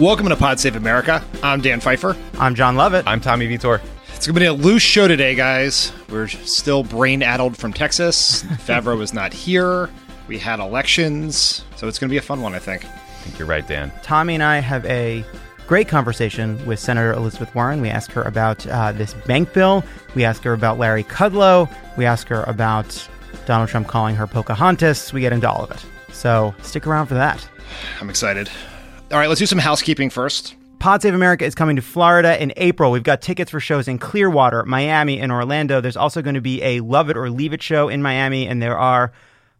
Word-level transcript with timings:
Welcome 0.00 0.30
to 0.30 0.36
Pod 0.36 0.58
Save 0.58 0.76
America. 0.76 1.22
I'm 1.42 1.60
Dan 1.60 1.78
Pfeiffer. 1.78 2.16
I'm 2.38 2.54
Jon 2.54 2.74
Lovett. 2.74 3.06
I'm 3.06 3.20
Tommy 3.20 3.46
Vietor. 3.46 3.82
It's 4.14 4.26
going 4.26 4.32
to 4.32 4.40
be 4.40 4.46
a 4.46 4.52
loose 4.54 4.80
show 4.80 5.06
today, 5.06 5.34
guys. 5.34 5.92
We're 6.08 6.26
still 6.26 6.82
brain 6.82 7.22
addled 7.22 7.54
from 7.54 7.74
Texas. 7.74 8.42
Favreau 8.64 8.96
was 8.96 9.12
not 9.12 9.34
here. 9.34 9.90
We 10.26 10.38
had 10.38 10.58
elections. 10.58 11.66
So 11.76 11.86
it's 11.86 11.98
going 11.98 12.08
to 12.08 12.10
be 12.10 12.16
a 12.16 12.22
fun 12.22 12.40
one, 12.40 12.54
I 12.54 12.58
think. 12.58 12.86
I 12.86 12.88
think 12.88 13.38
you're 13.38 13.46
right, 13.46 13.68
Dan. 13.68 13.92
Tommy 14.02 14.32
and 14.32 14.42
I 14.42 14.60
have 14.60 14.86
a 14.86 15.22
great 15.66 15.86
conversation 15.86 16.64
with 16.64 16.78
Senator 16.78 17.12
Elizabeth 17.12 17.54
Warren. 17.54 17.82
We 17.82 17.90
ask 17.90 18.10
her 18.12 18.22
about 18.22 18.66
uh, 18.68 18.92
this 18.92 19.12
bank 19.12 19.52
bill. 19.52 19.84
We 20.14 20.24
ask 20.24 20.42
her 20.44 20.54
about 20.54 20.78
Larry 20.78 21.04
Kudlow. 21.04 21.70
We 21.98 22.06
ask 22.06 22.26
her 22.28 22.44
about 22.44 23.06
Donald 23.44 23.68
Trump 23.68 23.86
calling 23.86 24.16
her 24.16 24.26
Pocahontas. 24.26 25.12
We 25.12 25.20
get 25.20 25.34
into 25.34 25.50
all 25.50 25.62
of 25.62 25.70
it. 25.70 25.84
So 26.10 26.54
stick 26.62 26.86
around 26.86 27.08
for 27.08 27.14
that. 27.14 27.46
I'm 28.00 28.08
excited. 28.08 28.48
All 29.12 29.18
right, 29.18 29.28
let's 29.28 29.40
do 29.40 29.46
some 29.46 29.58
housekeeping 29.58 30.08
first. 30.08 30.54
Pod 30.78 31.02
Save 31.02 31.14
America 31.14 31.44
is 31.44 31.56
coming 31.56 31.74
to 31.74 31.82
Florida 31.82 32.40
in 32.40 32.52
April. 32.56 32.92
We've 32.92 33.02
got 33.02 33.20
tickets 33.20 33.50
for 33.50 33.58
shows 33.58 33.88
in 33.88 33.98
Clearwater, 33.98 34.64
Miami, 34.64 35.18
and 35.18 35.32
Orlando. 35.32 35.80
There's 35.80 35.96
also 35.96 36.22
going 36.22 36.36
to 36.36 36.40
be 36.40 36.62
a 36.62 36.78
Love 36.78 37.10
It 37.10 37.16
or 37.16 37.28
Leave 37.28 37.52
It 37.52 37.60
show 37.60 37.88
in 37.88 38.02
Miami, 38.02 38.46
and 38.46 38.62
there 38.62 38.78
are 38.78 39.10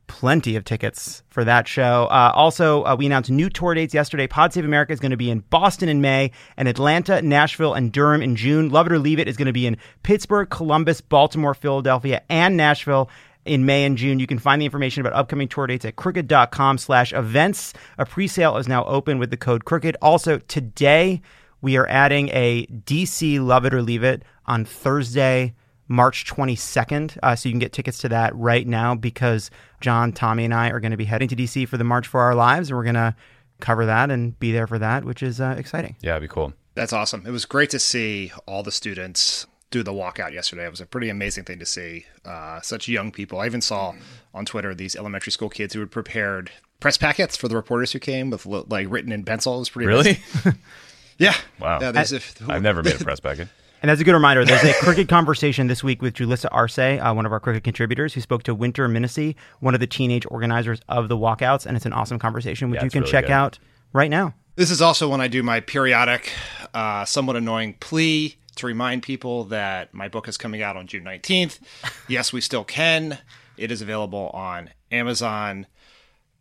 plenty 0.06 0.54
of 0.54 0.64
tickets 0.64 1.24
for 1.30 1.42
that 1.42 1.66
show. 1.66 2.06
Uh, 2.12 2.30
also, 2.32 2.84
uh, 2.84 2.94
we 2.96 3.06
announced 3.06 3.28
new 3.28 3.50
tour 3.50 3.74
dates 3.74 3.92
yesterday. 3.92 4.28
Pod 4.28 4.52
Save 4.52 4.64
America 4.64 4.92
is 4.92 5.00
going 5.00 5.10
to 5.10 5.16
be 5.16 5.30
in 5.30 5.40
Boston 5.40 5.88
in 5.88 6.00
May, 6.00 6.30
and 6.56 6.68
Atlanta, 6.68 7.20
Nashville, 7.20 7.74
and 7.74 7.90
Durham 7.90 8.22
in 8.22 8.36
June. 8.36 8.68
Love 8.68 8.86
It 8.86 8.92
or 8.92 9.00
Leave 9.00 9.18
It 9.18 9.26
is 9.26 9.36
going 9.36 9.46
to 9.46 9.52
be 9.52 9.66
in 9.66 9.78
Pittsburgh, 10.04 10.48
Columbus, 10.48 11.00
Baltimore, 11.00 11.54
Philadelphia, 11.54 12.22
and 12.28 12.56
Nashville 12.56 13.10
in 13.44 13.66
May 13.66 13.84
and 13.84 13.96
June. 13.96 14.18
You 14.20 14.26
can 14.26 14.38
find 14.38 14.60
the 14.60 14.66
information 14.66 15.00
about 15.00 15.14
upcoming 15.14 15.48
tour 15.48 15.66
dates 15.66 15.84
at 15.84 15.96
crooked.com 15.96 16.78
slash 16.78 17.12
events. 17.12 17.72
A 17.98 18.06
pre-sale 18.06 18.56
is 18.56 18.68
now 18.68 18.84
open 18.84 19.18
with 19.18 19.30
the 19.30 19.36
code 19.36 19.64
crooked. 19.64 19.96
Also, 20.02 20.38
today 20.38 21.22
we 21.60 21.76
are 21.76 21.88
adding 21.88 22.28
a 22.30 22.66
DC 22.66 23.44
Love 23.44 23.64
It 23.64 23.74
or 23.74 23.82
Leave 23.82 24.02
It 24.04 24.22
on 24.46 24.64
Thursday, 24.64 25.54
March 25.88 26.24
22nd. 26.26 27.18
Uh, 27.22 27.36
so 27.36 27.48
you 27.48 27.52
can 27.52 27.58
get 27.58 27.72
tickets 27.72 27.98
to 27.98 28.08
that 28.08 28.34
right 28.34 28.66
now 28.66 28.94
because 28.94 29.50
John, 29.80 30.12
Tommy, 30.12 30.44
and 30.44 30.54
I 30.54 30.70
are 30.70 30.80
going 30.80 30.92
to 30.92 30.96
be 30.96 31.04
heading 31.04 31.28
to 31.28 31.36
DC 31.36 31.68
for 31.68 31.76
the 31.76 31.84
March 31.84 32.06
for 32.06 32.20
Our 32.20 32.34
Lives, 32.34 32.70
and 32.70 32.76
we're 32.76 32.84
going 32.84 32.94
to 32.94 33.14
cover 33.60 33.86
that 33.86 34.10
and 34.10 34.38
be 34.38 34.52
there 34.52 34.66
for 34.66 34.78
that, 34.78 35.04
which 35.04 35.22
is 35.22 35.40
uh, 35.40 35.54
exciting. 35.58 35.96
Yeah, 36.00 36.16
it'd 36.16 36.28
be 36.28 36.32
cool. 36.32 36.54
That's 36.74 36.92
awesome. 36.92 37.26
It 37.26 37.30
was 37.30 37.44
great 37.44 37.70
to 37.70 37.78
see 37.78 38.32
all 38.46 38.62
the 38.62 38.72
students 38.72 39.46
do 39.70 39.82
the 39.82 39.92
walkout 39.92 40.32
yesterday. 40.32 40.66
It 40.66 40.70
was 40.70 40.80
a 40.80 40.86
pretty 40.86 41.08
amazing 41.08 41.44
thing 41.44 41.58
to 41.60 41.66
see. 41.66 42.06
Uh, 42.24 42.60
such 42.60 42.88
young 42.88 43.12
people. 43.12 43.38
I 43.40 43.46
even 43.46 43.60
saw 43.60 43.94
on 44.34 44.44
Twitter 44.44 44.74
these 44.74 44.96
elementary 44.96 45.32
school 45.32 45.48
kids 45.48 45.74
who 45.74 45.80
had 45.80 45.90
prepared 45.90 46.50
press 46.80 46.96
packets 46.96 47.36
for 47.36 47.48
the 47.48 47.56
reporters 47.56 47.92
who 47.92 47.98
came 47.98 48.30
with 48.30 48.46
like 48.46 48.86
written 48.90 49.12
in 49.12 49.24
pencil. 49.24 49.56
It 49.56 49.58
was 49.60 49.70
pretty 49.70 49.86
really. 49.86 50.18
yeah. 51.18 51.34
Wow. 51.60 51.80
Yeah, 51.80 51.92
I, 51.94 52.52
have 52.52 52.62
never 52.62 52.82
made 52.82 53.00
a 53.00 53.04
press 53.04 53.20
packet. 53.20 53.48
And 53.82 53.88
that's 53.88 54.02
a 54.02 54.04
good 54.04 54.12
reminder. 54.12 54.44
There's 54.44 54.62
a 54.62 54.74
Crooked 54.74 55.08
conversation 55.08 55.66
this 55.66 55.82
week 55.82 56.02
with 56.02 56.12
Julissa 56.12 56.48
Arce, 56.52 56.78
uh, 56.78 57.14
one 57.14 57.24
of 57.24 57.32
our 57.32 57.40
Crooked 57.40 57.64
contributors, 57.64 58.12
who 58.12 58.20
spoke 58.20 58.42
to 58.42 58.54
Winter 58.54 58.86
Minisee, 58.90 59.36
one 59.60 59.72
of 59.72 59.80
the 59.80 59.86
teenage 59.86 60.26
organizers 60.28 60.82
of 60.90 61.08
the 61.08 61.16
walkouts, 61.16 61.64
and 61.64 61.78
it's 61.78 61.86
an 61.86 61.94
awesome 61.94 62.18
conversation, 62.18 62.68
which 62.68 62.80
Yeah, 62.80 62.84
you 62.84 62.90
can 62.90 63.00
really 63.00 63.10
check 63.10 63.24
good. 63.24 63.32
out 63.32 63.58
right 63.94 64.10
now. 64.10 64.34
This 64.56 64.70
is 64.70 64.82
also 64.82 65.08
when 65.08 65.22
I 65.22 65.28
do 65.28 65.42
my 65.42 65.60
periodic, 65.60 66.30
uh, 66.74 67.06
somewhat 67.06 67.36
annoying 67.36 67.72
plea 67.80 68.36
to 68.60 68.66
remind 68.66 69.02
people 69.02 69.44
that 69.44 69.92
my 69.92 70.08
book 70.08 70.28
is 70.28 70.36
coming 70.36 70.62
out 70.62 70.76
on 70.76 70.86
June 70.86 71.04
19th. 71.04 71.58
yes, 72.08 72.32
we 72.32 72.40
still 72.40 72.64
can. 72.64 73.18
It 73.56 73.70
is 73.70 73.82
available 73.82 74.30
on 74.32 74.70
Amazon, 74.90 75.66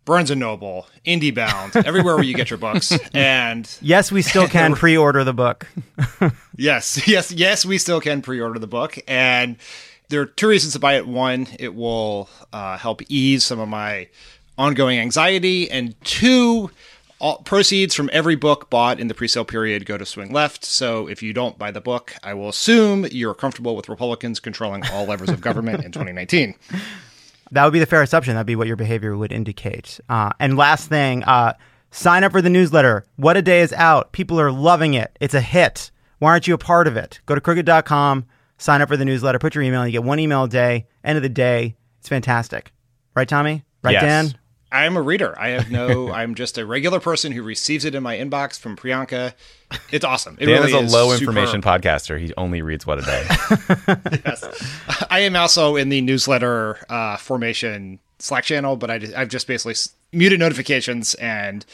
Barnes 0.06 0.32
and 0.32 0.40
Noble, 0.40 0.88
IndieBound, 1.06 1.76
everywhere 1.86 2.16
where 2.16 2.24
you 2.24 2.34
get 2.34 2.50
your 2.50 2.60
books. 2.60 2.98
And 3.14 3.70
Yes, 3.82 4.12
we 4.12 4.22
still 4.22 4.48
can 4.58 4.76
pre-order 4.76 5.24
the 5.24 5.34
book. 5.34 5.68
yes, 6.56 7.08
yes, 7.08 7.32
yes, 7.32 7.66
we 7.66 7.78
still 7.78 8.02
can 8.02 8.22
pre-order 8.22 8.60
the 8.60 8.68
book. 8.68 8.98
And 9.08 9.58
there 10.10 10.22
are 10.22 10.26
two 10.26 10.48
reasons 10.48 10.74
to 10.74 10.80
buy 10.80 10.96
it. 10.96 11.08
One, 11.08 11.48
it 11.60 11.76
will 11.76 12.30
uh, 12.54 12.78
help 12.78 13.02
ease 13.10 13.44
some 13.44 13.60
of 13.60 13.70
my 13.70 14.08
ongoing 14.58 15.00
anxiety, 15.00 15.70
and 15.72 15.96
two, 16.04 16.70
all 17.20 17.38
proceeds 17.44 17.94
from 17.96 18.10
every 18.14 18.36
book 18.36 18.70
bought 18.70 19.00
in 19.00 19.08
the 19.08 19.14
pre-sale 19.14 19.46
period 19.46 19.86
go 19.86 19.98
to 19.98 20.06
Swing 20.06 20.32
Left. 20.32 20.64
So 20.64 21.08
if 21.08 21.22
you 21.22 21.34
don't 21.34 21.58
buy 21.58 21.72
the 21.72 21.82
book, 21.82 22.16
I 22.24 22.34
will 22.34 22.50
assume 22.50 23.06
you're 23.12 23.34
comfortable 23.34 23.76
with 23.76 23.90
Republicans 23.90 24.40
controlling 24.40 24.84
all 24.92 25.06
levers 25.06 25.30
of 25.30 25.42
government 25.42 25.84
in 25.84 25.92
2019. 25.92 26.56
That 27.52 27.64
would 27.66 27.74
be 27.74 27.80
the 27.80 27.86
fair 27.86 28.02
assumption. 28.02 28.36
That'd 28.36 28.48
be 28.48 28.56
what 28.56 28.68
your 28.68 28.76
behavior 28.76 29.18
would 29.18 29.32
indicate. 29.32 30.00
Uh, 30.08 30.32
and 30.40 30.56
last 30.56 30.88
thing, 30.88 31.24
uh, 31.24 31.54
sign 31.92 32.24
up 32.24 32.32
for 32.32 32.42
the 32.42 32.50
newsletter. 32.50 33.06
What 33.18 33.38
a 33.38 33.42
Day 33.42 33.62
is 33.62 33.74
out. 33.74 34.12
People 34.12 34.40
are 34.40 34.52
loving 34.52 34.94
it. 34.94 35.18
It's 35.20 35.34
a 35.34 35.42
hit. 35.42 35.92
Why 36.20 36.32
aren't 36.32 36.48
you 36.48 36.54
a 36.54 36.58
part 36.60 36.88
of 36.88 36.96
it? 36.96 37.20
Go 37.26 37.34
to 37.36 37.42
crooked.com, 37.42 38.26
sign 38.58 38.82
up 38.82 38.90
for 38.90 38.98
the 38.98 39.06
newsletter, 39.06 39.40
put 39.40 39.56
your 39.56 39.64
email, 39.64 39.82
and 39.82 39.92
you 39.92 40.00
get 40.00 40.06
one 40.06 40.20
email 40.20 40.44
a 40.44 40.50
day. 40.50 40.86
End 41.04 41.18
of 41.18 41.24
the 41.24 41.30
day, 41.30 41.76
it's 42.00 42.10
fantastic. 42.10 42.72
Right, 43.16 43.28
Tommy? 43.28 43.64
Right, 43.82 43.94
Yes. 43.94 44.04
Dan? 44.04 44.40
I 44.72 44.86
am 44.86 44.96
a 44.98 45.02
reader. 45.02 45.38
I 45.40 45.50
have 45.50 45.72
no. 45.72 46.12
I'm 46.14 46.36
just 46.36 46.58
a 46.58 46.66
regular 46.66 47.00
person 47.00 47.32
who 47.32 47.42
receives 47.44 47.86
it 47.86 47.96
in 47.96 48.04
my 48.04 48.18
inbox 48.18 48.60
from 48.60 48.76
Priyanka. 48.76 49.34
It's 49.92 50.06
awesome. 50.06 50.38
It 50.40 50.46
Dan 50.46 50.62
really 50.62 50.74
is 50.86 50.94
a 50.94 50.96
low 50.96 51.10
superb. 51.16 51.22
information 51.38 51.62
podcaster. 51.62 52.20
He 52.20 52.34
only 52.36 52.62
reads 52.62 52.86
what 52.86 53.00
a 53.00 53.02
day. 53.04 53.26
Yes. 54.26 55.06
I 55.10 55.20
am 55.22 55.36
also 55.36 55.76
in 55.76 55.90
the 55.90 56.02
newsletter 56.02 56.80
uh, 56.90 57.18
formation 57.18 58.00
Slack 58.20 58.44
channel, 58.44 58.76
but 58.76 58.92
I, 58.92 59.00
I've 59.16 59.30
just 59.30 59.48
basically 59.48 59.76
muted 60.12 60.40
notifications 60.40 61.14
and 61.16 61.66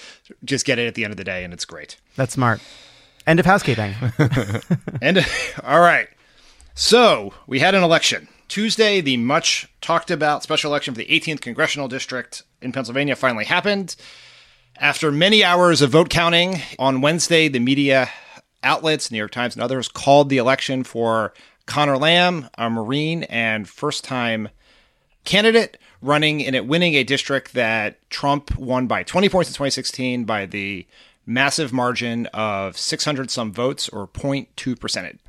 just 0.44 0.66
get 0.66 0.78
it 0.80 0.88
at 0.88 0.96
the 0.96 1.04
end 1.04 1.12
of 1.12 1.18
the 1.18 1.24
day, 1.24 1.44
and 1.44 1.54
it's 1.54 1.66
great. 1.66 1.98
That's 2.16 2.34
smart. 2.34 2.62
End 3.28 3.40
of 3.40 3.46
housekeeping. 3.46 3.96
And 5.02 5.26
all 5.64 5.80
right, 5.82 6.08
so 6.76 7.34
we 7.48 7.60
had 7.60 7.76
an 7.76 7.84
election 7.84 8.28
Tuesday. 8.48 9.02
The 9.02 9.18
much 9.18 9.68
talked 9.82 10.12
about 10.12 10.44
special 10.44 10.72
election 10.72 10.94
for 10.94 11.00
the 11.00 11.08
18th 11.08 11.42
congressional 11.42 11.88
district 11.88 12.44
in 12.62 12.72
Pennsylvania 12.72 13.16
finally 13.16 13.46
happened. 13.46 13.96
After 14.78 15.12
many 15.12 15.44
hours 15.44 15.82
of 15.82 15.92
vote 15.92 16.10
counting 16.10 16.62
on 16.78 17.02
Wednesday, 17.02 17.48
the 17.48 17.60
media 17.60 18.10
outlets, 18.64 19.12
New 19.12 19.18
York 19.18 19.32
Times 19.32 19.56
and 19.56 19.64
others, 19.64 19.88
called 19.88 20.30
the 20.30 20.38
election 20.38 20.84
for 20.84 21.34
Conor 21.66 21.98
Lamb, 21.98 22.50
a 22.58 22.70
Marine 22.70 23.24
and 23.24 23.70
first 23.70 24.04
time 24.04 24.50
candidate 25.24 25.78
running 26.02 26.40
in 26.40 26.54
it, 26.54 26.68
winning 26.68 26.94
a 26.96 27.04
district 27.04 27.54
that 27.54 27.98
Trump 28.10 28.58
won 28.58 28.88
by 28.88 29.04
20 29.04 29.30
points 29.30 29.50
in 29.50 29.54
2016 29.54 30.26
by 30.26 30.46
the 30.46 30.86
massive 31.26 31.74
margin 31.74 32.28
of 32.28 32.78
600 32.78 33.32
some 33.32 33.52
votes 33.52 33.90
or 33.90 34.08
0.2 34.08 34.80
percent. 34.80 35.20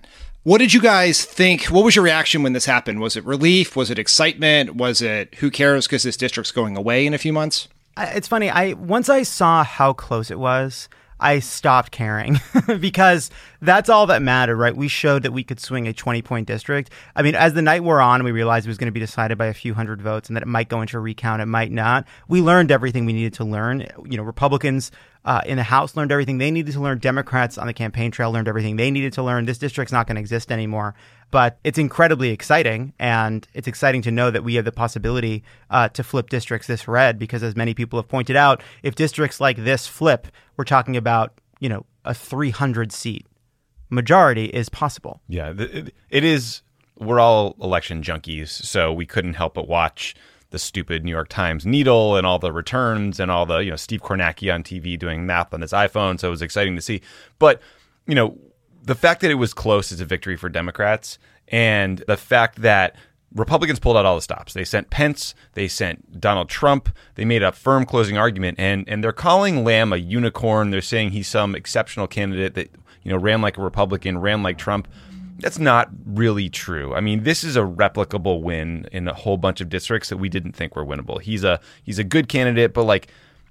What 0.47 0.59
did 0.59 0.73
you 0.73 0.81
guys 0.81 1.25
think? 1.25 1.65
What 1.65 1.85
was 1.85 1.97
your 1.97 2.05
reaction 2.05 2.45
when 2.45 2.53
this 2.53 2.67
happened? 2.67 3.01
Was 3.01 3.17
it 3.17 3.25
relief? 3.25 3.75
Was 3.75 3.91
it 3.91 3.99
excitement? 3.99 4.77
Was 4.77 5.03
it 5.03 5.35
who 5.41 5.51
cares 5.51 5.89
because 5.89 6.05
this 6.05 6.17
district's 6.17 6.53
going 6.53 6.77
away 6.77 7.05
in 7.05 7.15
a 7.15 7.19
few 7.19 7.33
months? 7.33 7.67
It's 7.99 8.29
funny. 8.29 8.49
I 8.49 8.75
once 8.75 9.09
I 9.09 9.25
saw 9.25 9.65
how 9.65 9.93
close 9.93 10.31
it 10.31 10.39
was, 10.39 10.89
I 11.19 11.41
stopped 11.41 11.91
caring 11.91 12.39
because 12.81 13.29
that's 13.61 13.89
all 13.89 14.07
that 14.07 14.23
mattered, 14.23 14.57
right? 14.57 14.77
We 14.77 14.87
showed 14.87 15.25
that 15.25 15.33
we 15.33 15.43
could 15.43 15.59
swing 15.59 15.89
a 15.89 15.93
20 15.93 16.23
point 16.23 16.47
district. 16.47 16.91
I 17.17 17.23
mean, 17.23 17.35
as 17.35 17.55
the 17.55 17.63
night 17.63 17.83
wore 17.83 18.01
on, 18.01 18.23
we 18.23 18.31
realized 18.31 18.67
it 18.67 18.71
was 18.71 18.79
going 18.79 18.87
to 18.87 18.93
be 18.93 19.01
decided 19.01 19.39
by 19.39 19.47
a 19.47 19.55
few 19.55 19.75
hundred 19.75 20.01
votes 20.01 20.29
and 20.29 20.37
that 20.37 20.43
it 20.43 20.49
might 20.49 20.69
go 20.69 20.81
into 20.81 20.97
a 20.97 21.01
recount, 21.01 21.43
it 21.43 21.47
might 21.47 21.73
not. 21.73 22.07
We 22.29 22.41
learned 22.41 22.71
everything 22.71 23.05
we 23.05 23.15
needed 23.15 23.35
to 23.35 23.45
learn. 23.45 23.85
You 24.05 24.17
know, 24.17 24.23
Republicans 24.23 24.93
uh, 25.27 25.43
in 25.45 25.57
the 25.57 25.65
House 25.65 25.97
learned 25.97 26.13
everything 26.13 26.39
they 26.39 26.53
needed 26.53 26.73
to 26.73 26.81
learn. 26.81 26.99
Democrats 26.99 27.59
on 27.59 27.67
the 27.67 27.73
campaign 27.73 28.13
trail 28.13 28.31
learned 28.31 28.47
everything 28.47 28.77
they 28.77 28.93
needed 28.93 29.13
to 29.15 29.23
learn. 29.23 29.45
This 29.45 29.59
district's 29.59 29.93
not 29.93 30.07
going 30.07 30.15
to 30.15 30.21
exist 30.21 30.53
anymore. 30.53 30.95
But 31.33 31.59
it's 31.65 31.79
incredibly 31.79 32.31
exciting, 32.31 32.93
and 33.01 33.47
it's 33.53 33.67
exciting 33.67 34.03
to 34.03 34.13
know 34.13 34.31
that 34.31 34.45
we 34.45 34.55
have 34.55 34.65
the 34.65 34.71
possibility 34.71 35.43
uh, 35.69 35.89
to 35.91 36.05
flip 36.05 36.31
districts 36.31 36.69
this 36.69 36.87
red. 36.87 37.19
Because 37.19 37.43
as 37.43 37.57
many 37.57 37.75
people 37.75 37.99
have 37.99 38.09
pointed 38.09 38.37
out, 38.37 38.63
if 38.85 38.95
districts 38.95 39.41
like 39.41 39.57
this 39.57 39.89
flip, 39.89 40.29
we're 40.57 40.65
talking 40.65 40.97
about 40.97 41.41
you 41.59 41.69
know 41.69 41.85
a 42.05 42.15
300 42.15 42.93
seat 42.93 43.27
majority 43.91 44.45
is 44.45 44.69
possible. 44.69 45.21
Yeah, 45.29 45.53
it, 45.59 45.93
it 46.09 46.23
is 46.23 46.63
we're 46.99 47.19
all 47.19 47.57
election 47.61 48.03
junkies, 48.03 48.49
so 48.49 48.93
we 48.93 49.05
couldn't 49.05 49.35
help 49.35 49.55
but 49.55 49.69
watch 49.69 50.15
the 50.57 50.61
stupid 50.61 51.05
New 51.05 51.11
York 51.11 51.29
Times 51.29 51.67
needle 51.67 52.17
and 52.17 52.27
all 52.27 52.39
the 52.39 52.51
returns 52.51 53.21
and 53.21 53.31
all 53.31 53.45
the 53.45 53.59
you 53.59 53.69
know 53.69 53.77
Steve 53.77 54.03
Kornacki 54.03 54.53
on 54.53 54.63
TV 54.63 54.99
doing 54.99 55.27
math 55.27 55.53
on 55.53 55.61
his 55.61 55.73
iPhone. 55.73 56.19
So 56.19 56.29
it 56.29 56.31
was 56.31 56.41
exciting 56.41 56.75
to 56.77 56.81
see. 56.81 57.03
But 57.39 57.61
you 58.07 58.15
know, 58.15 58.39
the 58.83 58.95
fact 58.95 59.21
that 59.21 59.31
it 59.31 59.35
was 59.35 59.53
close 59.53 59.93
is 59.93 60.01
a 60.01 60.07
victory 60.07 60.37
for 60.37 60.49
Democrats, 60.49 61.19
and 61.49 62.03
the 62.07 62.17
fact 62.17 62.63
that 62.63 62.97
Republicans 63.35 63.79
pulled 63.79 63.99
out 63.99 64.07
all 64.07 64.15
the 64.15 64.23
stops. 64.23 64.55
They 64.55 64.65
sent 64.65 64.89
Pence, 64.89 65.35
they 65.53 65.69
sent 65.69 66.19
Donald 66.19 66.49
Trump, 66.49 66.89
they 67.17 67.27
made 67.27 67.43
a 67.43 67.53
firm 67.53 67.85
closing 67.85 68.17
argument, 68.17 68.59
and 68.59 68.89
and 68.89 69.05
they're 69.05 69.13
calling 69.13 69.63
Lamb 69.63 69.93
a 69.93 69.97
unicorn. 69.97 70.71
They're 70.71 70.81
saying 70.81 71.11
he's 71.11 71.29
some 71.29 71.55
exceptional 71.55 72.07
candidate 72.07 72.55
that 72.55 72.71
you 73.03 73.11
know 73.11 73.19
ran 73.19 73.43
like 73.43 73.59
a 73.59 73.63
Republican, 73.63 74.19
ran 74.19 74.43
like 74.43 74.57
Trump. 74.57 74.89
That's 75.39 75.59
not 75.59 75.91
really 76.07 76.49
true. 76.49 76.95
I 76.95 77.01
mean, 77.01 77.25
this 77.25 77.45
is 77.45 77.57
a 77.57 77.61
replicable 77.61 78.41
win 78.43 78.89
in 78.93 79.07
a 79.07 79.15
whole 79.15 79.37
bunch 79.37 79.61
of 79.61 79.69
districts 79.69 80.09
that 80.09 80.17
we 80.17 80.29
didn't 80.29 80.53
think 80.53 80.77
were 80.77 80.85
winnable. 80.85 81.21
He's 81.21 81.45
a 81.45 81.61
he's 81.85 81.99
a 81.99 82.05
good 82.05 82.29
candidate, 82.29 82.73
but 82.73 82.85
like 82.85 83.09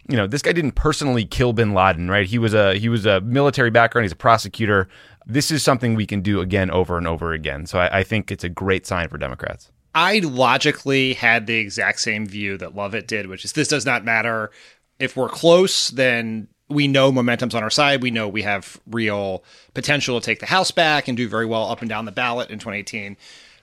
you 0.08 0.16
know, 0.16 0.28
this 0.28 0.42
guy 0.42 0.52
didn't 0.52 0.74
personally 0.74 1.26
kill 1.26 1.54
bin 1.54 1.74
Laden, 1.74 2.10
right? 2.10 2.28
He 2.28 2.38
was 2.38 2.54
a 2.54 2.76
he 2.76 2.90
was 2.90 3.06
a 3.06 3.22
military 3.22 3.72
background. 3.72 4.06
He's 4.06 4.12
a 4.12 4.18
prosecutor. 4.18 4.88
This 5.26 5.50
is 5.50 5.64
something 5.64 5.96
we 5.96 6.06
can 6.06 6.22
do 6.22 6.42
again 6.42 6.70
over 6.70 6.98
and 6.98 7.08
over 7.08 7.34
again. 7.34 7.66
So 7.66 7.80
I, 7.80 8.00
I 8.00 8.04
think 8.04 8.32
it's 8.32 8.44
a 8.44 8.50
great 8.50 8.86
sign 8.86 9.10
for 9.10 9.18
Democrats. 9.18 9.72
I 9.96 10.20
logically 10.20 11.14
had 11.14 11.48
the 11.48 11.56
exact 11.56 12.02
same 12.02 12.26
view 12.28 12.58
that 12.58 12.76
Lovett 12.76 13.08
did, 13.08 13.28
which 13.28 13.46
is 13.46 13.54
this 13.54 13.70
does 13.70 13.86
not 13.86 14.04
matter. 14.04 14.52
If 15.00 15.18
we're 15.18 15.30
close, 15.30 15.90
then 15.90 16.48
we 16.68 16.88
know 16.88 17.12
momentum's 17.12 17.56
on 17.56 17.64
our 17.64 17.70
side. 17.70 18.02
We 18.02 18.12
know 18.12 18.28
we 18.28 18.42
have 18.42 18.80
real 18.88 19.44
potential 19.74 20.20
to 20.20 20.26
take 20.26 20.40
the 20.40 20.46
House 20.46 20.72
back 20.72 21.08
and 21.08 21.16
do 21.16 21.28
very 21.28 21.46
well 21.46 21.70
up 21.70 21.82
and 21.82 21.90
down 21.90 22.06
the 22.06 22.12
ballot 22.12 22.50
in 22.50 22.60
2018. 22.60 23.18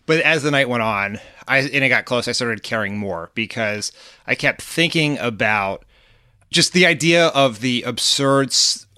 But 0.06 0.20
as 0.20 0.42
the 0.42 0.50
night 0.50 0.68
went 0.68 0.82
on, 0.82 1.20
I 1.46 1.58
and 1.58 1.84
it 1.84 1.88
got 1.88 2.04
close, 2.04 2.26
I 2.26 2.32
started 2.32 2.62
caring 2.62 2.98
more 2.98 3.30
because 3.34 3.92
I 4.26 4.34
kept 4.34 4.62
thinking 4.62 5.18
about 5.18 5.84
just 6.50 6.72
the 6.72 6.86
idea 6.86 7.28
of 7.28 7.60
the 7.60 7.82
absurd 7.82 8.48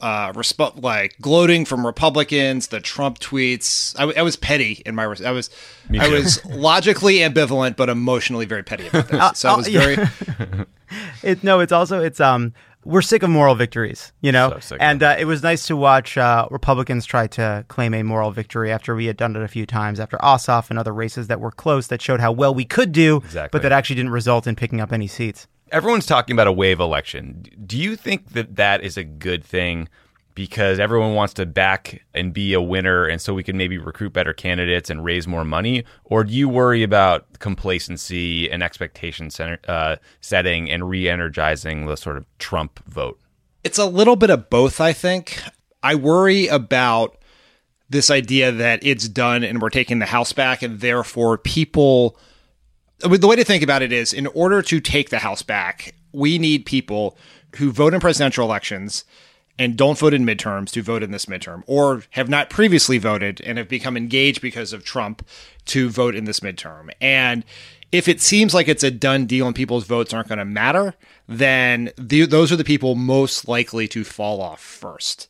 uh, 0.00 0.32
resp- 0.32 0.82
like 0.82 1.16
gloating 1.20 1.64
from 1.64 1.86
Republicans, 1.86 2.68
the 2.68 2.80
Trump 2.80 3.20
tweets. 3.20 3.94
I, 3.98 4.18
I 4.18 4.22
was 4.22 4.36
petty 4.36 4.82
in 4.84 4.94
my. 4.94 5.04
I 5.04 5.06
was 5.06 5.22
I 5.22 6.08
was 6.08 6.44
logically 6.44 7.16
ambivalent, 7.16 7.76
but 7.76 7.88
emotionally 7.88 8.44
very 8.44 8.62
petty 8.62 8.88
about 8.88 9.08
this. 9.08 9.38
So 9.38 9.48
I 9.50 9.56
was 9.56 9.68
very. 9.68 9.96
it, 11.22 11.44
no, 11.44 11.60
it's 11.60 11.72
also 11.72 12.02
it's 12.02 12.20
um 12.20 12.52
we're 12.84 13.02
sick 13.02 13.22
of 13.22 13.30
moral 13.30 13.54
victories, 13.54 14.12
you 14.20 14.30
know, 14.32 14.50
So 14.50 14.60
sick 14.60 14.78
and 14.80 15.02
uh, 15.02 15.16
it 15.18 15.24
was 15.24 15.42
nice 15.42 15.66
to 15.66 15.76
watch 15.76 16.16
uh, 16.18 16.46
Republicans 16.50 17.06
try 17.06 17.26
to 17.28 17.64
claim 17.68 17.94
a 17.94 18.02
moral 18.02 18.30
victory 18.30 18.70
after 18.70 18.94
we 18.94 19.06
had 19.06 19.16
done 19.16 19.34
it 19.36 19.42
a 19.42 19.48
few 19.48 19.66
times 19.66 19.98
after 20.00 20.16
Ossoff 20.18 20.70
and 20.70 20.78
other 20.78 20.92
races 20.92 21.26
that 21.28 21.40
were 21.40 21.50
close 21.50 21.86
that 21.88 22.00
showed 22.02 22.20
how 22.20 22.32
well 22.32 22.54
we 22.54 22.64
could 22.64 22.92
do, 22.92 23.16
Exactly. 23.18 23.48
but 23.52 23.62
that 23.62 23.72
actually 23.72 23.96
didn't 23.96 24.12
result 24.12 24.46
in 24.46 24.54
picking 24.56 24.80
up 24.80 24.92
any 24.92 25.06
seats. 25.06 25.46
everyone's 25.72 26.06
talking 26.06 26.34
about 26.34 26.46
a 26.46 26.52
wave 26.52 26.78
election. 26.80 27.44
Do 27.66 27.76
you 27.78 27.96
think 27.96 28.32
that 28.34 28.56
that 28.56 28.82
is 28.84 28.96
a 28.96 29.04
good 29.04 29.42
thing 29.44 29.88
because 30.34 30.78
everyone 30.80 31.14
wants 31.14 31.34
to 31.34 31.46
back 31.46 32.02
and 32.12 32.32
be 32.32 32.54
a 32.54 32.60
winner 32.60 33.06
and 33.06 33.20
so 33.20 33.32
we 33.32 33.44
can 33.44 33.56
maybe 33.56 33.78
recruit 33.78 34.12
better 34.12 34.32
candidates 34.32 34.90
and 34.90 35.04
raise 35.04 35.26
more 35.28 35.44
money? 35.44 35.84
Or 36.04 36.24
do 36.24 36.32
you 36.32 36.48
worry 36.48 36.82
about 36.82 37.38
complacency 37.38 38.50
and 38.50 38.62
expectation 38.62 39.30
center, 39.30 39.58
uh, 39.68 39.96
setting 40.20 40.70
and 40.70 40.88
re 40.88 41.08
energizing 41.08 41.86
the 41.86 41.96
sort 41.96 42.16
of 42.16 42.26
Trump 42.38 42.84
vote? 42.86 43.20
It's 43.62 43.78
a 43.78 43.86
little 43.86 44.16
bit 44.16 44.30
of 44.30 44.50
both, 44.50 44.80
I 44.80 44.92
think. 44.92 45.40
I 45.82 45.94
worry 45.94 46.48
about 46.48 47.16
this 47.88 48.10
idea 48.10 48.50
that 48.50 48.84
it's 48.84 49.08
done 49.08 49.44
and 49.44 49.62
we're 49.62 49.70
taking 49.70 50.00
the 50.00 50.06
House 50.06 50.32
back, 50.32 50.62
and 50.62 50.80
therefore 50.80 51.38
people. 51.38 52.18
The 52.98 53.26
way 53.26 53.36
to 53.36 53.44
think 53.44 53.62
about 53.62 53.82
it 53.82 53.92
is 53.92 54.12
in 54.12 54.26
order 54.28 54.62
to 54.62 54.80
take 54.80 55.10
the 55.10 55.18
House 55.18 55.42
back, 55.42 55.94
we 56.12 56.38
need 56.38 56.64
people 56.64 57.18
who 57.56 57.70
vote 57.70 57.92
in 57.92 58.00
presidential 58.00 58.46
elections 58.46 59.04
and 59.58 59.76
don't 59.76 59.98
vote 59.98 60.14
in 60.14 60.24
midterms 60.24 60.70
to 60.70 60.82
vote 60.82 61.02
in 61.02 61.10
this 61.10 61.26
midterm, 61.26 61.62
or 61.66 62.02
have 62.10 62.28
not 62.28 62.50
previously 62.50 62.98
voted 62.98 63.40
and 63.42 63.58
have 63.58 63.68
become 63.68 63.96
engaged 63.96 64.40
because 64.40 64.72
of 64.72 64.84
Trump 64.84 65.26
to 65.66 65.88
vote 65.88 66.14
in 66.14 66.24
this 66.24 66.40
midterm. 66.40 66.90
And 67.00 67.44
if 67.92 68.08
it 68.08 68.20
seems 68.20 68.52
like 68.52 68.66
it's 68.66 68.82
a 68.82 68.90
done 68.90 69.26
deal 69.26 69.46
and 69.46 69.54
people's 69.54 69.86
votes 69.86 70.12
aren't 70.12 70.28
going 70.28 70.40
to 70.40 70.44
matter, 70.44 70.94
then 71.28 71.90
the, 71.96 72.26
those 72.26 72.50
are 72.50 72.56
the 72.56 72.64
people 72.64 72.96
most 72.96 73.46
likely 73.46 73.86
to 73.88 74.02
fall 74.02 74.42
off 74.42 74.60
first. 74.60 75.28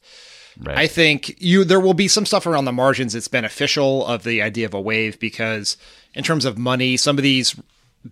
Right. 0.59 0.79
I 0.79 0.87
think 0.87 1.35
you 1.43 1.65
there 1.65 1.81
will 1.81 1.95
be 1.95 2.09
some 2.09 2.25
stuff 2.25 2.47
around 2.47 2.65
the 2.65 2.73
margins 2.73 3.13
that's 3.13 3.29
beneficial 3.29 4.07
of 4.07 4.23
the 4.23 4.41
idea 4.41 4.67
of 4.67 4.73
a 4.73 4.81
wave 4.81 5.19
because 5.19 5.77
in 6.15 6.23
terms 6.23 6.45
of 6.45 6.57
money, 6.57 6.97
some 6.97 7.19
of 7.19 7.25
these 7.25 7.57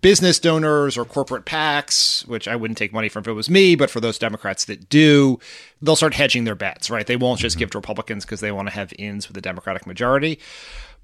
business 0.01 0.39
donors 0.39 0.97
or 0.97 1.05
corporate 1.05 1.45
PACs, 1.45 2.27
which 2.27 2.49
I 2.49 2.57
wouldn't 2.57 2.79
take 2.79 2.93
money 2.93 3.09
from 3.09 3.23
if 3.23 3.29
it 3.29 3.33
was 3.33 3.51
me, 3.51 3.75
but 3.75 3.91
for 3.91 4.01
those 4.01 4.19
Democrats 4.19 4.65
that 4.65 4.89
do, 4.89 5.39
they'll 5.83 5.97
start 5.97 6.15
hedging 6.15 6.45
their 6.45 6.55
bets, 6.55 6.91
right? 6.91 7.07
They 7.07 7.17
won't 7.17 7.41
just 7.41 7.55
mm-hmm. 7.55 7.61
give 7.61 7.71
to 7.73 7.79
Republicans 7.79 8.25
because 8.25 8.41
they 8.41 8.53
want 8.53 8.69
to 8.69 8.75
have 8.75 8.93
ins 8.99 9.29
with 9.29 9.35
the 9.35 9.43
Democratic 9.43 9.87
majority. 9.87 10.39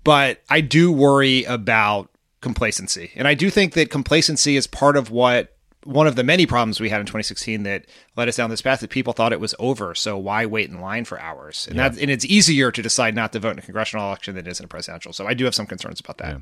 But 0.05 0.43
I 0.49 0.63
do 0.63 0.91
worry 0.91 1.45
about 1.45 2.11
complacency. 2.41 3.11
And 3.15 3.29
I 3.29 3.35
do 3.35 3.51
think 3.51 3.75
that 3.75 3.91
complacency 3.91 4.57
is 4.57 4.67
part 4.67 4.97
of 4.97 5.11
what 5.11 5.55
one 5.85 6.07
of 6.07 6.17
the 6.17 6.25
many 6.25 6.47
problems 6.47 6.81
we 6.81 6.89
had 6.89 7.01
in 7.01 7.07
2016 7.07 7.63
that 7.63 7.87
led 8.17 8.29
us 8.29 8.37
down 8.37 8.51
this 8.51 8.61
path 8.61 8.81
that 8.81 8.91
people 8.91 9.13
thought 9.13 9.33
it 9.33 9.41
was 9.41 9.55
over. 9.59 9.95
So 9.95 10.19
why 10.19 10.45
wait 10.45 10.69
in 10.69 10.81
line 10.81 11.05
for 11.05 11.21
hours? 11.21 11.67
And 11.69 11.79
that 11.79 11.99
and 11.99 12.11
it's 12.11 12.25
easier 12.25 12.71
to 12.71 12.83
decide 12.83 13.15
not 13.15 13.33
to 13.33 13.39
vote 13.39 13.53
in 13.53 13.59
a 13.59 13.63
congressional 13.63 14.07
election 14.07 14.35
than 14.35 14.47
it 14.47 14.51
is 14.51 14.61
in 14.61 14.65
a 14.65 14.69
presidential. 14.69 15.13
So 15.13 15.27
I 15.27 15.35
do 15.35 15.45
have 15.45 15.55
some 15.55 15.67
concerns 15.67 16.01
about 16.01 16.19
that. 16.19 16.35
Yeah, 16.35 16.41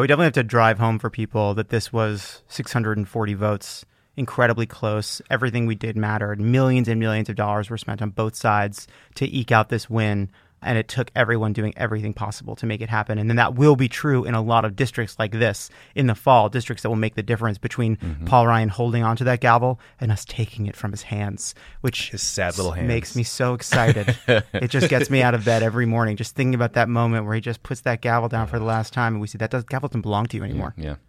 we 0.00 0.06
definitely 0.06 0.24
have 0.24 0.32
to 0.34 0.42
drive 0.42 0.78
home 0.78 0.98
for 0.98 1.08
people 1.08 1.54
that 1.54 1.68
this 1.68 1.92
was 1.92 2.42
640 2.48 3.34
votes, 3.34 3.84
incredibly 4.16 4.66
close. 4.66 5.22
Everything 5.30 5.66
we 5.66 5.76
did 5.76 5.96
mattered. 5.96 6.40
Millions 6.40 6.88
and 6.88 6.98
millions 6.98 7.28
of 7.28 7.36
dollars 7.36 7.70
were 7.70 7.78
spent 7.78 8.02
on 8.02 8.10
both 8.10 8.34
sides 8.34 8.88
to 9.14 9.26
eke 9.28 9.52
out 9.52 9.68
this 9.68 9.88
win. 9.88 10.30
And 10.62 10.78
it 10.78 10.88
took 10.88 11.10
everyone 11.14 11.52
doing 11.52 11.72
everything 11.76 12.14
possible 12.14 12.56
to 12.56 12.66
make 12.66 12.80
it 12.80 12.88
happen. 12.88 13.18
And 13.18 13.30
then 13.30 13.36
that 13.36 13.54
will 13.54 13.76
be 13.76 13.88
true 13.88 14.24
in 14.24 14.34
a 14.34 14.42
lot 14.42 14.64
of 14.64 14.76
districts 14.76 15.18
like 15.18 15.32
this 15.32 15.70
in 15.94 16.06
the 16.06 16.14
fall, 16.14 16.48
districts 16.48 16.82
that 16.82 16.88
will 16.88 16.96
make 16.96 17.14
the 17.14 17.22
difference 17.22 17.58
between 17.58 17.96
mm-hmm. 17.96 18.24
Paul 18.26 18.46
Ryan 18.46 18.68
holding 18.68 19.02
onto 19.02 19.24
that 19.24 19.40
gavel 19.40 19.80
and 20.00 20.10
us 20.10 20.24
taking 20.24 20.66
it 20.66 20.76
from 20.76 20.90
his 20.90 21.02
hands, 21.02 21.54
which 21.80 22.10
His 22.10 22.22
sad 22.22 22.56
little 22.56 22.72
hands. 22.72 22.88
makes 22.88 23.16
me 23.16 23.22
so 23.22 23.54
excited. 23.54 24.16
it 24.26 24.68
just 24.68 24.88
gets 24.88 25.10
me 25.10 25.22
out 25.22 25.34
of 25.34 25.44
bed 25.44 25.62
every 25.62 25.86
morning 25.86 26.16
just 26.16 26.34
thinking 26.34 26.54
about 26.54 26.74
that 26.74 26.88
moment 26.88 27.24
where 27.26 27.34
he 27.34 27.40
just 27.40 27.62
puts 27.62 27.82
that 27.82 28.00
gavel 28.00 28.28
down 28.28 28.46
for 28.46 28.58
the 28.58 28.64
last 28.64 28.92
time 28.92 29.14
and 29.14 29.20
we 29.20 29.26
see 29.26 29.38
that 29.38 29.50
does, 29.50 29.64
gavel 29.64 29.88
doesn't 29.88 30.02
belong 30.02 30.26
to 30.26 30.36
you 30.36 30.44
anymore. 30.44 30.74
Yeah. 30.76 30.96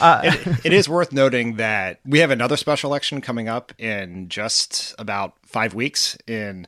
Uh, 0.00 0.20
it, 0.24 0.66
it 0.66 0.72
is 0.72 0.88
worth 0.88 1.12
noting 1.12 1.56
that 1.56 2.00
we 2.04 2.18
have 2.18 2.30
another 2.30 2.56
special 2.56 2.90
election 2.90 3.20
coming 3.20 3.48
up 3.48 3.72
in 3.78 4.28
just 4.28 4.94
about 4.98 5.34
five 5.44 5.72
weeks 5.72 6.16
in 6.26 6.66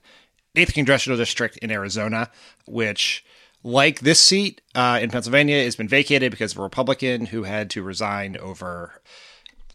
8th 0.56 0.74
Congressional 0.74 1.18
District 1.18 1.56
in 1.58 1.70
Arizona, 1.70 2.30
which, 2.66 3.24
like 3.62 4.00
this 4.00 4.20
seat 4.20 4.60
uh, 4.74 4.98
in 5.00 5.10
Pennsylvania, 5.10 5.62
has 5.62 5.76
been 5.76 5.88
vacated 5.88 6.30
because 6.30 6.52
of 6.52 6.58
a 6.58 6.62
Republican 6.62 7.26
who 7.26 7.44
had 7.44 7.70
to 7.70 7.82
resign 7.82 8.36
over 8.38 9.00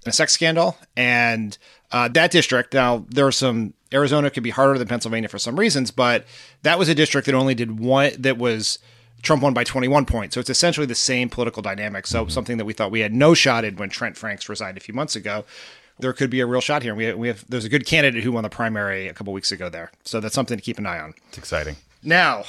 a 0.05 0.11
sex 0.11 0.33
scandal. 0.33 0.77
And 0.97 1.57
uh, 1.91 2.07
that 2.09 2.31
district, 2.31 2.73
now 2.73 3.05
there 3.09 3.27
are 3.27 3.31
some, 3.31 3.73
Arizona 3.93 4.29
could 4.29 4.43
be 4.43 4.49
harder 4.49 4.77
than 4.77 4.87
Pennsylvania 4.87 5.29
for 5.29 5.39
some 5.39 5.59
reasons, 5.59 5.91
but 5.91 6.25
that 6.63 6.79
was 6.79 6.89
a 6.89 6.95
district 6.95 7.27
that 7.27 7.35
only 7.35 7.55
did 7.55 7.79
one, 7.79 8.13
that 8.17 8.37
was 8.37 8.79
Trump 9.21 9.43
won 9.43 9.53
by 9.53 9.63
21 9.63 10.05
points. 10.05 10.33
So 10.33 10.39
it's 10.39 10.49
essentially 10.49 10.87
the 10.87 10.95
same 10.95 11.29
political 11.29 11.61
dynamic. 11.61 12.07
So 12.07 12.27
something 12.27 12.57
that 12.57 12.65
we 12.65 12.73
thought 12.73 12.91
we 12.91 13.01
had 13.01 13.13
no 13.13 13.33
shot 13.33 13.63
in 13.63 13.75
when 13.75 13.89
Trent 13.89 14.17
Franks 14.17 14.49
resigned 14.49 14.77
a 14.77 14.81
few 14.81 14.93
months 14.93 15.15
ago. 15.15 15.45
There 16.01 16.13
could 16.13 16.29
be 16.29 16.39
a 16.39 16.45
real 16.45 16.61
shot 16.61 16.83
here. 16.83 16.93
We 16.95 17.05
have, 17.05 17.17
we 17.17 17.27
have 17.27 17.45
there's 17.47 17.65
a 17.65 17.69
good 17.69 17.85
candidate 17.85 18.23
who 18.23 18.31
won 18.31 18.43
the 18.43 18.49
primary 18.49 19.07
a 19.07 19.13
couple 19.13 19.33
weeks 19.33 19.51
ago 19.51 19.69
there. 19.69 19.91
So 20.03 20.19
that's 20.19 20.35
something 20.35 20.57
to 20.57 20.63
keep 20.63 20.77
an 20.77 20.85
eye 20.85 20.99
on. 20.99 21.13
It's 21.29 21.37
exciting. 21.37 21.77
Now, 22.03 22.43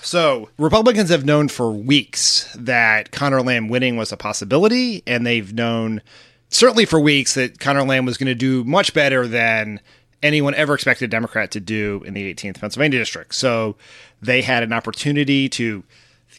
so 0.00 0.50
Republicans 0.58 1.10
have 1.10 1.24
known 1.24 1.48
for 1.48 1.70
weeks 1.70 2.54
that 2.58 3.10
Conor 3.10 3.42
Lamb 3.42 3.68
winning 3.68 3.96
was 3.96 4.12
a 4.12 4.16
possibility, 4.16 5.02
and 5.06 5.26
they've 5.26 5.52
known 5.52 6.02
certainly 6.48 6.84
for 6.84 7.00
weeks 7.00 7.34
that 7.34 7.58
Conor 7.58 7.84
Lamb 7.84 8.06
was 8.06 8.16
going 8.16 8.26
to 8.28 8.34
do 8.34 8.64
much 8.64 8.94
better 8.94 9.26
than 9.26 9.80
anyone 10.22 10.54
ever 10.54 10.74
expected 10.74 11.06
a 11.06 11.08
Democrat 11.08 11.50
to 11.50 11.60
do 11.60 12.02
in 12.06 12.14
the 12.14 12.34
18th 12.34 12.60
Pennsylvania 12.60 12.98
district. 12.98 13.34
So 13.34 13.76
they 14.22 14.42
had 14.42 14.62
an 14.62 14.72
opportunity 14.72 15.48
to 15.50 15.84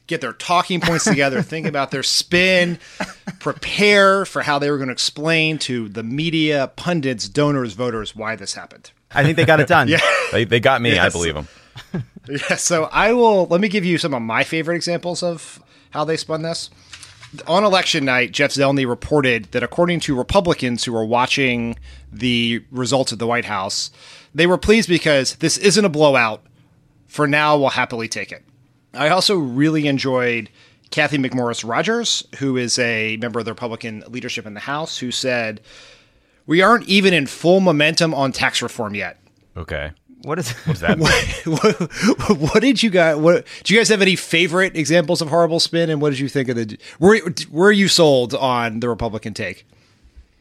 get 0.08 0.22
their 0.22 0.34
talking 0.34 0.82
points 0.82 1.06
together, 1.06 1.42
think 1.42 1.66
about 1.66 1.92
their 1.92 2.04
spin, 2.04 2.80
prepare 3.40 4.26
for 4.26 4.42
how 4.42 4.60
they 4.60 4.70
were 4.70 4.78
going 4.78 4.90
to 4.90 4.94
explain 4.94 5.58
to 5.60 5.90
the 5.90 6.04
media, 6.04 6.72
pundits, 6.76 7.28
donors, 7.28 7.74
voters 7.74 8.16
why 8.16 8.36
this 8.36 8.54
happened. 8.54 8.92
I 9.12 9.24
think 9.24 9.38
they 9.38 9.46
got 9.46 9.60
it 9.60 9.68
done. 9.68 9.88
yeah. 9.90 10.00
They, 10.32 10.44
they 10.46 10.60
got 10.60 10.82
me. 10.82 10.98
I 10.98 11.10
believe 11.10 11.36
them. 11.36 11.48
Yeah, 12.28 12.56
so 12.56 12.86
I 12.86 13.14
will 13.14 13.46
let 13.48 13.62
me 13.62 13.68
give 13.68 13.86
you 13.86 14.00
some 14.00 14.16
of 14.16 14.22
my 14.24 14.44
favorite 14.44 14.76
examples 14.76 15.22
of 15.22 15.62
how 15.92 16.06
they 16.06 16.18
spun 16.18 16.42
this. 16.42 16.72
On 17.46 17.64
election 17.64 18.04
night, 18.06 18.32
Jeff 18.32 18.52
Zeleny 18.52 18.88
reported 18.88 19.46
that 19.52 19.62
according 19.62 20.00
to 20.02 20.16
Republicans 20.18 20.84
who 20.84 20.94
were 20.94 21.06
watching 21.06 21.78
the 22.12 22.64
results 22.72 23.12
of 23.12 23.20
the 23.20 23.28
White 23.28 23.46
House, 23.46 23.92
they 24.34 24.48
were 24.48 24.58
pleased 24.58 24.90
because 24.90 25.36
this 25.36 25.58
isn't 25.60 25.86
a 25.86 25.90
blowout. 25.90 26.44
For 27.08 27.28
now, 27.28 27.58
we'll 27.58 27.70
happily 27.70 28.08
take 28.08 28.32
it. 28.32 28.44
I 28.96 29.10
also 29.10 29.36
really 29.36 29.88
enjoyed 29.88 30.50
Cathy 30.92 31.18
McMorris 31.18 31.68
Rodgers, 31.68 32.26
who 32.40 32.58
is 32.58 32.80
a 32.80 33.18
member 33.18 33.40
of 33.40 33.46
the 33.46 33.52
Republican 33.52 34.04
leadership 34.08 34.46
in 34.46 34.54
the 34.54 34.60
House, 34.62 34.98
who 34.98 35.12
said, 35.12 35.62
We 36.46 36.62
aren't 36.62 36.88
even 36.88 37.14
in 37.14 37.28
full 37.28 37.60
momentum 37.60 38.14
on 38.14 38.32
tax 38.32 38.62
reform 38.62 38.96
yet. 38.96 39.20
Okay. 39.58 39.92
What 40.24 40.40
is 40.40 40.52
What's 40.66 40.80
that? 40.80 40.98
mean? 41.46 41.58
what, 41.58 42.38
what 42.54 42.62
did 42.62 42.82
you 42.82 42.90
guys? 42.90 43.18
What 43.18 43.46
do 43.64 43.74
you 43.74 43.80
guys 43.80 43.90
have 43.90 44.02
any 44.02 44.16
favorite 44.16 44.76
examples 44.76 45.22
of 45.22 45.30
horrible 45.30 45.60
spin? 45.60 45.90
And 45.90 46.02
what 46.02 46.10
did 46.10 46.20
you 46.20 46.30
think 46.30 46.50
of 46.50 46.56
the? 46.56 46.78
Were 47.00 47.20
were 47.52 47.72
you 47.72 47.88
sold 47.88 48.34
on 48.34 48.80
the 48.80 48.90
Republican 48.90 49.34
take? 49.34 49.68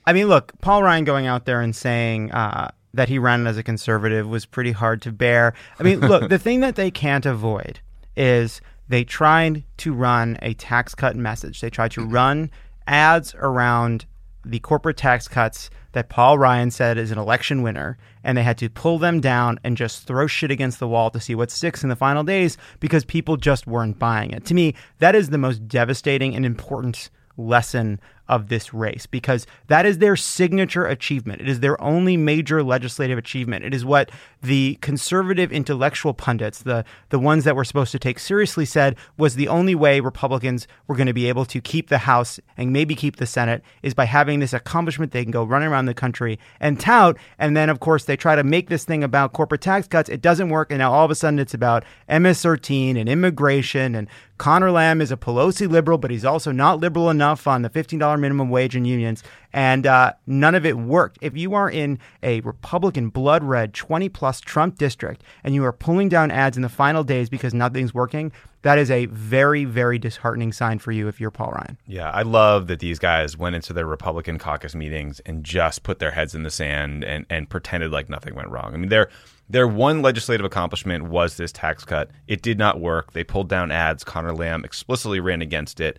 I 0.06 0.12
mean, 0.12 0.28
look, 0.28 0.52
Paul 0.61 0.82
Ryan 0.82 1.04
going 1.04 1.26
out 1.26 1.46
there 1.46 1.61
and 1.61 1.75
saying 1.75 2.30
uh, 2.32 2.70
that 2.94 3.08
he 3.08 3.18
ran 3.18 3.46
as 3.46 3.56
a 3.56 3.62
conservative 3.62 4.28
was 4.28 4.46
pretty 4.46 4.73
hard 4.73 5.02
to 5.02 5.12
bear. 5.12 5.54
I 5.78 5.82
mean, 5.82 6.00
look, 6.00 6.28
the 6.28 6.38
thing 6.38 6.61
that 6.61 6.76
they 6.76 6.90
can't 6.90 7.26
avoid 7.26 7.80
is 8.16 8.61
they 8.88 9.04
tried 9.04 9.64
to 9.78 9.92
run 9.92 10.38
a 10.42 10.54
tax 10.54 10.94
cut 10.94 11.16
message. 11.16 11.61
They 11.61 11.71
tried 11.71 11.92
to 11.92 12.00
mm-hmm. 12.00 12.12
run 12.12 12.50
ads 12.87 13.35
around 13.37 14.06
the 14.44 14.59
corporate 14.59 14.97
tax 14.97 15.26
cuts 15.26 15.71
that 15.92 16.09
Paul 16.09 16.38
Ryan 16.38 16.71
said 16.71 16.99
is 16.99 17.11
an 17.11 17.18
election 17.18 17.62
winner, 17.62 17.97
and 18.23 18.37
they 18.37 18.42
had 18.42 18.59
to 18.59 18.68
pull 18.68 18.99
them 18.99 19.21
down 19.21 19.59
and 19.64 19.76
just 19.76 20.06
throw 20.06 20.26
shit 20.26 20.50
against 20.50 20.80
the 20.80 20.88
wall 20.88 21.11
to 21.11 21.21
see 21.21 21.35
what 21.35 21.50
sticks 21.50 21.83
in 21.83 21.88
the 21.88 21.97
final 21.97 22.25
days 22.25 22.59
because 22.80 23.04
people 23.04 23.37
just 23.37 23.66
weren't 23.66 23.99
buying 23.99 24.33
it. 24.33 24.44
To 24.47 24.54
me, 24.54 24.75
that 24.99 25.14
is 25.14 25.30
the 25.30 25.38
most 25.38 25.66
devastating 25.66 26.35
and 26.35 26.44
important 26.44 27.11
lesson 27.37 28.00
of 28.28 28.48
this 28.48 28.72
race 28.72 29.06
because 29.06 29.46
that 29.66 29.84
is 29.84 29.98
their 29.98 30.16
signature 30.16 30.86
achievement. 30.86 31.42
It 31.42 31.48
is 31.48 31.60
their 31.60 31.80
only 31.82 32.16
major 32.16 32.62
legislative 32.62 33.18
achievement. 33.18 33.64
It 33.64 33.74
is 33.74 33.84
what 33.84 34.10
the 34.42 34.78
conservative 34.80 35.52
intellectual 35.52 36.14
pundits, 36.14 36.62
the 36.62 36.84
the 37.10 37.18
ones 37.18 37.44
that 37.44 37.54
we're 37.54 37.64
supposed 37.64 37.92
to 37.92 37.98
take 37.98 38.18
seriously 38.18 38.64
said 38.64 38.96
was 39.18 39.34
the 39.34 39.48
only 39.48 39.74
way 39.74 40.00
Republicans 40.00 40.66
were 40.86 40.96
going 40.96 41.06
to 41.06 41.12
be 41.12 41.28
able 41.28 41.44
to 41.44 41.60
keep 41.60 41.88
the 41.88 41.98
House 41.98 42.40
and 42.56 42.72
maybe 42.72 42.94
keep 42.94 43.16
the 43.16 43.26
Senate 43.26 43.62
is 43.82 43.94
by 43.94 44.04
having 44.06 44.40
this 44.40 44.52
accomplishment 44.52 45.12
they 45.12 45.22
can 45.22 45.30
go 45.30 45.44
running 45.44 45.68
around 45.68 45.86
the 45.86 45.94
country 45.94 46.38
and 46.60 46.80
tout 46.80 47.16
and 47.38 47.56
then 47.56 47.68
of 47.68 47.80
course 47.80 48.04
they 48.04 48.16
try 48.16 48.34
to 48.34 48.44
make 48.44 48.68
this 48.68 48.84
thing 48.84 49.04
about 49.04 49.32
corporate 49.34 49.60
tax 49.60 49.86
cuts. 49.86 50.08
It 50.08 50.22
doesn't 50.22 50.48
work 50.48 50.70
and 50.70 50.78
now 50.78 50.92
all 50.92 51.04
of 51.04 51.10
a 51.10 51.14
sudden 51.14 51.38
it's 51.38 51.54
about 51.54 51.84
MS13 52.08 52.98
and 52.98 53.08
immigration 53.08 53.94
and 53.94 54.08
Conor 54.44 54.72
Lamb 54.72 55.00
is 55.00 55.10
a 55.10 55.16
Pelosi 55.16 55.66
liberal, 55.66 55.96
but 55.96 56.10
he's 56.10 56.26
also 56.26 56.52
not 56.52 56.78
liberal 56.78 57.08
enough 57.08 57.46
on 57.46 57.62
the 57.62 57.70
$15 57.70 58.20
minimum 58.20 58.50
wage 58.50 58.76
and 58.76 58.86
unions. 58.86 59.22
And 59.54 59.86
uh, 59.86 60.12
none 60.26 60.54
of 60.54 60.66
it 60.66 60.76
worked. 60.76 61.16
If 61.22 61.34
you 61.34 61.54
are 61.54 61.70
in 61.70 61.98
a 62.22 62.42
Republican 62.42 63.08
blood 63.08 63.42
red 63.42 63.72
20 63.72 64.10
plus 64.10 64.42
Trump 64.42 64.76
district 64.76 65.22
and 65.44 65.54
you 65.54 65.64
are 65.64 65.72
pulling 65.72 66.10
down 66.10 66.30
ads 66.30 66.58
in 66.58 66.62
the 66.62 66.68
final 66.68 67.02
days 67.02 67.30
because 67.30 67.54
nothing's 67.54 67.94
working, 67.94 68.32
that 68.60 68.76
is 68.76 68.90
a 68.90 69.06
very, 69.06 69.64
very 69.64 69.98
disheartening 69.98 70.52
sign 70.52 70.78
for 70.78 70.92
you 70.92 71.08
if 71.08 71.18
you're 71.18 71.30
Paul 71.30 71.52
Ryan. 71.52 71.78
Yeah, 71.86 72.10
I 72.10 72.20
love 72.20 72.66
that 72.66 72.80
these 72.80 72.98
guys 72.98 73.38
went 73.38 73.56
into 73.56 73.72
their 73.72 73.86
Republican 73.86 74.38
caucus 74.38 74.74
meetings 74.74 75.20
and 75.20 75.42
just 75.42 75.84
put 75.84 76.00
their 76.00 76.10
heads 76.10 76.34
in 76.34 76.42
the 76.42 76.50
sand 76.50 77.02
and, 77.02 77.24
and 77.30 77.48
pretended 77.48 77.92
like 77.92 78.10
nothing 78.10 78.34
went 78.34 78.50
wrong. 78.50 78.74
I 78.74 78.76
mean, 78.76 78.90
they're 78.90 79.08
their 79.48 79.68
one 79.68 80.02
legislative 80.02 80.46
accomplishment 80.46 81.04
was 81.04 81.36
this 81.36 81.52
tax 81.52 81.84
cut. 81.84 82.10
It 82.26 82.42
did 82.42 82.58
not 82.58 82.80
work. 82.80 83.12
They 83.12 83.24
pulled 83.24 83.48
down 83.48 83.70
ads. 83.70 84.04
Conor 84.04 84.34
Lamb 84.34 84.64
explicitly 84.64 85.20
ran 85.20 85.42
against 85.42 85.80
it. 85.80 85.98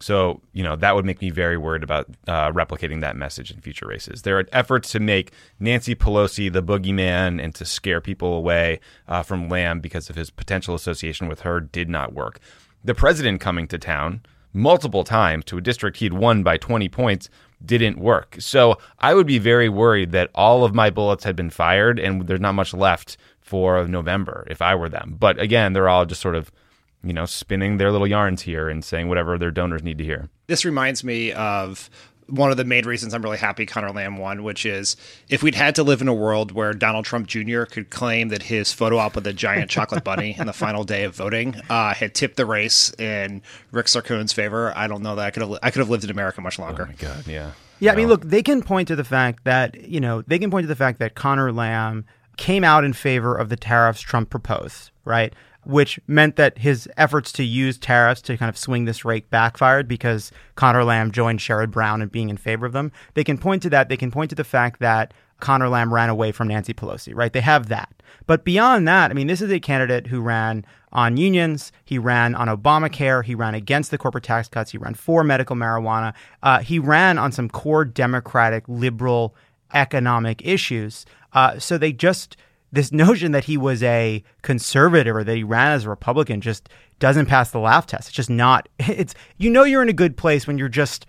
So, 0.00 0.40
you 0.54 0.64
know, 0.64 0.76
that 0.76 0.94
would 0.94 1.04
make 1.04 1.20
me 1.20 1.28
very 1.28 1.58
worried 1.58 1.82
about 1.82 2.08
uh, 2.26 2.50
replicating 2.52 3.02
that 3.02 3.16
message 3.16 3.50
in 3.50 3.60
future 3.60 3.86
races. 3.86 4.22
There 4.22 4.38
are 4.38 4.46
efforts 4.50 4.90
to 4.92 5.00
make 5.00 5.32
Nancy 5.60 5.94
Pelosi 5.94 6.50
the 6.50 6.62
boogeyman 6.62 7.42
and 7.42 7.54
to 7.54 7.66
scare 7.66 8.00
people 8.00 8.32
away 8.32 8.80
uh, 9.06 9.22
from 9.22 9.50
Lamb 9.50 9.80
because 9.80 10.08
of 10.08 10.16
his 10.16 10.30
potential 10.30 10.74
association 10.74 11.28
with 11.28 11.40
her 11.40 11.60
did 11.60 11.90
not 11.90 12.14
work. 12.14 12.40
The 12.82 12.94
president 12.94 13.42
coming 13.42 13.68
to 13.68 13.78
town 13.78 14.22
multiple 14.52 15.04
times 15.04 15.44
to 15.46 15.58
a 15.58 15.60
district 15.60 15.98
he'd 15.98 16.12
won 16.12 16.42
by 16.42 16.56
20 16.56 16.88
points 16.88 17.28
didn't 17.64 17.98
work. 17.98 18.36
So 18.38 18.78
I 18.98 19.14
would 19.14 19.26
be 19.26 19.38
very 19.38 19.68
worried 19.68 20.12
that 20.12 20.30
all 20.34 20.64
of 20.64 20.74
my 20.74 20.90
bullets 20.90 21.24
had 21.24 21.36
been 21.36 21.50
fired 21.50 21.98
and 21.98 22.26
there's 22.26 22.40
not 22.40 22.54
much 22.54 22.72
left 22.72 23.16
for 23.40 23.86
November 23.86 24.46
if 24.50 24.62
I 24.62 24.74
were 24.74 24.88
them. 24.88 25.16
But 25.18 25.38
again, 25.38 25.72
they're 25.72 25.88
all 25.88 26.06
just 26.06 26.20
sort 26.20 26.36
of, 26.36 26.50
you 27.02 27.12
know, 27.12 27.26
spinning 27.26 27.76
their 27.76 27.92
little 27.92 28.06
yarns 28.06 28.42
here 28.42 28.68
and 28.68 28.84
saying 28.84 29.08
whatever 29.08 29.36
their 29.38 29.50
donors 29.50 29.82
need 29.82 29.98
to 29.98 30.04
hear. 30.04 30.28
This 30.46 30.64
reminds 30.64 31.04
me 31.04 31.32
of 31.32 31.90
one 32.30 32.50
of 32.50 32.56
the 32.56 32.64
main 32.64 32.86
reasons 32.86 33.12
I'm 33.12 33.22
really 33.22 33.38
happy 33.38 33.66
Conor 33.66 33.90
Lamb 33.90 34.16
won, 34.16 34.42
which 34.42 34.64
is 34.64 34.96
if 35.28 35.42
we'd 35.42 35.54
had 35.54 35.74
to 35.76 35.82
live 35.82 36.00
in 36.00 36.08
a 36.08 36.14
world 36.14 36.52
where 36.52 36.72
Donald 36.72 37.04
Trump 37.04 37.26
Jr. 37.26 37.64
could 37.64 37.90
claim 37.90 38.28
that 38.28 38.44
his 38.44 38.72
photo 38.72 38.98
op 38.98 39.14
with 39.14 39.26
a 39.26 39.32
giant 39.32 39.70
chocolate 39.70 40.04
bunny 40.04 40.36
in 40.38 40.46
the 40.46 40.52
final 40.52 40.84
day 40.84 41.04
of 41.04 41.14
voting 41.14 41.56
uh, 41.68 41.94
had 41.94 42.14
tipped 42.14 42.36
the 42.36 42.46
race 42.46 42.92
in 42.98 43.42
Rick 43.72 43.88
Saccone's 43.88 44.32
favor, 44.32 44.72
I 44.76 44.86
don't 44.86 45.02
know 45.02 45.16
that 45.16 45.26
I 45.26 45.30
could 45.30 45.42
have 45.42 45.58
I 45.62 45.70
could 45.70 45.80
have 45.80 45.90
lived 45.90 46.04
in 46.04 46.10
America 46.10 46.40
much 46.40 46.58
longer. 46.58 46.84
Oh 46.84 46.86
my 46.86 46.94
god, 46.94 47.26
yeah. 47.26 47.52
Yeah, 47.80 47.92
I 47.92 47.96
mean, 47.96 48.08
look, 48.08 48.26
they 48.26 48.42
can 48.42 48.62
point 48.62 48.88
to 48.88 48.96
the 48.96 49.04
fact 49.04 49.44
that, 49.44 49.88
you 49.88 50.00
know, 50.00 50.20
they 50.22 50.38
can 50.38 50.50
point 50.50 50.64
to 50.64 50.68
the 50.68 50.76
fact 50.76 50.98
that 50.98 51.14
Conor 51.14 51.50
Lamb 51.50 52.04
came 52.36 52.62
out 52.62 52.84
in 52.84 52.92
favor 52.92 53.34
of 53.34 53.48
the 53.48 53.56
tariffs 53.56 54.02
Trump 54.02 54.28
proposed, 54.28 54.90
right? 55.06 55.34
Which 55.64 56.00
meant 56.06 56.36
that 56.36 56.58
his 56.58 56.88
efforts 56.96 57.32
to 57.32 57.44
use 57.44 57.76
tariffs 57.76 58.22
to 58.22 58.36
kind 58.36 58.48
of 58.48 58.56
swing 58.56 58.86
this 58.86 59.04
rake 59.04 59.28
backfired 59.28 59.88
because 59.88 60.32
Conor 60.54 60.84
Lamb 60.84 61.12
joined 61.12 61.40
Sherrod 61.40 61.70
Brown 61.70 62.00
in 62.00 62.08
being 62.08 62.30
in 62.30 62.38
favor 62.38 62.64
of 62.64 62.72
them. 62.72 62.92
They 63.14 63.24
can 63.24 63.36
point 63.36 63.62
to 63.62 63.70
that. 63.70 63.88
They 63.88 63.96
can 63.96 64.10
point 64.10 64.30
to 64.30 64.36
the 64.36 64.44
fact 64.44 64.80
that 64.80 65.12
Conor 65.40 65.68
Lamb 65.68 65.92
ran 65.92 66.08
away 66.08 66.32
from 66.32 66.48
Nancy 66.48 66.72
Pelosi, 66.72 67.14
right? 67.14 67.32
They 67.32 67.40
have 67.40 67.68
that. 67.68 67.92
But 68.26 68.44
beyond 68.44 68.86
that, 68.88 69.10
I 69.10 69.14
mean, 69.14 69.26
this 69.26 69.40
is 69.40 69.50
a 69.50 69.60
candidate 69.60 70.06
who 70.06 70.20
ran 70.20 70.64
on 70.92 71.16
unions. 71.16 71.72
He 71.84 71.98
ran 71.98 72.34
on 72.34 72.48
Obamacare. 72.48 73.24
He 73.24 73.34
ran 73.34 73.54
against 73.54 73.90
the 73.90 73.98
corporate 73.98 74.24
tax 74.24 74.48
cuts. 74.48 74.70
He 74.70 74.78
ran 74.78 74.94
for 74.94 75.24
medical 75.24 75.56
marijuana. 75.56 76.14
Uh, 76.42 76.60
he 76.60 76.78
ran 76.78 77.18
on 77.18 77.32
some 77.32 77.48
core 77.48 77.84
Democratic, 77.84 78.64
liberal 78.68 79.34
economic 79.72 80.44
issues. 80.46 81.06
Uh, 81.32 81.58
so 81.58 81.78
they 81.78 81.92
just, 81.92 82.36
this 82.72 82.92
notion 82.92 83.32
that 83.32 83.44
he 83.44 83.56
was 83.56 83.82
a 83.82 84.22
conservative 84.42 85.16
or 85.16 85.24
that 85.24 85.36
he 85.36 85.42
ran 85.42 85.72
as 85.72 85.84
a 85.84 85.90
Republican 85.90 86.40
just 86.40 86.68
doesn't 86.98 87.26
pass 87.26 87.50
the 87.50 87.58
laugh 87.58 87.86
test. 87.86 88.08
It's 88.08 88.16
just 88.16 88.30
not, 88.30 88.68
it's, 88.78 89.14
you 89.38 89.50
know, 89.50 89.64
you're 89.64 89.82
in 89.82 89.88
a 89.88 89.94
good 89.94 90.16
place 90.16 90.46
when 90.46 90.58
you're 90.58 90.68
just, 90.68 91.06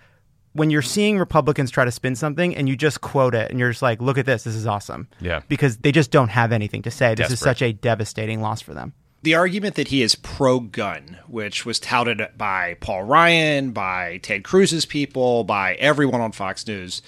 when 0.54 0.70
you're 0.70 0.82
seeing 0.82 1.18
Republicans 1.18 1.72
try 1.72 1.86
to 1.86 1.92
spin 1.92 2.16
something 2.16 2.56
and 2.56 2.68
you 2.68 2.76
just 2.76 3.02
quote 3.02 3.36
it 3.36 3.50
and 3.52 3.60
you're 3.60 3.70
just 3.72 3.82
like, 3.82 4.02
look 4.02 4.18
at 4.18 4.26
this, 4.26 4.44
this 4.44 4.56
is 4.56 4.68
awesome. 4.68 5.08
Yeah. 5.22 5.42
Because 5.48 5.78
they 5.78 5.92
just 5.92 6.12
don't 6.12 6.30
have 6.30 6.52
anything 6.52 6.82
to 6.82 6.92
say. 6.92 7.16
This 7.16 7.32
is 7.32 7.40
such 7.40 7.62
a 7.62 7.72
devastating 7.72 8.42
loss 8.42 8.60
for 8.62 8.74
them. 8.74 8.94
the 9.24 9.36
argument 9.36 9.76
that 9.76 9.90
he 9.90 10.02
is 10.02 10.16
pro 10.16 10.60
gun, 10.60 11.20
which 11.28 11.64
was 11.66 11.80
touted 11.80 12.28
by 12.38 12.76
Paul 12.82 13.04
Ryan, 13.04 13.72
by 13.72 14.18
Ted 14.18 14.44
Cruz's 14.44 14.86
people, 14.86 15.44
by 15.44 15.76
everyone 15.76 16.22
on 16.22 16.32
Fox 16.32 16.66
News, 16.66 17.02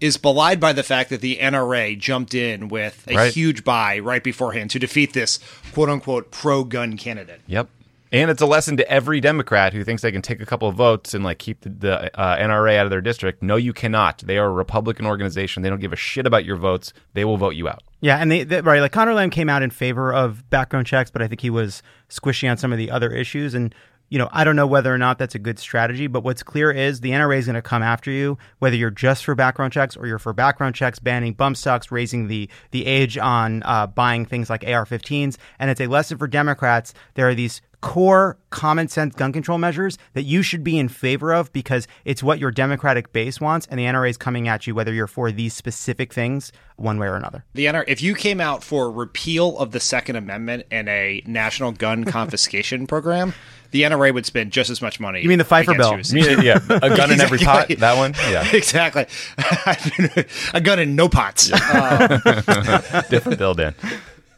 is 0.00 0.16
belied 0.16 0.60
by 0.60 0.72
the 0.72 0.82
fact 0.82 1.10
that 1.10 1.20
the 1.20 1.38
NRA 1.38 1.98
jumped 1.98 2.34
in 2.34 2.68
with 2.68 3.06
a 3.08 3.14
Right. 3.14 3.32
huge 3.32 3.64
buy 3.64 3.98
right 3.98 4.22
beforehand 4.22 4.70
to 4.70 4.78
defeat 4.78 5.12
this 5.14 5.38
quote 5.72 5.88
unquote 5.88 6.30
pro 6.30 6.64
gun 6.64 6.96
candidate. 6.96 7.40
Yep. 7.46 7.68
And 8.12 8.30
it's 8.30 8.40
a 8.40 8.46
lesson 8.46 8.76
to 8.76 8.88
every 8.88 9.20
Democrat 9.20 9.72
who 9.72 9.82
thinks 9.82 10.00
they 10.02 10.12
can 10.12 10.22
take 10.22 10.40
a 10.40 10.46
couple 10.46 10.68
of 10.68 10.76
votes 10.76 11.12
and 11.12 11.24
like 11.24 11.38
keep 11.38 11.62
the, 11.62 11.70
the 11.70 12.18
uh, 12.18 12.36
NRA 12.36 12.76
out 12.78 12.86
of 12.86 12.90
their 12.90 13.00
district. 13.00 13.42
No, 13.42 13.56
you 13.56 13.72
cannot. 13.72 14.18
They 14.18 14.38
are 14.38 14.46
a 14.46 14.52
Republican 14.52 15.06
organization. 15.06 15.62
They 15.62 15.68
don't 15.70 15.80
give 15.80 15.92
a 15.92 15.96
shit 15.96 16.24
about 16.24 16.44
your 16.44 16.56
votes. 16.56 16.92
They 17.14 17.24
will 17.24 17.36
vote 17.36 17.56
you 17.56 17.68
out. 17.68 17.82
Yeah, 18.00 18.18
and 18.18 18.30
they, 18.30 18.44
they 18.44 18.60
right 18.60 18.80
like 18.80 18.92
Conor 18.92 19.14
Lamb 19.14 19.30
came 19.30 19.48
out 19.48 19.62
in 19.62 19.70
favor 19.70 20.14
of 20.14 20.48
background 20.50 20.86
checks, 20.86 21.10
but 21.10 21.20
I 21.20 21.26
think 21.26 21.40
he 21.40 21.50
was 21.50 21.82
squishy 22.08 22.48
on 22.48 22.56
some 22.58 22.70
of 22.70 22.78
the 22.78 22.90
other 22.90 23.10
issues. 23.10 23.54
And 23.54 23.74
you 24.08 24.18
know, 24.18 24.28
I 24.32 24.44
don't 24.44 24.56
know 24.56 24.66
whether 24.66 24.92
or 24.92 24.98
not 24.98 25.18
that's 25.18 25.34
a 25.34 25.38
good 25.38 25.58
strategy, 25.58 26.06
but 26.06 26.22
what's 26.22 26.42
clear 26.42 26.70
is 26.70 27.00
the 27.00 27.10
NRA 27.10 27.38
is 27.38 27.46
going 27.46 27.54
to 27.54 27.62
come 27.62 27.82
after 27.82 28.10
you, 28.10 28.38
whether 28.60 28.76
you're 28.76 28.90
just 28.90 29.24
for 29.24 29.34
background 29.34 29.72
checks 29.72 29.96
or 29.96 30.06
you're 30.06 30.18
for 30.18 30.32
background 30.32 30.74
checks, 30.74 30.98
banning 30.98 31.32
bump 31.32 31.56
stocks, 31.56 31.90
raising 31.90 32.28
the 32.28 32.48
the 32.70 32.86
age 32.86 33.18
on 33.18 33.62
uh, 33.64 33.86
buying 33.86 34.24
things 34.24 34.48
like 34.48 34.62
AR-15s, 34.64 35.36
and 35.58 35.70
it's 35.70 35.80
a 35.80 35.86
lesson 35.86 36.18
for 36.18 36.28
Democrats. 36.28 36.94
There 37.14 37.28
are 37.28 37.34
these 37.34 37.60
core 37.80 38.38
common 38.50 38.88
sense 38.88 39.14
gun 39.14 39.32
control 39.32 39.58
measures 39.58 39.98
that 40.14 40.22
you 40.22 40.42
should 40.42 40.64
be 40.64 40.78
in 40.78 40.88
favor 40.88 41.32
of 41.34 41.52
because 41.52 41.86
it's 42.04 42.22
what 42.22 42.38
your 42.38 42.50
Democratic 42.50 43.12
base 43.12 43.40
wants, 43.40 43.66
and 43.70 43.78
the 43.78 43.84
NRA 43.84 44.10
is 44.10 44.16
coming 44.16 44.48
at 44.48 44.66
you 44.66 44.74
whether 44.74 44.92
you're 44.92 45.06
for 45.06 45.30
these 45.30 45.54
specific 45.54 46.12
things 46.12 46.52
one 46.76 46.98
way 46.98 47.06
or 47.06 47.16
another. 47.16 47.44
The 47.54 47.66
NRA, 47.66 47.84
if 47.86 48.02
you 48.02 48.14
came 48.14 48.40
out 48.40 48.62
for 48.62 48.90
repeal 48.90 49.58
of 49.58 49.72
the 49.72 49.80
Second 49.80 50.16
Amendment 50.16 50.66
and 50.70 50.88
a 50.88 51.22
national 51.26 51.72
gun 51.72 52.04
confiscation 52.16 52.86
program, 52.86 53.34
the 53.70 53.82
NRA 53.82 54.12
would 54.14 54.26
spend 54.26 54.52
just 54.52 54.70
as 54.70 54.80
much 54.80 55.00
money. 55.00 55.20
You 55.22 55.28
mean 55.28 55.38
the 55.38 55.44
Pfeiffer 55.44 55.74
bill? 55.74 55.92
you 55.92 55.98
as- 55.98 56.12
yeah, 56.12 56.58
a 56.70 56.96
gun 56.96 57.10
in 57.12 57.20
every 57.20 57.38
pot. 57.38 57.68
That 57.68 57.96
one. 57.96 58.14
Yeah, 58.30 58.46
exactly. 58.52 59.06
a 60.54 60.60
gun 60.60 60.78
in 60.78 60.96
no 60.96 61.08
pots. 61.08 61.50
Uh, 61.52 63.02
different 63.10 63.38
bill, 63.38 63.54
Dan. 63.54 63.74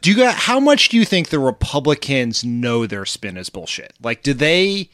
Do 0.01 0.09
you 0.09 0.15
got 0.17 0.35
how 0.35 0.59
much 0.59 0.89
do 0.89 0.97
you 0.97 1.05
think 1.05 1.29
the 1.29 1.39
Republicans 1.39 2.43
know 2.43 2.85
their 2.85 3.05
spin 3.05 3.37
is 3.37 3.49
bullshit? 3.49 3.93
Like, 4.01 4.23
do 4.23 4.33
they? 4.33 4.89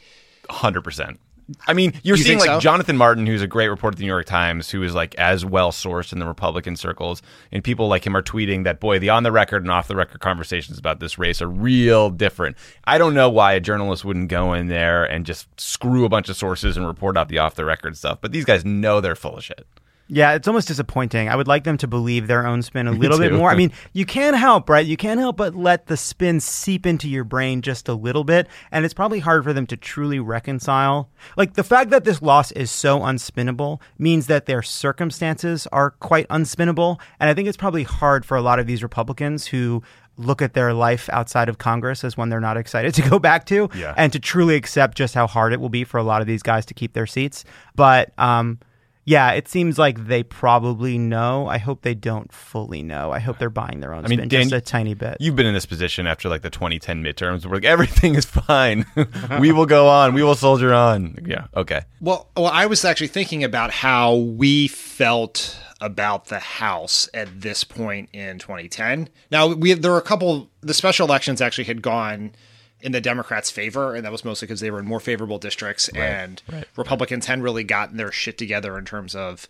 Hundred 0.50 0.82
percent. 0.82 1.20
I 1.68 1.74
mean, 1.74 1.92
you're 2.02 2.16
You 2.16 2.24
seeing 2.24 2.38
like 2.40 2.46
so? 2.46 2.58
Jonathan 2.58 2.96
Martin, 2.96 3.24
who's 3.24 3.40
a 3.42 3.46
great 3.46 3.68
reporter 3.68 3.94
at 3.94 3.98
the 3.98 4.02
New 4.02 4.08
York 4.08 4.26
Times, 4.26 4.68
who 4.68 4.82
is 4.82 4.96
like 4.96 5.14
as 5.14 5.44
well 5.44 5.70
sourced 5.70 6.12
in 6.12 6.18
the 6.18 6.26
Republican 6.26 6.74
circles, 6.74 7.22
and 7.52 7.62
people 7.62 7.86
like 7.86 8.04
him 8.04 8.16
are 8.16 8.22
tweeting 8.22 8.64
that 8.64 8.80
boy, 8.80 8.98
the 8.98 9.10
on 9.10 9.22
the 9.22 9.30
record 9.30 9.62
and 9.62 9.70
off 9.70 9.86
the 9.86 9.94
record 9.94 10.20
conversations 10.20 10.76
about 10.76 10.98
this 10.98 11.18
race 11.18 11.40
are 11.40 11.48
real 11.48 12.10
different. 12.10 12.56
I 12.84 12.98
don't 12.98 13.14
know 13.14 13.30
why 13.30 13.52
a 13.52 13.60
journalist 13.60 14.04
wouldn't 14.04 14.28
go 14.28 14.54
in 14.54 14.66
there 14.66 15.04
and 15.04 15.24
just 15.24 15.46
screw 15.60 16.04
a 16.04 16.08
bunch 16.08 16.28
of 16.28 16.36
sources 16.36 16.76
and 16.76 16.84
report 16.84 17.16
out 17.16 17.28
the 17.28 17.38
off 17.38 17.54
the 17.54 17.64
record 17.64 17.96
stuff, 17.96 18.18
but 18.20 18.32
these 18.32 18.44
guys 18.44 18.64
know 18.64 19.00
they're 19.00 19.14
full 19.14 19.36
of 19.36 19.44
shit. 19.44 19.66
Yeah, 20.08 20.34
it's 20.34 20.46
almost 20.46 20.68
disappointing. 20.68 21.28
I 21.28 21.34
would 21.34 21.48
like 21.48 21.64
them 21.64 21.76
to 21.78 21.88
believe 21.88 22.26
their 22.28 22.46
own 22.46 22.62
spin 22.62 22.86
a 22.86 22.92
little 23.02 23.18
bit 23.18 23.32
more. 23.32 23.50
I 23.50 23.56
mean, 23.56 23.72
you 23.92 24.06
can't 24.06 24.36
help, 24.36 24.68
right? 24.68 24.86
You 24.86 24.96
can't 24.96 25.18
help 25.18 25.36
but 25.36 25.54
let 25.56 25.86
the 25.86 25.96
spin 25.96 26.38
seep 26.40 26.86
into 26.86 27.08
your 27.08 27.24
brain 27.24 27.60
just 27.60 27.88
a 27.88 27.94
little 27.94 28.22
bit, 28.22 28.46
and 28.70 28.84
it's 28.84 28.94
probably 28.94 29.18
hard 29.18 29.42
for 29.42 29.52
them 29.52 29.66
to 29.66 29.76
truly 29.76 30.20
reconcile. 30.20 31.10
Like 31.36 31.54
the 31.54 31.64
fact 31.64 31.90
that 31.90 32.04
this 32.04 32.22
loss 32.22 32.52
is 32.52 32.70
so 32.70 33.00
unspinnable 33.00 33.80
means 33.98 34.28
that 34.28 34.46
their 34.46 34.62
circumstances 34.62 35.66
are 35.72 35.90
quite 35.90 36.28
unspinnable, 36.28 37.00
and 37.20 37.28
I 37.28 37.34
think 37.34 37.48
it's 37.48 37.56
probably 37.56 37.82
hard 37.82 38.24
for 38.24 38.36
a 38.36 38.42
lot 38.42 38.58
of 38.58 38.66
these 38.66 38.82
Republicans 38.82 39.46
who 39.46 39.82
look 40.18 40.40
at 40.40 40.54
their 40.54 40.72
life 40.72 41.10
outside 41.12 41.48
of 41.48 41.58
Congress 41.58 42.02
as 42.02 42.16
one 42.16 42.30
they're 42.30 42.40
not 42.40 42.56
excited 42.56 42.94
to 42.94 43.02
go 43.10 43.18
back 43.18 43.44
to, 43.46 43.68
Yeah. 43.74 43.92
and 43.96 44.12
to 44.12 44.18
truly 44.18 44.54
accept 44.54 44.96
just 44.96 45.14
how 45.14 45.26
hard 45.26 45.52
it 45.52 45.60
will 45.60 45.68
be 45.68 45.84
for 45.84 45.98
a 45.98 46.02
lot 46.02 46.20
of 46.22 46.26
these 46.26 46.42
guys 46.42 46.64
to 46.66 46.74
keep 46.74 46.92
their 46.94 47.06
seats. 47.06 47.44
But 47.74 48.12
um, 48.18 48.58
yeah, 49.06 49.30
it 49.30 49.46
seems 49.46 49.78
like 49.78 50.08
they 50.08 50.24
probably 50.24 50.98
know. 50.98 51.46
I 51.46 51.58
hope 51.58 51.82
they 51.82 51.94
don't 51.94 52.30
fully 52.32 52.82
know. 52.82 53.12
I 53.12 53.20
hope 53.20 53.38
they're 53.38 53.48
buying 53.48 53.78
their 53.78 53.94
own 53.94 54.04
I 54.04 54.08
mean, 54.08 54.18
spin 54.18 54.28
Dan, 54.28 54.42
just 54.48 54.52
a 54.52 54.60
tiny 54.60 54.94
bit. 54.94 55.18
You've 55.20 55.36
been 55.36 55.46
in 55.46 55.54
this 55.54 55.64
position 55.64 56.08
after 56.08 56.28
like 56.28 56.42
the 56.42 56.50
2010 56.50 57.04
midterms 57.04 57.46
where 57.46 57.54
like 57.54 57.64
everything 57.64 58.16
is 58.16 58.24
fine. 58.24 58.84
we 59.40 59.52
will 59.52 59.64
go 59.64 59.86
on. 59.86 60.12
We 60.12 60.24
will 60.24 60.34
soldier 60.34 60.74
on. 60.74 61.24
Yeah. 61.24 61.46
Okay. 61.54 61.82
Well, 62.00 62.28
well, 62.36 62.48
I 62.48 62.66
was 62.66 62.84
actually 62.84 63.06
thinking 63.06 63.44
about 63.44 63.70
how 63.70 64.16
we 64.16 64.66
felt 64.66 65.56
about 65.80 66.26
the 66.26 66.40
House 66.40 67.08
at 67.14 67.40
this 67.40 67.62
point 67.62 68.08
in 68.12 68.40
2010. 68.40 69.08
Now, 69.30 69.54
we 69.54 69.74
there 69.74 69.92
were 69.92 69.98
a 69.98 70.02
couple. 70.02 70.50
The 70.62 70.74
special 70.74 71.06
elections 71.06 71.40
actually 71.40 71.64
had 71.64 71.80
gone 71.80 72.32
in 72.80 72.92
the 72.92 73.00
Democrats' 73.00 73.50
favor, 73.50 73.94
and 73.94 74.04
that 74.04 74.12
was 74.12 74.24
mostly 74.24 74.46
because 74.46 74.60
they 74.60 74.70
were 74.70 74.78
in 74.80 74.86
more 74.86 75.00
favorable 75.00 75.38
districts, 75.38 75.88
and 75.88 76.42
Republicans 76.76 77.26
hadn't 77.26 77.42
really 77.44 77.64
gotten 77.64 77.96
their 77.96 78.12
shit 78.12 78.38
together 78.38 78.76
in 78.78 78.84
terms 78.84 79.14
of 79.14 79.48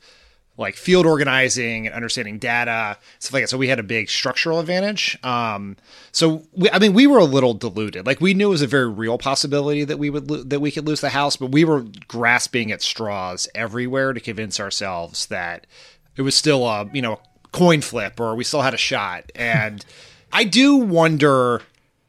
like 0.59 0.75
field 0.75 1.04
organizing 1.04 1.87
and 1.87 1.95
understanding 1.95 2.38
data 2.38 2.97
stuff 3.18 3.35
like 3.35 3.42
that. 3.42 3.49
So 3.49 3.59
we 3.59 3.68
had 3.68 3.78
a 3.78 3.83
big 3.83 4.09
structural 4.09 4.59
advantage. 4.59 5.18
Um, 5.23 5.76
so 6.12 6.45
we, 6.52 6.71
I 6.71 6.78
mean, 6.78 6.95
we 6.95 7.06
were 7.06 7.18
a 7.18 7.25
little 7.25 7.52
deluded. 7.52 8.06
Like 8.06 8.21
we 8.21 8.33
knew 8.33 8.47
it 8.47 8.50
was 8.50 8.62
a 8.62 8.66
very 8.66 8.88
real 8.88 9.18
possibility 9.18 9.85
that 9.85 9.99
we 9.99 10.09
would 10.09 10.30
lo- 10.30 10.42
that 10.42 10.61
we 10.61 10.71
could 10.71 10.87
lose 10.87 11.00
the 11.02 11.11
house, 11.11 11.37
but 11.37 11.52
we 11.52 11.64
were 11.64 11.85
grasping 12.09 12.73
at 12.73 12.80
straws 12.80 13.49
everywhere 13.54 14.12
to 14.12 14.21
convince 14.21 14.59
ourselves 14.59 15.26
that 15.26 15.66
it 16.16 16.23
was 16.23 16.35
still 16.35 16.66
a 16.66 16.88
you 16.92 17.02
know 17.02 17.21
coin 17.52 17.80
flip 17.83 18.18
or 18.18 18.35
we 18.35 18.45
still 18.45 18.62
had 18.62 18.75
a 18.75 18.78
shot. 18.78 19.30
And 19.35 19.85
I 20.33 20.45
do 20.45 20.76
wonder. 20.76 21.62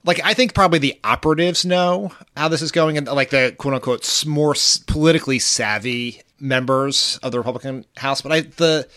Like 0.08 0.22
I 0.24 0.34
think 0.34 0.54
probably 0.54 0.80
the 0.80 0.98
operatives 1.04 1.66
know 1.66 2.14
how 2.36 2.48
this 2.48 2.62
is 2.62 2.72
going, 2.72 2.98
and 2.98 3.08
like 3.08 3.30
the 3.30 3.54
quote 3.58 3.74
unquote 3.74 4.26
more 4.26 4.56
politically 4.88 5.38
savvy 5.38 6.22
members 6.40 7.20
of 7.22 7.34
the 7.34 7.38
Republican 7.38 7.86
House. 7.98 8.22
But 8.22 8.32
I 8.32 8.42
the, 8.42 8.88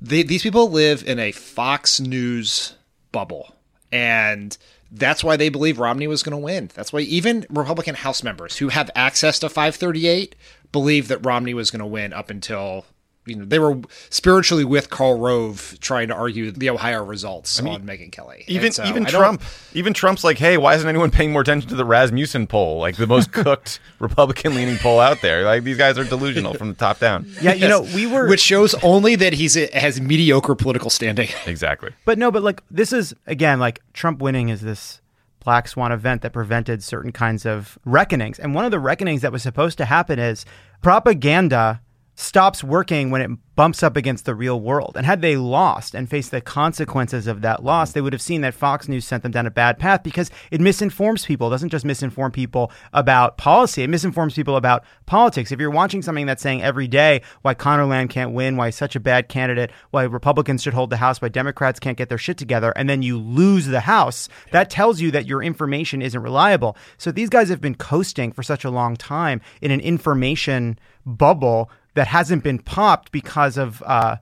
the 0.00 0.22
these 0.22 0.42
people 0.42 0.70
live 0.70 1.06
in 1.06 1.18
a 1.18 1.32
Fox 1.32 2.00
News 2.00 2.74
bubble, 3.12 3.54
and 3.92 4.56
that's 4.90 5.22
why 5.22 5.36
they 5.36 5.50
believe 5.50 5.78
Romney 5.78 6.06
was 6.06 6.22
going 6.22 6.38
to 6.38 6.42
win. 6.42 6.70
That's 6.74 6.94
why 6.94 7.00
even 7.00 7.44
Republican 7.50 7.94
House 7.94 8.22
members 8.22 8.56
who 8.56 8.70
have 8.70 8.90
access 8.94 9.38
to 9.40 9.50
538 9.50 10.34
believe 10.72 11.08
that 11.08 11.26
Romney 11.26 11.52
was 11.52 11.70
going 11.70 11.80
to 11.80 11.86
win 11.86 12.12
up 12.14 12.30
until. 12.30 12.86
You 13.28 13.36
know, 13.36 13.44
they 13.44 13.58
were 13.58 13.80
spiritually 14.10 14.64
with 14.64 14.90
Karl 14.90 15.18
Rove 15.18 15.76
trying 15.80 16.08
to 16.08 16.14
argue 16.14 16.50
the 16.50 16.70
Ohio 16.70 17.04
results 17.04 17.60
on 17.60 17.82
Megyn 17.84 18.12
Kelly. 18.12 18.44
Even 18.46 18.72
so 18.72 18.84
even 18.84 19.06
I 19.06 19.10
Trump, 19.10 19.42
even 19.74 19.92
Trump's 19.92 20.24
like, 20.24 20.38
hey, 20.38 20.56
why 20.56 20.74
isn't 20.74 20.88
anyone 20.88 21.10
paying 21.10 21.32
more 21.32 21.42
attention 21.42 21.68
to 21.70 21.76
the 21.76 21.84
Rasmussen 21.84 22.46
poll, 22.46 22.78
like 22.78 22.96
the 22.96 23.06
most 23.06 23.32
cooked 23.32 23.80
Republican 23.98 24.54
leaning 24.54 24.76
poll 24.76 25.00
out 25.00 25.20
there? 25.20 25.44
Like 25.44 25.64
these 25.64 25.78
guys 25.78 25.98
are 25.98 26.04
delusional 26.04 26.54
from 26.54 26.68
the 26.68 26.74
top 26.74 26.98
down. 26.98 27.26
yeah, 27.42 27.54
you 27.54 27.68
know, 27.68 27.82
we 27.82 28.06
were 28.06 28.28
which 28.28 28.40
shows 28.40 28.74
only 28.82 29.16
that 29.16 29.32
he's 29.32 29.54
has 29.54 30.00
mediocre 30.00 30.54
political 30.54 30.90
standing. 30.90 31.28
Exactly. 31.46 31.92
But 32.04 32.18
no, 32.18 32.30
but 32.30 32.42
like 32.42 32.62
this 32.70 32.92
is 32.92 33.14
again 33.26 33.58
like 33.58 33.80
Trump 33.94 34.20
winning 34.20 34.48
is 34.48 34.60
this 34.60 35.00
black 35.48 35.66
swan 35.66 35.92
event 35.92 36.20
that 36.22 36.32
prevented 36.32 36.82
certain 36.82 37.10
kinds 37.10 37.46
of 37.46 37.78
reckonings. 37.84 38.38
And 38.38 38.54
one 38.54 38.64
of 38.64 38.70
the 38.70 38.78
reckonings 38.78 39.22
that 39.22 39.32
was 39.32 39.42
supposed 39.42 39.78
to 39.78 39.86
happen 39.86 40.18
is 40.18 40.44
propaganda 40.82 41.80
stops 42.18 42.64
working 42.64 43.10
when 43.10 43.20
it 43.20 43.30
bumps 43.54 43.80
up 43.80 43.96
against 43.96 44.24
the 44.24 44.34
real 44.34 44.60
world. 44.60 44.94
And 44.96 45.06
had 45.06 45.22
they 45.22 45.36
lost 45.36 45.94
and 45.94 46.10
faced 46.10 46.32
the 46.32 46.40
consequences 46.40 47.28
of 47.28 47.42
that 47.42 47.62
loss, 47.62 47.92
they 47.92 48.00
would 48.00 48.12
have 48.12 48.20
seen 48.20 48.40
that 48.40 48.54
Fox 48.54 48.88
News 48.88 49.04
sent 49.04 49.22
them 49.22 49.30
down 49.30 49.46
a 49.46 49.52
bad 49.52 49.78
path 49.78 50.02
because 50.02 50.28
it 50.50 50.60
misinforms 50.60 51.24
people. 51.24 51.46
It 51.46 51.50
doesn't 51.50 51.68
just 51.68 51.84
misinform 51.84 52.32
people 52.32 52.72
about 52.92 53.38
policy, 53.38 53.84
it 53.84 53.90
misinforms 53.90 54.34
people 54.34 54.56
about 54.56 54.84
politics. 55.06 55.52
If 55.52 55.60
you're 55.60 55.70
watching 55.70 56.02
something 56.02 56.26
that's 56.26 56.42
saying 56.42 56.60
every 56.60 56.88
day 56.88 57.22
why 57.42 57.54
Conor 57.54 57.86
Lamb 57.86 58.08
can't 58.08 58.32
win, 58.32 58.56
why 58.56 58.66
he's 58.66 58.76
such 58.76 58.96
a 58.96 59.00
bad 59.00 59.28
candidate, 59.28 59.70
why 59.92 60.02
Republicans 60.02 60.64
should 60.64 60.74
hold 60.74 60.90
the 60.90 60.96
House, 60.96 61.22
why 61.22 61.28
Democrats 61.28 61.78
can't 61.78 61.96
get 61.96 62.08
their 62.08 62.18
shit 62.18 62.36
together, 62.36 62.72
and 62.74 62.90
then 62.90 63.02
you 63.02 63.16
lose 63.16 63.66
the 63.66 63.80
House, 63.80 64.28
that 64.50 64.70
tells 64.70 65.00
you 65.00 65.12
that 65.12 65.26
your 65.26 65.40
information 65.40 66.02
isn't 66.02 66.20
reliable. 66.20 66.76
So 66.96 67.12
these 67.12 67.30
guys 67.30 67.48
have 67.48 67.60
been 67.60 67.76
coasting 67.76 68.32
for 68.32 68.42
such 68.42 68.64
a 68.64 68.70
long 68.70 68.96
time 68.96 69.40
in 69.62 69.70
an 69.70 69.80
information 69.80 70.80
bubble 71.06 71.70
that 71.98 72.06
hasn't 72.06 72.44
been 72.44 72.60
popped 72.60 73.10
because 73.10 73.58
of 73.58 73.82
uh, 73.82 74.16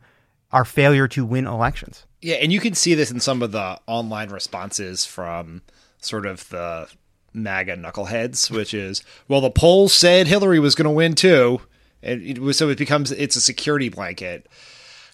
our 0.50 0.64
failure 0.64 1.06
to 1.06 1.26
win 1.26 1.46
elections. 1.46 2.06
Yeah, 2.22 2.36
and 2.36 2.50
you 2.50 2.58
can 2.58 2.74
see 2.74 2.94
this 2.94 3.10
in 3.10 3.20
some 3.20 3.42
of 3.42 3.52
the 3.52 3.78
online 3.86 4.30
responses 4.30 5.04
from 5.04 5.60
sort 6.00 6.24
of 6.24 6.48
the 6.48 6.88
MAGA 7.34 7.76
knuckleheads, 7.76 8.50
which 8.50 8.72
is, 8.72 9.02
well, 9.28 9.42
the 9.42 9.50
polls 9.50 9.92
said 9.92 10.26
Hillary 10.26 10.58
was 10.58 10.74
going 10.74 10.86
to 10.86 10.90
win 10.90 11.14
too, 11.14 11.60
and 12.02 12.22
it 12.22 12.38
was, 12.38 12.56
so 12.56 12.70
it 12.70 12.78
becomes 12.78 13.12
it's 13.12 13.36
a 13.36 13.42
security 13.42 13.90
blanket. 13.90 14.48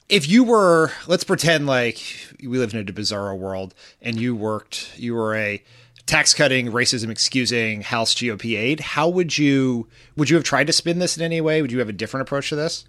If 0.09 0.29
you 0.29 0.45
were, 0.45 0.93
let's 1.09 1.25
pretend 1.25 1.67
like 1.67 2.01
we 2.41 2.59
live 2.59 2.73
in 2.73 2.89
a 2.89 2.93
bizarro 2.93 3.37
world, 3.37 3.75
and 4.01 4.21
you 4.21 4.37
worked, 4.37 4.97
you 4.97 5.15
were 5.15 5.35
a 5.35 5.61
tax 6.07 6.35
cutting, 6.35 6.71
racism 6.73 7.11
excusing 7.11 7.83
House 7.83 8.15
GOP 8.15 8.57
aide. 8.59 8.81
How 8.81 9.09
would 9.09 9.37
you 9.39 9.89
would 10.17 10.31
you 10.31 10.37
have 10.37 10.45
tried 10.45 10.67
to 10.67 10.73
spin 10.73 10.99
this 10.99 11.17
in 11.17 11.23
any 11.23 11.41
way? 11.41 11.63
Would 11.63 11.73
you 11.73 11.79
have 11.79 11.89
a 11.89 11.93
different 11.93 12.23
approach 12.23 12.49
to 12.51 12.57
this? 12.57 12.85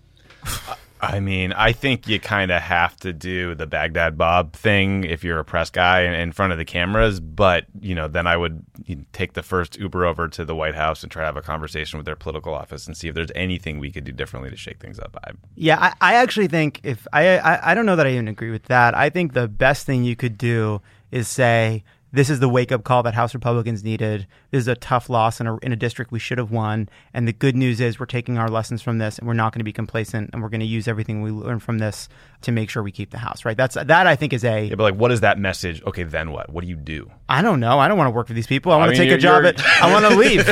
I 1.03 1.19
mean, 1.19 1.51
I 1.51 1.73
think 1.73 2.07
you 2.07 2.17
kind 2.17 2.49
of 2.49 2.61
have 2.61 2.95
to 3.01 3.11
do 3.11 3.55
the 3.55 3.67
Baghdad 3.67 4.17
Bob 4.17 4.53
thing 4.53 5.03
if 5.03 5.21
you're 5.21 5.37
a 5.37 5.43
press 5.43 5.69
guy 5.69 6.03
in, 6.03 6.13
in 6.13 6.31
front 6.31 6.53
of 6.53 6.57
the 6.57 6.63
cameras. 6.63 7.19
But 7.19 7.65
you 7.81 7.93
know, 7.93 8.07
then 8.07 8.25
I 8.25 8.37
would 8.37 8.65
take 9.11 9.33
the 9.33 9.43
first 9.43 9.77
Uber 9.77 10.05
over 10.05 10.29
to 10.29 10.45
the 10.45 10.55
White 10.55 10.75
House 10.75 11.03
and 11.03 11.11
try 11.11 11.23
to 11.23 11.25
have 11.25 11.35
a 11.35 11.41
conversation 11.41 11.97
with 11.97 12.05
their 12.05 12.15
political 12.15 12.53
office 12.53 12.87
and 12.87 12.95
see 12.95 13.09
if 13.09 13.15
there's 13.15 13.31
anything 13.35 13.79
we 13.79 13.91
could 13.91 14.05
do 14.05 14.13
differently 14.13 14.49
to 14.49 14.55
shake 14.55 14.79
things 14.79 14.97
up. 14.97 15.17
I, 15.25 15.31
Yeah, 15.55 15.77
I, 15.77 15.93
I 15.99 16.13
actually 16.15 16.47
think 16.47 16.79
if 16.83 17.05
I, 17.11 17.37
I 17.37 17.71
I 17.71 17.75
don't 17.75 17.85
know 17.85 17.97
that 17.97 18.07
I 18.07 18.11
even 18.11 18.29
agree 18.29 18.51
with 18.51 18.63
that. 18.65 18.95
I 18.95 19.09
think 19.09 19.33
the 19.33 19.49
best 19.49 19.85
thing 19.85 20.05
you 20.05 20.15
could 20.15 20.37
do 20.37 20.81
is 21.11 21.27
say 21.27 21.83
this 22.13 22.29
is 22.29 22.39
the 22.39 22.47
wake 22.47 22.71
up 22.71 22.83
call 22.83 23.03
that 23.03 23.15
House 23.15 23.33
Republicans 23.33 23.83
needed. 23.83 24.27
This 24.53 24.61
is 24.65 24.67
a 24.67 24.75
tough 24.75 25.09
loss 25.09 25.41
in 25.41 25.47
a, 25.47 25.57
in 25.63 25.71
a 25.71 25.75
district 25.75 26.11
we 26.11 26.19
should 26.19 26.37
have 26.37 26.51
won. 26.51 26.87
And 27.11 27.27
the 27.27 27.33
good 27.33 27.55
news 27.55 27.81
is 27.81 27.99
we're 27.99 28.05
taking 28.05 28.37
our 28.37 28.47
lessons 28.47 28.83
from 28.83 28.99
this 28.99 29.17
and 29.17 29.27
we're 29.27 29.33
not 29.33 29.51
going 29.51 29.61
to 29.61 29.63
be 29.63 29.73
complacent 29.73 30.29
and 30.31 30.43
we're 30.43 30.49
going 30.49 30.59
to 30.59 30.67
use 30.67 30.87
everything 30.87 31.23
we 31.23 31.31
learn 31.31 31.57
from 31.57 31.79
this 31.79 32.07
to 32.41 32.51
make 32.51 32.69
sure 32.69 32.83
we 32.83 32.91
keep 32.91 33.09
the 33.09 33.17
House. 33.17 33.45
Right? 33.45 33.57
That's 33.57 33.73
that 33.73 34.05
I 34.05 34.15
think 34.15 34.31
is 34.31 34.43
a 34.43 34.65
yeah, 34.65 34.75
but 34.75 34.83
like, 34.83 34.93
what 34.93 35.11
is 35.11 35.21
that 35.21 35.39
message? 35.39 35.81
Okay, 35.85 36.03
then 36.03 36.29
what? 36.31 36.51
What 36.51 36.61
do 36.61 36.67
you 36.67 36.75
do? 36.75 37.09
I 37.27 37.41
don't 37.41 37.59
know. 37.59 37.79
I 37.79 37.87
don't 37.87 37.97
want 37.97 38.09
to 38.09 38.11
work 38.11 38.27
for 38.27 38.33
these 38.33 38.45
people. 38.45 38.71
I 38.71 38.77
want 38.77 38.91
mean, 38.91 38.99
to 38.99 39.03
take 39.05 39.07
a 39.07 39.21
you're- 39.21 39.21
job 39.21 39.43
you're- 39.43 39.55
at. 39.57 39.81
I 39.81 39.91
want 39.91 40.05
to 40.05 40.15
leave. 40.19 40.47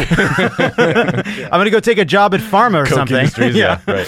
I'm 1.46 1.52
going 1.52 1.66
to 1.66 1.70
go 1.70 1.80
take 1.80 2.00
a 2.00 2.06
job 2.06 2.34
at 2.34 2.40
Pharma 2.40 2.82
or 2.82 2.86
Koch 2.86 2.96
something. 2.96 3.18
Industries, 3.18 3.56
yeah, 3.56 3.82
right. 3.88 4.08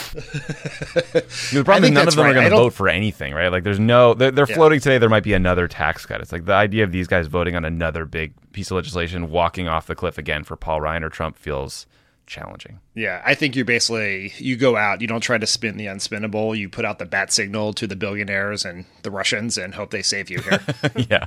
the 1.51 1.62
problem 1.63 1.84
is 1.84 1.91
none 1.91 2.08
of 2.08 2.15
them 2.15 2.25
right. 2.25 2.32
are 2.32 2.34
going 2.34 2.49
to 2.49 2.56
vote 2.56 2.73
for 2.73 2.89
anything, 2.89 3.34
right? 3.36 3.49
Like, 3.49 3.63
there's 3.63 3.79
no. 3.79 4.15
They're, 4.15 4.32
they're 4.32 4.47
floating 4.47 4.79
today. 4.79 4.97
There 4.97 5.10
might 5.10 5.23
be 5.23 5.34
another 5.34 5.67
tax 5.67 6.03
cut. 6.08 6.19
It's 6.19 6.32
like 6.32 6.45
the 6.45 6.53
idea 6.53 6.84
of 6.84 6.91
these 6.91 7.08
guys 7.08 7.27
voting 7.27 7.56
on 7.56 7.63
another 7.63 8.06
big 8.06 8.34
piece 8.53 8.71
of 8.71 8.75
legislation, 8.75 9.29
walking 9.29 9.67
off 9.67 9.83
the 9.86 9.96
cliff 9.96 10.17
again 10.17 10.43
for 10.43 10.56
Paul 10.56 10.82
Ryan 10.82 11.04
or 11.04 11.10
Trump 11.10 11.38
feels 11.38 11.86
challenging. 12.26 12.80
Yeah, 12.93 13.22
I 13.26 13.36
think 13.36 13.56
you 13.56 13.65
basically 13.65 14.34
you 14.38 14.56
go 14.56 14.76
out, 14.78 15.02
you 15.02 15.08
don't 15.08 15.22
try 15.22 15.38
to 15.38 15.48
spin 15.48 15.78
the 15.78 15.88
unspinnable, 15.88 16.58
you 16.58 16.69
put 16.69 16.86
out 16.86 17.00
the 17.00 17.06
bat 17.06 17.32
signal 17.32 17.74
to 17.74 17.88
the 17.88 17.96
billionaires 17.96 18.65
and 18.65 18.86
the 19.04 19.12
Russians 19.12 19.58
and 19.58 19.76
hope 19.76 19.91
they 19.91 20.02
save 20.02 20.30
you 20.30 20.39
here. 20.39 20.62
yeah. 21.10 21.26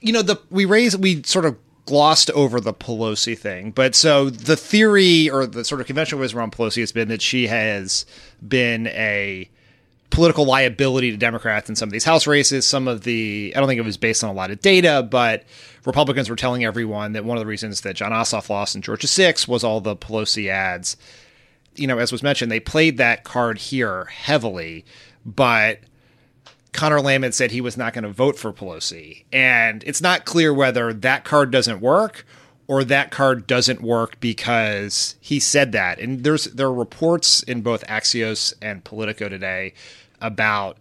you 0.00 0.12
know, 0.12 0.22
the 0.22 0.40
we 0.50 0.64
raised 0.64 1.02
we 1.02 1.22
sort 1.22 1.44
of 1.44 1.56
glossed 1.86 2.30
over 2.32 2.60
the 2.60 2.74
Pelosi 2.74 3.36
thing, 3.36 3.70
but 3.70 3.94
so 3.94 4.30
the 4.30 4.56
theory 4.56 5.30
or 5.30 5.46
the 5.46 5.64
sort 5.64 5.80
of 5.80 5.86
conventional 5.86 6.20
wisdom 6.20 6.38
around 6.38 6.52
Pelosi 6.52 6.80
has 6.80 6.92
been 6.92 7.08
that 7.08 7.22
she 7.22 7.46
has 7.46 8.04
been 8.46 8.88
a 8.88 9.48
political 10.10 10.44
liability 10.44 11.10
to 11.10 11.16
Democrats 11.16 11.68
in 11.68 11.76
some 11.76 11.88
of 11.88 11.92
these 11.92 12.04
House 12.04 12.26
races. 12.26 12.66
Some 12.66 12.88
of 12.88 13.02
the, 13.02 13.52
I 13.54 13.60
don't 13.60 13.68
think 13.68 13.78
it 13.78 13.84
was 13.84 13.96
based 13.96 14.24
on 14.24 14.30
a 14.30 14.32
lot 14.32 14.50
of 14.50 14.60
data, 14.60 15.06
but 15.08 15.44
Republicans 15.84 16.30
were 16.30 16.36
telling 16.36 16.64
everyone 16.64 17.12
that 17.12 17.24
one 17.24 17.36
of 17.36 17.42
the 17.42 17.46
reasons 17.46 17.82
that 17.82 17.96
Jon 17.96 18.12
Ossoff 18.12 18.48
lost 18.48 18.74
in 18.74 18.82
Georgia 18.82 19.06
6 19.06 19.46
was 19.46 19.62
all 19.62 19.80
the 19.80 19.96
Pelosi 19.96 20.48
ads. 20.48 20.96
you 21.76 21.86
know, 21.86 21.98
as 21.98 22.10
was 22.10 22.22
mentioned, 22.22 22.50
they 22.50 22.60
played 22.60 22.96
that 22.96 23.24
card 23.24 23.58
here 23.58 24.06
heavily, 24.06 24.84
but 25.24 25.80
Conor 26.72 27.00
Lamb 27.00 27.30
said 27.32 27.50
he 27.50 27.60
was 27.60 27.76
not 27.76 27.92
going 27.92 28.04
to 28.04 28.10
vote 28.10 28.38
for 28.38 28.52
Pelosi. 28.52 29.24
And 29.32 29.82
it's 29.84 30.00
not 30.00 30.24
clear 30.24 30.52
whether 30.52 30.92
that 30.92 31.24
card 31.24 31.50
doesn't 31.50 31.80
work 31.80 32.24
or 32.68 32.84
that 32.84 33.10
card 33.10 33.46
doesn't 33.46 33.80
work 33.80 34.20
because 34.20 35.16
he 35.20 35.40
said 35.40 35.72
that. 35.72 35.98
And 35.98 36.22
there's 36.22 36.44
there 36.44 36.68
are 36.68 36.72
reports 36.72 37.42
in 37.42 37.62
both 37.62 37.84
Axios 37.86 38.52
and 38.62 38.84
Politico 38.84 39.28
today 39.28 39.72
about 40.20 40.76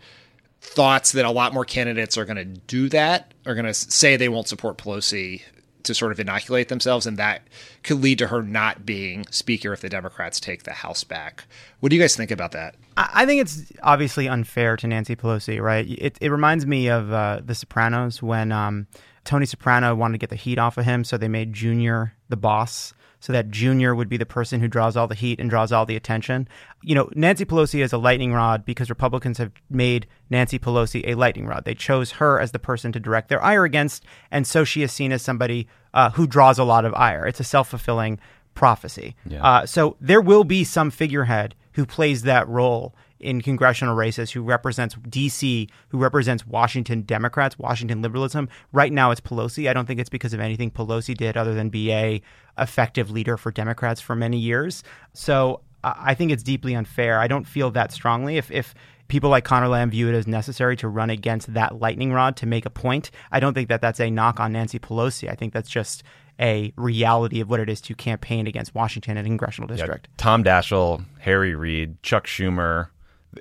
thoughts 0.62 1.14
that 1.14 1.26
a 1.26 1.32
lot 1.32 1.54
more 1.54 1.66
candidates 1.66 2.18
are 2.18 2.26
going 2.26 2.38
to 2.38 2.46
do 2.46 2.90
that, 2.90 3.34
are 3.46 3.56
going 3.56 3.66
to 3.66 3.74
say 3.74 4.18
they 4.18 4.30
won't 4.30 4.50
support 4.50 4.78
Pelosi 4.78 5.42
to 5.84 5.94
sort 5.94 6.12
of 6.12 6.20
inoculate 6.20 6.68
themselves, 6.68 7.08
and 7.08 7.16
that 7.16 7.42
could 7.84 8.02
lead 8.02 8.18
to 8.20 8.28
her 8.28 8.44
not 8.44 8.86
being 8.86 9.26
speaker 9.32 9.72
if 9.72 9.80
the 9.80 9.88
Democrats 9.88 10.42
take 10.42 10.64
the 10.64 10.74
House 10.74 11.06
back. 11.06 11.46
What 11.80 11.90
do 11.90 11.96
you 11.96 12.02
guys 12.02 12.18
think 12.18 12.32
about 12.32 12.52
that? 12.52 12.76
I 12.98 13.26
think 13.26 13.42
it's 13.42 13.72
obviously 13.82 14.28
unfair 14.28 14.76
to 14.76 14.88
Nancy 14.88 15.16
Pelosi, 15.16 15.62
right? 15.62 15.88
It, 15.88 16.18
it 16.20 16.30
reminds 16.30 16.66
me 16.66 16.90
of 16.90 17.14
uh, 17.14 17.42
The 17.46 17.56
Sopranos 17.56 18.22
when 18.22 18.52
um, 18.52 18.88
Tony 19.28 19.46
Soprano 19.46 19.94
wanted 19.94 20.14
to 20.14 20.20
get 20.20 20.30
the 20.30 20.38
heat 20.38 20.58
off 20.58 20.78
of 20.78 20.86
him, 20.86 21.04
so 21.04 21.18
they 21.18 21.28
made 21.28 21.52
Junior 21.52 22.14
the 22.30 22.38
boss 22.38 22.94
so 23.20 23.34
that 23.34 23.50
Junior 23.50 23.94
would 23.94 24.08
be 24.08 24.16
the 24.16 24.26
person 24.26 24.62
who 24.62 24.70
draws 24.70 24.96
all 24.96 25.08
the 25.08 25.16
heat 25.16 25.40
and 25.40 25.50
draws 25.50 25.72
all 25.72 25.86
the 25.86 25.98
attention. 25.98 26.48
You 26.82 26.96
know, 26.96 27.10
Nancy 27.14 27.44
Pelosi 27.44 27.84
is 27.84 27.92
a 27.92 27.98
lightning 27.98 28.32
rod 28.32 28.64
because 28.64 28.90
Republicans 28.90 29.38
have 29.40 29.52
made 29.70 30.08
Nancy 30.30 30.58
Pelosi 30.58 31.06
a 31.06 31.16
lightning 31.16 31.46
rod. 31.46 31.66
They 31.66 31.76
chose 31.76 32.12
her 32.12 32.40
as 32.40 32.54
the 32.54 32.60
person 32.60 32.94
to 32.94 33.02
direct 33.02 33.28
their 33.28 33.44
ire 33.44 33.66
against, 33.66 34.06
and 34.32 34.48
so 34.48 34.64
she 34.64 34.82
is 34.82 34.94
seen 34.94 35.12
as 35.12 35.22
somebody 35.24 35.68
uh, 35.94 36.12
who 36.12 36.26
draws 36.26 36.58
a 36.58 36.64
lot 36.64 36.86
of 36.86 36.94
ire. 36.94 37.28
It's 37.28 37.42
a 37.42 37.44
self 37.44 37.68
fulfilling 37.68 38.20
prophecy. 38.54 39.16
Yeah. 39.26 39.44
Uh, 39.44 39.66
so 39.66 39.98
there 40.00 40.22
will 40.22 40.46
be 40.46 40.64
some 40.64 40.90
figurehead 40.90 41.54
who 41.74 41.86
plays 41.86 42.22
that 42.22 42.48
role 42.48 42.96
in 43.20 43.42
congressional 43.42 43.96
races 43.96 44.32
who 44.32 44.42
represents 44.42 44.96
DC, 44.96 45.70
who 45.90 45.98
represents 45.98 46.46
Washington 46.46 47.02
Democrats, 47.02 47.58
Washington 47.58 48.02
liberalism. 48.02 48.50
Right 48.72 48.92
now, 48.92 49.12
it's 49.12 49.22
Pelosi. 49.22 49.70
I 49.70 49.74
don't 49.74 49.86
think 49.86 50.00
it's 50.00 50.10
because 50.10 50.34
of 50.34 50.40
anything 50.40 50.72
Pelosi 50.72 51.16
did 51.16 51.38
other 51.38 51.54
than 51.54 51.70
be 51.70 51.92
a 51.92 52.22
effective 52.58 53.12
leader 53.12 53.38
for 53.38 53.52
Democrats 53.52 54.02
for 54.02 54.16
many 54.16 54.38
years. 54.38 54.84
So 55.14 55.62
I 55.84 56.14
think 56.14 56.32
it's 56.32 56.44
deeply 56.44 56.76
unfair. 56.76 57.20
I 57.20 57.28
don't 57.28 57.46
feel 57.46 57.72
that 57.72 57.92
strongly. 57.92 58.38
If 58.38 58.52
if 58.52 58.74
people 59.08 59.30
like 59.30 59.46
Conor 59.46 59.70
Lamb 59.70 59.90
view 59.90 60.10
it 60.10 60.16
as 60.16 60.28
necessary 60.28 60.76
to 60.78 60.88
run 60.88 61.10
against 61.10 61.54
that 61.54 61.80
lightning 61.80 62.12
rod 62.12 62.36
to 62.38 62.46
make 62.46 62.66
a 62.66 62.70
point, 62.70 63.12
I 63.32 63.40
don't 63.40 63.54
think 63.54 63.70
that 63.70 63.82
that's 63.82 64.00
a 64.00 64.10
knock 64.10 64.40
on 64.40 64.54
Nancy 64.54 64.80
Pelosi. 64.80 65.30
I 65.30 65.36
think 65.36 65.54
that's 65.54 65.70
just 65.70 66.04
a 66.40 66.72
reality 66.76 67.40
of 67.40 67.50
what 67.50 67.60
it 67.60 67.70
is 67.70 67.82
to 67.82 67.96
campaign 67.96 68.48
against 68.48 68.76
Washington 68.76 69.18
and 69.18 69.26
congressional 69.26 69.68
district. 69.68 70.08
Yeah, 70.12 70.14
Tom 70.18 70.44
Daschle, 70.44 71.04
Harry 71.20 71.56
Reid, 71.56 72.02
Chuck 72.04 72.28
Schumer, 72.28 72.90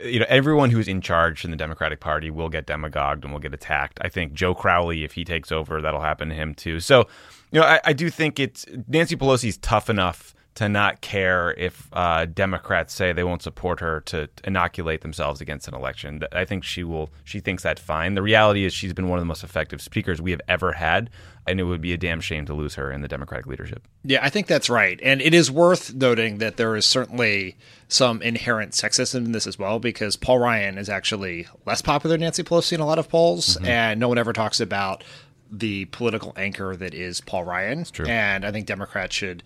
you 0.03 0.19
know, 0.19 0.27
everyone 0.29 0.71
who's 0.71 0.89
in 0.89 1.01
charge 1.01 1.45
in 1.45 1.51
the 1.51 1.57
Democratic 1.57 2.01
Party 2.01 2.31
will 2.31 2.49
get 2.49 2.67
demagogued 2.67 3.25
and 3.25 3.33
will 3.33 3.41
get 3.41 3.55
attacked. 3.55 3.99
I 4.03 4.09
think 4.09 4.33
Joe 4.33 4.55
Crowley, 4.55 5.05
if 5.05 5.13
he 5.13 5.25
takes 5.25 5.51
over, 5.51 5.81
that'll 5.81 6.01
happen 6.01 6.29
to 6.29 6.35
him 6.35 6.55
too. 6.55 6.81
So, 6.81 7.07
you 7.53 7.61
know, 7.61 7.67
I, 7.67 7.81
I 7.85 7.93
do 7.93 8.11
think 8.11 8.39
it's 8.39 8.67
Nancy 8.89 9.17
Pelosi's 9.17 9.57
tough 9.59 9.89
enough 9.89 10.35
to 10.57 10.69
not 10.71 11.03
care 11.03 11.53
if 11.59 11.89
uh, 11.93 12.25
Democrats 12.25 12.95
say 12.95 13.13
they 13.13 13.23
won't 13.23 13.43
support 13.43 13.79
her 13.81 14.01
to 14.01 14.27
inoculate 14.43 15.03
themselves 15.03 15.43
against 15.43 15.69
an 15.69 15.75
election. 15.75 16.23
I 16.33 16.47
think 16.47 16.65
she 16.65 16.83
will. 16.83 17.11
She 17.25 17.41
thinks 17.41 17.63
that's 17.63 17.81
fine. 17.81 18.15
The 18.15 18.23
reality 18.23 18.65
is 18.65 18.73
she's 18.73 18.95
been 18.95 19.09
one 19.09 19.19
of 19.19 19.23
the 19.23 19.27
most 19.27 19.45
effective 19.45 19.83
speakers 19.83 20.21
we 20.21 20.31
have 20.31 20.41
ever 20.49 20.73
had, 20.73 21.11
and 21.47 21.61
it 21.61 21.65
would 21.65 21.83
be 21.83 21.93
a 21.93 21.99
damn 21.99 22.23
shame 22.23 22.47
to 22.47 22.55
lose 22.55 22.75
her 22.77 22.91
in 22.91 23.03
the 23.03 23.09
Democratic 23.09 23.47
leadership. 23.47 23.87
Yeah, 24.03 24.21
I 24.23 24.31
think 24.31 24.47
that's 24.47 24.71
right, 24.71 24.99
and 25.03 25.21
it 25.21 25.35
is 25.35 25.51
worth 25.51 25.95
noting 25.95 26.39
that 26.39 26.57
there 26.57 26.75
is 26.75 26.87
certainly 26.87 27.57
some 27.89 28.23
inherent 28.23 28.73
sexism 28.73 29.27
in 29.27 29.33
this 29.33 29.47
as 29.47 29.59
well, 29.59 29.79
because 29.79 30.17
Paul 30.17 30.39
Ryan 30.39 30.79
is 30.79 30.89
actually 30.89 31.47
less 31.67 31.83
popular 31.83 32.15
than 32.15 32.23
Nancy 32.23 32.43
Pelosi 32.43 32.73
in 32.73 32.81
a 32.81 32.87
lot 32.87 32.99
of 32.99 33.11
polls, 33.11 33.57
mm-hmm. 33.57 33.67
and 33.67 34.01
no 34.01 34.09
one 34.09 34.17
ever 34.17 34.33
talks 34.33 34.59
about 34.59 35.05
the 35.51 35.85
political 35.87 36.33
anchor 36.37 36.75
that 36.75 36.95
is 36.95 37.21
Paul 37.21 37.45
Ryan. 37.45 37.85
And 38.09 38.45
I 38.45 38.51
think 38.51 38.67
Democrats 38.67 39.15
should 39.15 39.45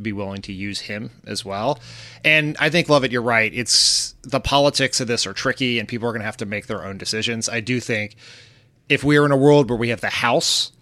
be 0.00 0.12
willing 0.12 0.42
to 0.42 0.52
use 0.52 0.80
him 0.80 1.10
as 1.26 1.44
well. 1.44 1.78
And 2.24 2.56
I 2.58 2.70
think 2.70 2.88
Lovett, 2.88 3.12
you're 3.12 3.22
right. 3.22 3.52
It's 3.54 4.14
the 4.22 4.40
politics 4.40 5.00
of 5.00 5.08
this 5.08 5.26
are 5.26 5.32
tricky, 5.32 5.78
and 5.78 5.88
people 5.88 6.08
are 6.08 6.12
going 6.12 6.20
to 6.20 6.26
have 6.26 6.36
to 6.38 6.46
make 6.46 6.66
their 6.66 6.84
own 6.84 6.98
decisions. 6.98 7.48
I 7.48 7.60
do 7.60 7.80
think 7.80 8.16
if 8.88 9.02
we 9.02 9.16
are 9.16 9.24
in 9.24 9.32
a 9.32 9.36
world 9.36 9.70
where 9.70 9.78
we 9.78 9.88
have 9.88 10.00
the 10.00 10.10
House 10.10 10.72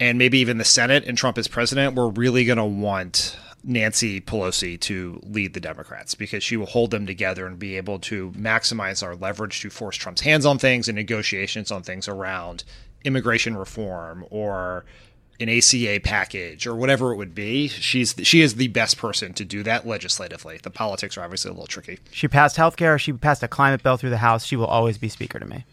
and 0.00 0.18
maybe 0.18 0.38
even 0.38 0.58
the 0.58 0.64
Senate 0.64 1.04
and 1.06 1.18
Trump 1.18 1.38
is 1.38 1.48
president, 1.48 1.94
we're 1.94 2.08
really 2.08 2.44
going 2.44 2.58
to 2.58 2.64
want 2.64 3.36
Nancy 3.64 4.20
Pelosi 4.20 4.78
to 4.80 5.20
lead 5.24 5.52
the 5.52 5.60
Democrats 5.60 6.14
because 6.14 6.42
she 6.42 6.56
will 6.56 6.66
hold 6.66 6.90
them 6.90 7.06
together 7.06 7.46
and 7.46 7.58
be 7.58 7.76
able 7.76 7.98
to 7.98 8.30
maximize 8.32 9.02
our 9.02 9.16
leverage 9.16 9.60
to 9.60 9.70
force 9.70 9.96
Trump's 9.96 10.20
hands 10.20 10.46
on 10.46 10.58
things 10.58 10.88
and 10.88 10.96
negotiations 10.96 11.70
on 11.70 11.82
things 11.82 12.08
around 12.08 12.64
immigration 13.04 13.56
reform 13.56 14.24
or 14.30 14.84
an 15.40 15.48
ACA 15.48 16.00
package 16.02 16.66
or 16.66 16.74
whatever 16.74 17.12
it 17.12 17.16
would 17.16 17.34
be. 17.34 17.68
She's 17.68 18.14
she 18.22 18.40
is 18.40 18.56
the 18.56 18.68
best 18.68 18.96
person 18.96 19.32
to 19.34 19.44
do 19.44 19.62
that 19.62 19.86
legislatively. 19.86 20.58
The 20.62 20.70
politics 20.70 21.16
are 21.16 21.22
obviously 21.22 21.50
a 21.50 21.52
little 21.52 21.66
tricky. 21.66 21.98
She 22.10 22.28
passed 22.28 22.56
health 22.56 22.76
care. 22.76 22.98
She 22.98 23.12
passed 23.12 23.42
a 23.42 23.48
climate 23.48 23.82
bill 23.82 23.96
through 23.96 24.10
the 24.10 24.18
House. 24.18 24.44
She 24.44 24.56
will 24.56 24.66
always 24.66 24.98
be 24.98 25.08
Speaker 25.08 25.38
to 25.38 25.46
me. 25.46 25.64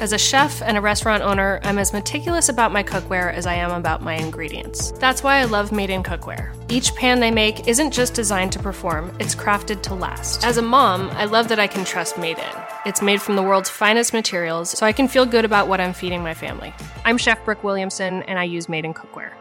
As 0.00 0.12
a 0.12 0.18
chef 0.18 0.60
and 0.60 0.76
a 0.76 0.82
restaurant 0.82 1.22
owner, 1.22 1.60
I'm 1.62 1.78
as 1.78 1.94
meticulous 1.94 2.50
about 2.50 2.72
my 2.72 2.82
cookware 2.82 3.32
as 3.32 3.46
I 3.46 3.54
am 3.54 3.70
about 3.70 4.02
my 4.02 4.14
ingredients. 4.14 4.90
That's 4.98 5.22
why 5.22 5.36
I 5.36 5.44
love 5.44 5.72
Made 5.72 5.88
in 5.88 6.02
Cookware. 6.02 6.54
Each 6.70 6.94
pan 6.94 7.20
they 7.20 7.30
make 7.30 7.66
isn't 7.68 7.90
just 7.90 8.12
designed 8.12 8.52
to 8.52 8.58
perform, 8.58 9.16
it's 9.18 9.34
crafted 9.34 9.80
to 9.82 9.94
last. 9.94 10.44
As 10.44 10.58
a 10.58 10.62
mom, 10.62 11.08
I 11.12 11.24
love 11.24 11.48
that 11.48 11.58
I 11.58 11.68
can 11.68 11.86
trust 11.86 12.18
Made 12.18 12.38
in. 12.38 12.63
It's 12.84 13.02
made 13.02 13.22
from 13.22 13.36
the 13.36 13.42
world's 13.42 13.70
finest 13.70 14.12
materials, 14.12 14.70
so 14.70 14.84
I 14.86 14.92
can 14.92 15.08
feel 15.08 15.26
good 15.26 15.44
about 15.44 15.68
what 15.68 15.80
I'm 15.80 15.92
feeding 15.92 16.22
my 16.22 16.34
family. 16.34 16.72
I'm 17.04 17.18
Chef 17.18 17.44
Brooke 17.44 17.64
Williamson, 17.64 18.22
and 18.24 18.38
I 18.38 18.44
use 18.44 18.68
Made 18.68 18.84
in 18.84 18.94
Cookware. 18.94 19.32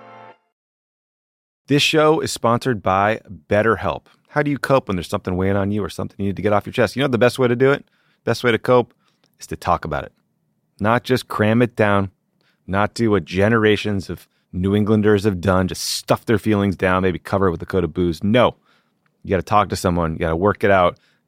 This 1.68 1.82
show 1.82 2.20
is 2.20 2.32
sponsored 2.32 2.82
by 2.82 3.22
BetterHelp. 3.50 4.06
How 4.30 4.44
do 4.44 4.52
you 4.52 4.58
cope 4.58 4.88
when 4.88 4.98
there's 4.98 5.10
something 5.10 5.36
weighing 5.36 5.56
on 5.56 5.72
you 5.72 5.84
or 5.84 5.90
something 5.90 6.16
you 6.20 6.28
need 6.28 6.36
to 6.36 6.42
get 6.42 6.54
off 6.54 6.66
your 6.66 6.74
chest? 6.74 6.96
You 6.96 7.02
know 7.02 7.08
the 7.08 7.18
best 7.18 7.40
way 7.40 7.48
to 7.48 7.56
do 7.56 7.72
it? 7.72 7.86
Best 8.24 8.44
way 8.44 8.52
to 8.52 8.58
cope 8.58 8.94
is 9.40 9.48
to 9.48 9.56
talk 9.56 9.86
about 9.86 10.04
it 10.04 10.14
not 10.80 11.04
just 11.04 11.28
cram 11.28 11.62
it 11.62 11.76
down, 11.76 12.12
not 12.68 12.94
do 12.94 13.12
what 13.12 13.26
generations 13.26 14.10
of 14.10 14.28
New 14.52 14.76
Englanders 14.76 15.24
have 15.24 15.42
done, 15.42 15.68
just 15.68 15.84
stuff 15.84 16.26
their 16.26 16.38
feelings 16.38 16.76
down, 16.76 17.02
maybe 17.02 17.20
cover 17.20 17.48
it 17.48 17.52
with 17.52 17.62
a 17.62 17.66
coat 17.66 17.84
of 17.84 17.94
booze. 17.94 18.24
No, 18.24 18.56
you 19.24 19.32
got 19.32 19.38
to 19.38 19.44
talk 19.44 19.70
to 19.70 19.76
someone, 19.76 20.14
you 20.14 20.20
got 20.20 20.30
to 20.30 20.36
work 20.36 20.64
it 20.64 20.72
out, 20.72 21.00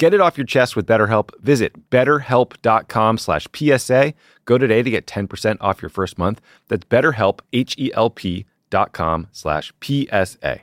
Get 0.00 0.14
it 0.14 0.20
off 0.22 0.38
your 0.38 0.46
chest 0.46 0.76
with 0.76 0.86
BetterHelp. 0.86 1.38
Visit 1.42 1.90
betterhelp.com 1.90 3.18
slash 3.18 3.46
PSA. 3.54 4.14
Go 4.46 4.56
today 4.56 4.82
to 4.82 4.90
get 4.90 5.06
10% 5.06 5.58
off 5.60 5.82
your 5.82 5.90
first 5.90 6.16
month. 6.16 6.40
That's 6.68 6.86
betterhelp, 6.86 7.40
H-E-L-P 7.52 8.46
dot 8.70 8.92
com 8.94 9.28
slash 9.30 9.74
PSA. 9.82 10.62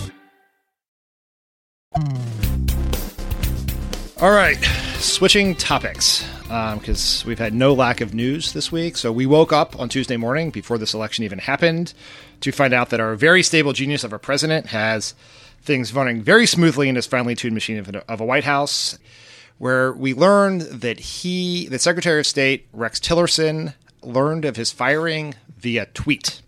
All 1.93 2.01
right, 4.31 4.57
switching 4.99 5.55
topics. 5.55 6.25
because 6.43 7.23
um, 7.23 7.27
we've 7.27 7.37
had 7.37 7.53
no 7.53 7.73
lack 7.73 7.99
of 7.99 8.13
news 8.13 8.53
this 8.53 8.71
week. 8.71 8.95
So 8.95 9.11
we 9.11 9.25
woke 9.25 9.51
up 9.51 9.77
on 9.77 9.89
Tuesday 9.89 10.15
morning 10.15 10.51
before 10.51 10.77
this 10.77 10.93
election 10.93 11.25
even 11.25 11.39
happened 11.39 11.93
to 12.39 12.53
find 12.53 12.73
out 12.73 12.91
that 12.91 13.01
our 13.01 13.15
very 13.15 13.43
stable 13.43 13.73
genius 13.73 14.05
of 14.05 14.13
a 14.13 14.19
president 14.19 14.67
has 14.67 15.15
things 15.63 15.93
running 15.93 16.21
very 16.21 16.45
smoothly 16.45 16.87
in 16.87 16.95
his 16.95 17.07
finely 17.07 17.35
tuned 17.35 17.55
machine 17.55 17.77
of 17.77 17.89
a, 17.89 18.09
of 18.09 18.21
a 18.21 18.25
White 18.25 18.45
House, 18.45 18.97
where 19.57 19.91
we 19.91 20.13
learned 20.13 20.61
that 20.61 20.97
he, 20.97 21.67
the 21.67 21.77
Secretary 21.77 22.21
of 22.21 22.25
State 22.25 22.67
Rex 22.71 23.01
Tillerson, 23.01 23.73
learned 24.01 24.45
of 24.45 24.55
his 24.55 24.71
firing 24.71 25.35
via 25.57 25.87
tweet. 25.87 26.41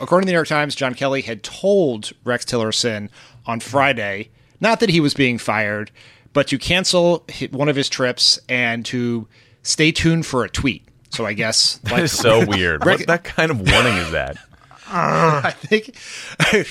According 0.00 0.22
to 0.22 0.26
the 0.26 0.32
New 0.32 0.38
York 0.38 0.48
Times, 0.48 0.74
John 0.74 0.94
Kelly 0.94 1.22
had 1.22 1.44
told 1.44 2.12
Rex 2.24 2.44
Tillerson 2.44 3.08
on 3.46 3.60
Friday, 3.60 4.30
not 4.60 4.80
that 4.80 4.90
he 4.90 5.00
was 5.00 5.14
being 5.14 5.38
fired, 5.38 5.90
but 6.32 6.48
to 6.48 6.58
cancel 6.58 7.24
one 7.50 7.68
of 7.68 7.76
his 7.76 7.88
trips 7.88 8.38
and 8.48 8.84
to 8.86 9.26
stay 9.62 9.92
tuned 9.92 10.26
for 10.26 10.44
a 10.44 10.48
tweet. 10.48 10.86
So 11.10 11.24
I 11.24 11.32
guess 11.32 11.80
like, 11.84 11.94
that 11.94 12.02
is 12.04 12.12
so 12.12 12.44
weird. 12.44 12.84
Rex, 12.84 13.00
what 13.00 13.06
that 13.08 13.24
kind 13.24 13.50
of 13.50 13.60
warning 13.60 13.96
is 13.96 14.10
that? 14.10 14.36
I 14.86 15.50
think 15.50 15.96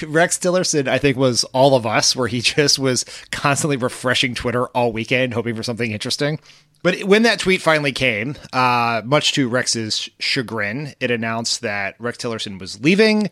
Rex 0.07 0.37
Tillerson, 0.37 0.87
I 0.87 0.97
think, 0.97 1.17
was 1.17 1.43
all 1.45 1.75
of 1.75 1.85
us, 1.85 2.15
where 2.15 2.27
he 2.27 2.41
just 2.41 2.77
was 2.77 3.05
constantly 3.31 3.75
refreshing 3.75 4.35
Twitter 4.35 4.67
all 4.67 4.91
weekend, 4.91 5.33
hoping 5.33 5.55
for 5.55 5.63
something 5.63 5.91
interesting. 5.91 6.39
But 6.83 7.03
when 7.05 7.23
that 7.23 7.39
tweet 7.39 7.61
finally 7.61 7.91
came, 7.91 8.35
uh, 8.51 9.01
much 9.05 9.33
to 9.33 9.49
Rex's 9.49 10.09
chagrin, 10.19 10.93
it 10.99 11.11
announced 11.11 11.61
that 11.61 11.95
Rex 11.97 12.17
Tillerson 12.17 12.59
was 12.59 12.81
leaving, 12.81 13.31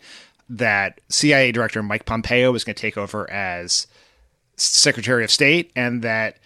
that 0.52 1.00
CIA 1.10 1.52
Director 1.52 1.82
Mike 1.82 2.06
Pompeo 2.06 2.52
was 2.52 2.64
going 2.64 2.76
to 2.76 2.82
take 2.82 2.98
over 2.98 3.30
as 3.32 3.88
Secretary 4.58 5.24
of 5.24 5.32
State, 5.32 5.72
and 5.76 6.02
that 6.02 6.38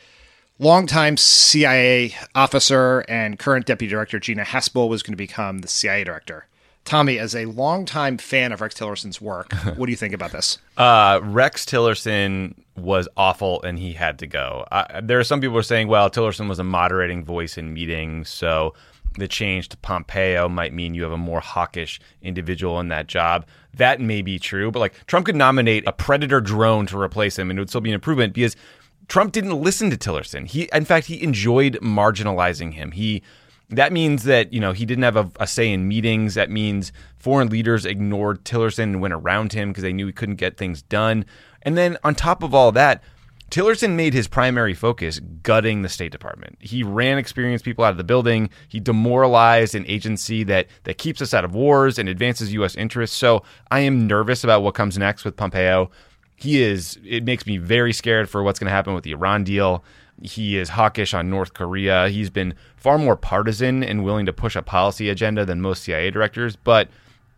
longtime 0.59 1.17
CIA 1.17 2.15
officer 2.33 2.99
and 3.09 3.37
current 3.39 3.65
Deputy 3.65 3.89
Director 3.89 4.19
Gina 4.19 4.43
Haspel 4.43 4.87
was 4.87 5.03
going 5.03 5.13
to 5.13 5.17
become 5.17 5.59
the 5.59 5.67
CIA 5.67 6.03
Director. 6.03 6.47
Tommy, 6.85 7.17
as 7.17 7.35
a 7.35 7.45
longtime 7.45 8.19
fan 8.19 8.51
of 8.51 8.61
Rex 8.61 8.75
Tillerson's 8.75 9.19
work, 9.19 9.51
what 9.75 9.87
do 9.87 9.91
you 9.91 9.97
think 9.97 10.13
about 10.13 10.31
this? 10.31 10.59
Uh, 10.77 11.19
Rex 11.23 11.65
Tillerson 11.65 12.53
was 12.77 13.07
awful 13.17 13.61
and 13.63 13.79
he 13.79 13.93
had 13.93 14.19
to 14.19 14.27
go. 14.27 14.65
Uh, 14.71 15.01
there 15.01 15.19
are 15.19 15.23
some 15.23 15.41
people 15.41 15.53
who 15.53 15.59
are 15.59 15.63
saying, 15.63 15.87
well, 15.87 16.11
Tillerson 16.11 16.47
was 16.47 16.59
a 16.59 16.63
moderating 16.63 17.25
voice 17.25 17.57
in 17.57 17.73
meetings, 17.73 18.29
so 18.29 18.75
the 19.17 19.27
change 19.27 19.69
to 19.69 19.77
Pompeo 19.77 20.49
might 20.49 20.73
mean 20.73 20.93
you 20.93 21.03
have 21.03 21.11
a 21.11 21.17
more 21.17 21.39
hawkish 21.39 21.99
individual 22.21 22.79
in 22.79 22.89
that 22.89 23.07
job. 23.07 23.45
That 23.73 23.99
may 23.99 24.21
be 24.21 24.39
true, 24.39 24.71
but 24.71 24.79
like 24.79 25.05
Trump 25.07 25.25
could 25.25 25.35
nominate 25.35 25.87
a 25.87 25.93
predator 25.93 26.41
drone 26.41 26.85
to 26.87 26.99
replace 26.99 27.37
him 27.37 27.49
and 27.49 27.57
it 27.57 27.61
would 27.61 27.69
still 27.69 27.81
be 27.81 27.89
an 27.89 27.95
improvement 27.95 28.33
because 28.33 28.55
Trump 29.07 29.31
didn't 29.31 29.61
listen 29.61 29.89
to 29.89 29.97
Tillerson. 29.97 30.47
He 30.47 30.69
in 30.73 30.85
fact 30.85 31.07
he 31.07 31.21
enjoyed 31.21 31.79
marginalizing 31.81 32.73
him. 32.73 32.91
He 32.91 33.21
that 33.69 33.91
means 33.91 34.23
that 34.23 34.53
you 34.53 34.59
know 34.59 34.73
he 34.73 34.85
didn't 34.85 35.03
have 35.03 35.17
a, 35.17 35.31
a, 35.39 35.47
say 35.47 35.71
in 35.71 35.87
meetings. 35.87 36.35
That 36.35 36.49
means 36.49 36.91
foreign 37.17 37.49
leaders 37.49 37.85
ignored 37.85 38.43
Tillerson 38.45 38.83
and 38.83 39.01
went 39.01 39.13
around 39.13 39.53
him 39.53 39.69
because 39.69 39.83
they 39.83 39.93
knew 39.93 40.07
he 40.07 40.13
couldn't 40.13 40.35
get 40.35 40.57
things 40.57 40.81
done. 40.81 41.25
And 41.63 41.77
then 41.77 41.97
on 42.03 42.13
top 42.13 42.43
of 42.43 42.53
all 42.53 42.71
that, 42.73 43.03
Tillerson 43.51 43.95
made 43.95 44.13
his 44.13 44.27
primary 44.27 44.73
focus 44.73 45.19
gutting 45.43 45.81
the 45.81 45.89
State 45.89 46.11
Department. 46.11 46.57
He 46.59 46.83
ran 46.83 47.17
experienced 47.17 47.63
people 47.63 47.85
out 47.85 47.91
of 47.91 47.97
the 47.97 48.03
building. 48.03 48.49
He 48.67 48.79
demoralized 48.79 49.75
an 49.75 49.85
agency 49.87 50.43
that 50.43 50.67
that 50.83 50.97
keeps 50.97 51.21
us 51.21 51.33
out 51.33 51.45
of 51.45 51.53
wars 51.53 51.99
and 51.99 52.09
advances 52.09 52.53
U.S. 52.53 52.75
interests. 52.75 53.15
So 53.15 53.43
I 53.69 53.81
am 53.81 54.07
nervous 54.07 54.43
about 54.43 54.63
what 54.63 54.73
comes 54.73 54.97
next 54.97 55.23
with 55.23 55.37
Pompeo. 55.37 55.91
He 56.35 56.61
is. 56.61 56.99
It 57.05 57.23
makes 57.23 57.45
me 57.45 57.57
very 57.57 57.93
scared 57.93 58.29
for 58.29 58.43
what's 58.43 58.59
going 58.59 58.67
to 58.67 58.73
happen 58.73 58.93
with 58.93 59.03
the 59.03 59.11
Iran 59.11 59.43
deal. 59.43 59.85
He 60.21 60.57
is 60.57 60.69
hawkish 60.69 61.13
on 61.13 61.29
North 61.29 61.53
Korea. 61.53 62.09
He's 62.09 62.29
been 62.29 62.55
far 62.75 62.97
more 62.97 63.15
partisan 63.15 63.83
and 63.83 64.03
willing 64.03 64.25
to 64.25 64.33
push 64.33 64.55
a 64.55 64.61
policy 64.61 65.09
agenda 65.09 65.45
than 65.45 65.61
most 65.61 65.83
CIA 65.83 66.09
directors, 66.09 66.55
but 66.55 66.89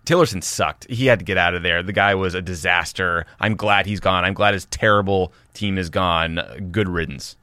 Tillerson 0.07 0.41
sucked. 0.41 0.89
He 0.89 1.05
had 1.07 1.19
to 1.19 1.25
get 1.25 1.37
out 1.37 1.53
of 1.53 1.63
there. 1.63 1.83
The 1.83 1.91
guy 1.91 2.15
was 2.15 2.33
a 2.33 2.41
disaster. 2.41 3.25
I'm 3.41 3.55
glad 3.57 3.85
he's 3.85 3.99
gone. 3.99 4.23
I'm 4.23 4.33
glad 4.33 4.53
his 4.53 4.65
terrible 4.65 5.33
team 5.53 5.77
is 5.77 5.89
gone. 5.89 6.39
Good 6.71 6.87
riddance. 6.87 7.35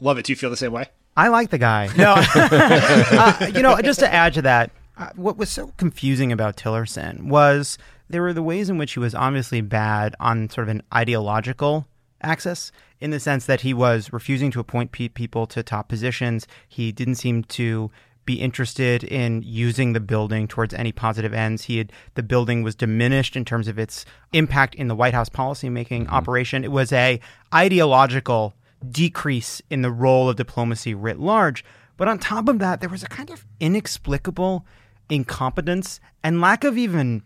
Love 0.00 0.18
it. 0.18 0.24
Do 0.24 0.32
you 0.32 0.36
feel 0.36 0.50
the 0.50 0.56
same 0.56 0.72
way? 0.72 0.86
I 1.16 1.28
like 1.28 1.50
the 1.50 1.58
guy. 1.58 1.88
No, 1.96 2.14
uh, 2.34 3.50
you 3.54 3.62
know, 3.62 3.80
just 3.82 4.00
to 4.00 4.12
add 4.12 4.34
to 4.34 4.42
that, 4.42 4.70
uh, 4.96 5.10
what 5.14 5.36
was 5.36 5.50
so 5.50 5.72
confusing 5.76 6.32
about 6.32 6.56
Tillerson 6.56 7.28
was 7.28 7.78
there 8.08 8.22
were 8.22 8.32
the 8.32 8.42
ways 8.42 8.68
in 8.68 8.76
which 8.76 8.94
he 8.94 9.00
was 9.00 9.14
obviously 9.14 9.60
bad 9.60 10.16
on 10.18 10.50
sort 10.50 10.68
of 10.68 10.74
an 10.74 10.82
ideological 10.92 11.86
axis 12.22 12.72
in 13.00 13.10
the 13.10 13.20
sense 13.20 13.46
that 13.46 13.60
he 13.60 13.72
was 13.72 14.12
refusing 14.12 14.50
to 14.50 14.60
appoint 14.60 14.92
pe- 14.92 15.08
people 15.08 15.46
to 15.46 15.62
top 15.62 15.88
positions. 15.88 16.46
He 16.68 16.90
didn't 16.90 17.14
seem 17.16 17.44
to 17.44 17.90
be 18.24 18.40
interested 18.40 19.02
in 19.02 19.42
using 19.42 19.92
the 19.92 20.00
building 20.00 20.46
towards 20.46 20.74
any 20.74 20.92
positive 20.92 21.32
ends. 21.32 21.64
He 21.64 21.78
had 21.78 21.92
the 22.14 22.22
building 22.22 22.62
was 22.62 22.74
diminished 22.74 23.36
in 23.36 23.44
terms 23.44 23.66
of 23.66 23.78
its 23.78 24.04
impact 24.32 24.74
in 24.74 24.88
the 24.88 24.94
White 24.94 25.14
House 25.14 25.28
policymaking 25.28 26.04
mm-hmm. 26.04 26.14
operation. 26.14 26.64
It 26.64 26.72
was 26.72 26.92
a 26.92 27.20
ideological 27.54 28.54
decrease 28.88 29.60
in 29.70 29.82
the 29.82 29.90
role 29.90 30.28
of 30.28 30.36
diplomacy 30.36 30.94
writ 30.94 31.18
large. 31.18 31.64
But 31.96 32.08
on 32.08 32.18
top 32.18 32.48
of 32.48 32.58
that, 32.60 32.80
there 32.80 32.88
was 32.88 33.02
a 33.02 33.08
kind 33.08 33.30
of 33.30 33.44
inexplicable 33.58 34.64
incompetence 35.10 36.00
and 36.22 36.40
lack 36.40 36.64
of 36.64 36.78
even 36.78 37.22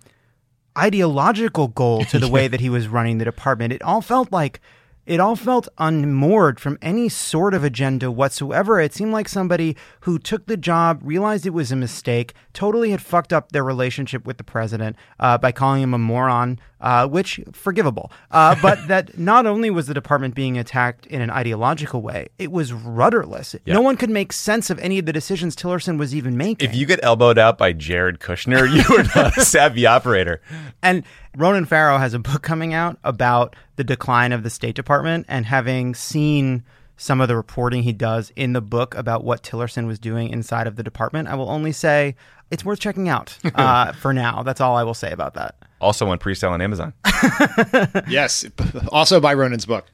ideological 0.76 1.68
goal 1.68 2.04
to 2.06 2.18
the 2.18 2.28
way 2.30 2.48
that 2.48 2.60
he 2.60 2.70
was 2.70 2.88
running 2.88 3.18
the 3.18 3.24
department. 3.24 3.72
It 3.72 3.82
all 3.82 4.00
felt 4.00 4.32
like 4.32 4.60
it 5.06 5.20
all 5.20 5.36
felt 5.36 5.68
unmoored 5.78 6.58
from 6.58 6.78
any 6.80 7.08
sort 7.08 7.54
of 7.54 7.64
agenda 7.64 8.10
whatsoever. 8.10 8.80
It 8.80 8.94
seemed 8.94 9.12
like 9.12 9.28
somebody 9.28 9.76
who 10.00 10.18
took 10.18 10.46
the 10.46 10.56
job, 10.56 11.00
realized 11.02 11.46
it 11.46 11.50
was 11.50 11.70
a 11.70 11.76
mistake, 11.76 12.32
totally 12.52 12.90
had 12.90 13.02
fucked 13.02 13.32
up 13.32 13.52
their 13.52 13.64
relationship 13.64 14.24
with 14.24 14.38
the 14.38 14.44
president 14.44 14.96
uh, 15.20 15.38
by 15.38 15.52
calling 15.52 15.82
him 15.82 15.94
a 15.94 15.98
moron, 15.98 16.58
uh, 16.84 17.08
which 17.08 17.40
forgivable. 17.52 18.12
Uh, 18.30 18.54
but 18.60 18.78
that 18.88 19.18
not 19.18 19.46
only 19.46 19.70
was 19.70 19.86
the 19.86 19.94
department 19.94 20.34
being 20.34 20.58
attacked 20.58 21.06
in 21.06 21.22
an 21.22 21.30
ideological 21.30 22.02
way, 22.02 22.28
it 22.38 22.52
was 22.52 22.72
rudderless. 22.72 23.56
Yeah. 23.64 23.74
No 23.74 23.80
one 23.80 23.96
could 23.96 24.10
make 24.10 24.32
sense 24.32 24.68
of 24.68 24.78
any 24.78 24.98
of 24.98 25.06
the 25.06 25.12
decisions 25.12 25.56
Tillerson 25.56 25.98
was 25.98 26.14
even 26.14 26.36
making. 26.36 26.68
If 26.68 26.76
you 26.76 26.84
get 26.84 27.00
elbowed 27.02 27.38
out 27.38 27.56
by 27.56 27.72
Jared 27.72 28.20
Kushner, 28.20 28.70
you 28.88 28.96
are 28.96 29.04
not 29.16 29.36
a 29.36 29.40
savvy 29.40 29.86
operator. 29.86 30.42
And 30.82 31.04
Ronan 31.34 31.64
Farrow 31.64 31.96
has 31.96 32.12
a 32.12 32.18
book 32.18 32.42
coming 32.42 32.74
out 32.74 32.98
about 33.02 33.56
the 33.76 33.84
decline 33.84 34.32
of 34.32 34.42
the 34.42 34.50
State 34.50 34.76
Department, 34.76 35.24
and 35.26 35.46
having 35.46 35.94
seen 35.94 36.64
some 36.96 37.20
of 37.20 37.28
the 37.28 37.34
reporting 37.34 37.82
he 37.82 37.92
does 37.92 38.30
in 38.36 38.52
the 38.52 38.60
book 38.60 38.94
about 38.94 39.24
what 39.24 39.42
Tillerson 39.42 39.86
was 39.86 39.98
doing 39.98 40.28
inside 40.28 40.66
of 40.66 40.76
the 40.76 40.82
department, 40.82 41.28
I 41.28 41.34
will 41.34 41.50
only 41.50 41.72
say 41.72 42.14
it's 42.50 42.64
worth 42.64 42.78
checking 42.78 43.08
out 43.08 43.36
uh, 43.54 43.92
for 43.92 44.12
now. 44.12 44.42
That's 44.42 44.60
all 44.60 44.76
I 44.76 44.84
will 44.84 44.94
say 44.94 45.10
about 45.10 45.34
that. 45.34 45.56
Also 45.84 46.08
on 46.08 46.18
pre-sale 46.18 46.50
on 46.50 46.62
Amazon. 46.62 46.94
yes, 48.08 48.46
also 48.90 49.20
buy 49.20 49.34
Ronan's 49.34 49.66
book. 49.66 49.84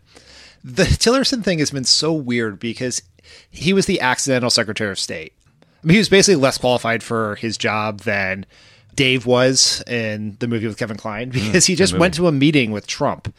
The 0.62 0.84
Tillerson 0.84 1.42
thing 1.42 1.58
has 1.58 1.72
been 1.72 1.84
so 1.84 2.12
weird 2.12 2.60
because 2.60 3.02
he 3.50 3.72
was 3.72 3.86
the 3.86 4.00
accidental 4.00 4.50
Secretary 4.50 4.90
of 4.90 4.98
State. 4.98 5.32
I 5.82 5.86
mean, 5.86 5.94
he 5.94 5.98
was 5.98 6.08
basically 6.08 6.40
less 6.40 6.58
qualified 6.58 7.02
for 7.02 7.34
his 7.36 7.58
job 7.58 8.00
than 8.00 8.46
Dave 8.94 9.26
was 9.26 9.82
in 9.88 10.36
the 10.38 10.46
movie 10.46 10.68
with 10.68 10.76
Kevin 10.76 10.96
Kline 10.96 11.30
because 11.30 11.64
mm, 11.64 11.68
he 11.68 11.74
just 11.74 11.98
went 11.98 12.14
to 12.14 12.28
a 12.28 12.32
meeting 12.32 12.70
with 12.70 12.86
Trump 12.86 13.34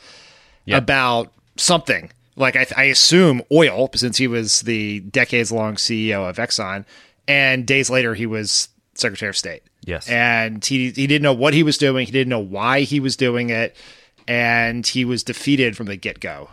yep. 0.66 0.84
about 0.84 1.32
something. 1.56 2.12
Like 2.36 2.56
I, 2.56 2.66
I 2.76 2.84
assume 2.86 3.44
oil, 3.52 3.90
since 3.96 4.18
he 4.18 4.28
was 4.28 4.62
the 4.62 5.00
decades 5.02 5.52
long 5.52 5.76
CEO 5.76 6.28
of 6.28 6.38
Exxon, 6.38 6.86
and 7.28 7.66
days 7.66 7.90
later 7.90 8.14
he 8.14 8.26
was 8.26 8.70
Secretary 8.96 9.30
of 9.30 9.38
State. 9.38 9.64
Yes, 9.84 10.08
and 10.10 10.64
he 10.64 10.92
he 10.92 11.08
didn't 11.08 11.24
know 11.24 11.34
what 11.34 11.54
he 11.54 11.64
was 11.64 11.78
doing. 11.78 12.06
He 12.06 12.12
didn't 12.12 12.30
know 12.30 12.40
why 12.40 12.82
he 12.82 13.00
was 13.00 13.16
doing 13.16 13.50
it, 13.50 13.76
and 14.28 14.86
he 14.86 15.06
was 15.06 15.24
defeated 15.24 15.76
from 15.76 15.88
the 15.88 15.96
get 15.96 16.20
go. 16.20 16.50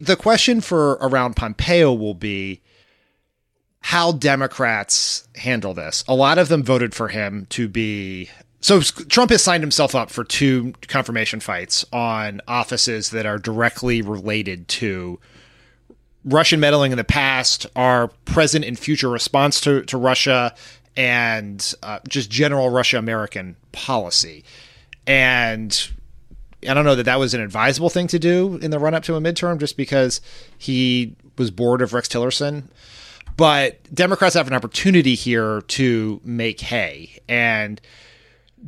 The 0.00 0.16
question 0.16 0.60
for 0.60 0.92
around 0.94 1.36
Pompeo 1.36 1.92
will 1.92 2.14
be 2.14 2.60
how 3.80 4.12
Democrats 4.12 5.28
handle 5.36 5.72
this. 5.72 6.04
A 6.08 6.14
lot 6.14 6.38
of 6.38 6.48
them 6.48 6.62
voted 6.62 6.94
for 6.94 7.08
him 7.08 7.46
to 7.50 7.68
be. 7.68 8.28
So 8.60 8.80
Trump 8.80 9.30
has 9.30 9.42
signed 9.42 9.62
himself 9.62 9.94
up 9.94 10.10
for 10.10 10.24
two 10.24 10.74
confirmation 10.88 11.38
fights 11.38 11.84
on 11.92 12.40
offices 12.48 13.10
that 13.10 13.26
are 13.26 13.38
directly 13.38 14.02
related 14.02 14.66
to 14.68 15.20
Russian 16.24 16.58
meddling 16.58 16.90
in 16.90 16.98
the 16.98 17.04
past, 17.04 17.66
our 17.76 18.08
present 18.24 18.64
and 18.64 18.76
future 18.76 19.08
response 19.08 19.60
to, 19.60 19.82
to 19.84 19.96
Russia, 19.96 20.52
and 20.96 21.74
uh, 21.82 22.00
just 22.08 22.30
general 22.30 22.70
Russia 22.70 22.98
American 22.98 23.56
policy. 23.72 24.44
And 25.06 25.90
I 26.68 26.74
don't 26.74 26.84
know 26.84 26.94
that 26.94 27.04
that 27.04 27.18
was 27.18 27.34
an 27.34 27.40
advisable 27.40 27.90
thing 27.90 28.06
to 28.08 28.18
do 28.18 28.56
in 28.56 28.70
the 28.70 28.78
run 28.78 28.94
up 28.94 29.02
to 29.04 29.14
a 29.14 29.20
midterm 29.20 29.58
just 29.58 29.76
because 29.76 30.20
he 30.58 31.14
was 31.36 31.50
bored 31.50 31.82
of 31.82 31.92
Rex 31.92 32.08
Tillerson. 32.08 32.64
But 33.36 33.78
Democrats 33.94 34.34
have 34.34 34.46
an 34.46 34.54
opportunity 34.54 35.14
here 35.14 35.60
to 35.60 36.20
make 36.24 36.60
hay. 36.60 37.18
And 37.28 37.80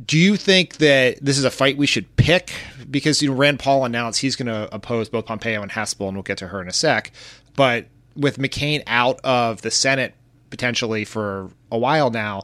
do 0.05 0.17
you 0.17 0.37
think 0.37 0.77
that 0.77 1.17
this 1.21 1.37
is 1.39 1.43
a 1.43 1.49
fight 1.49 1.77
we 1.77 1.87
should 1.87 2.15
pick? 2.15 2.53
Because 2.89 3.21
you 3.21 3.29
know 3.29 3.35
Rand 3.35 3.59
Paul 3.59 3.83
announced 3.85 4.21
he's 4.21 4.35
going 4.35 4.47
to 4.47 4.73
oppose 4.73 5.09
both 5.09 5.25
Pompeo 5.25 5.61
and 5.63 5.71
Haspel, 5.71 6.07
and 6.07 6.17
we'll 6.17 6.23
get 6.23 6.37
to 6.37 6.47
her 6.47 6.61
in 6.61 6.67
a 6.67 6.73
sec. 6.73 7.11
But 7.55 7.87
with 8.15 8.37
McCain 8.37 8.83
out 8.85 9.19
of 9.23 9.61
the 9.63 9.71
Senate 9.71 10.13
potentially 10.49 11.05
for 11.05 11.49
a 11.71 11.77
while 11.77 12.09
now, 12.09 12.43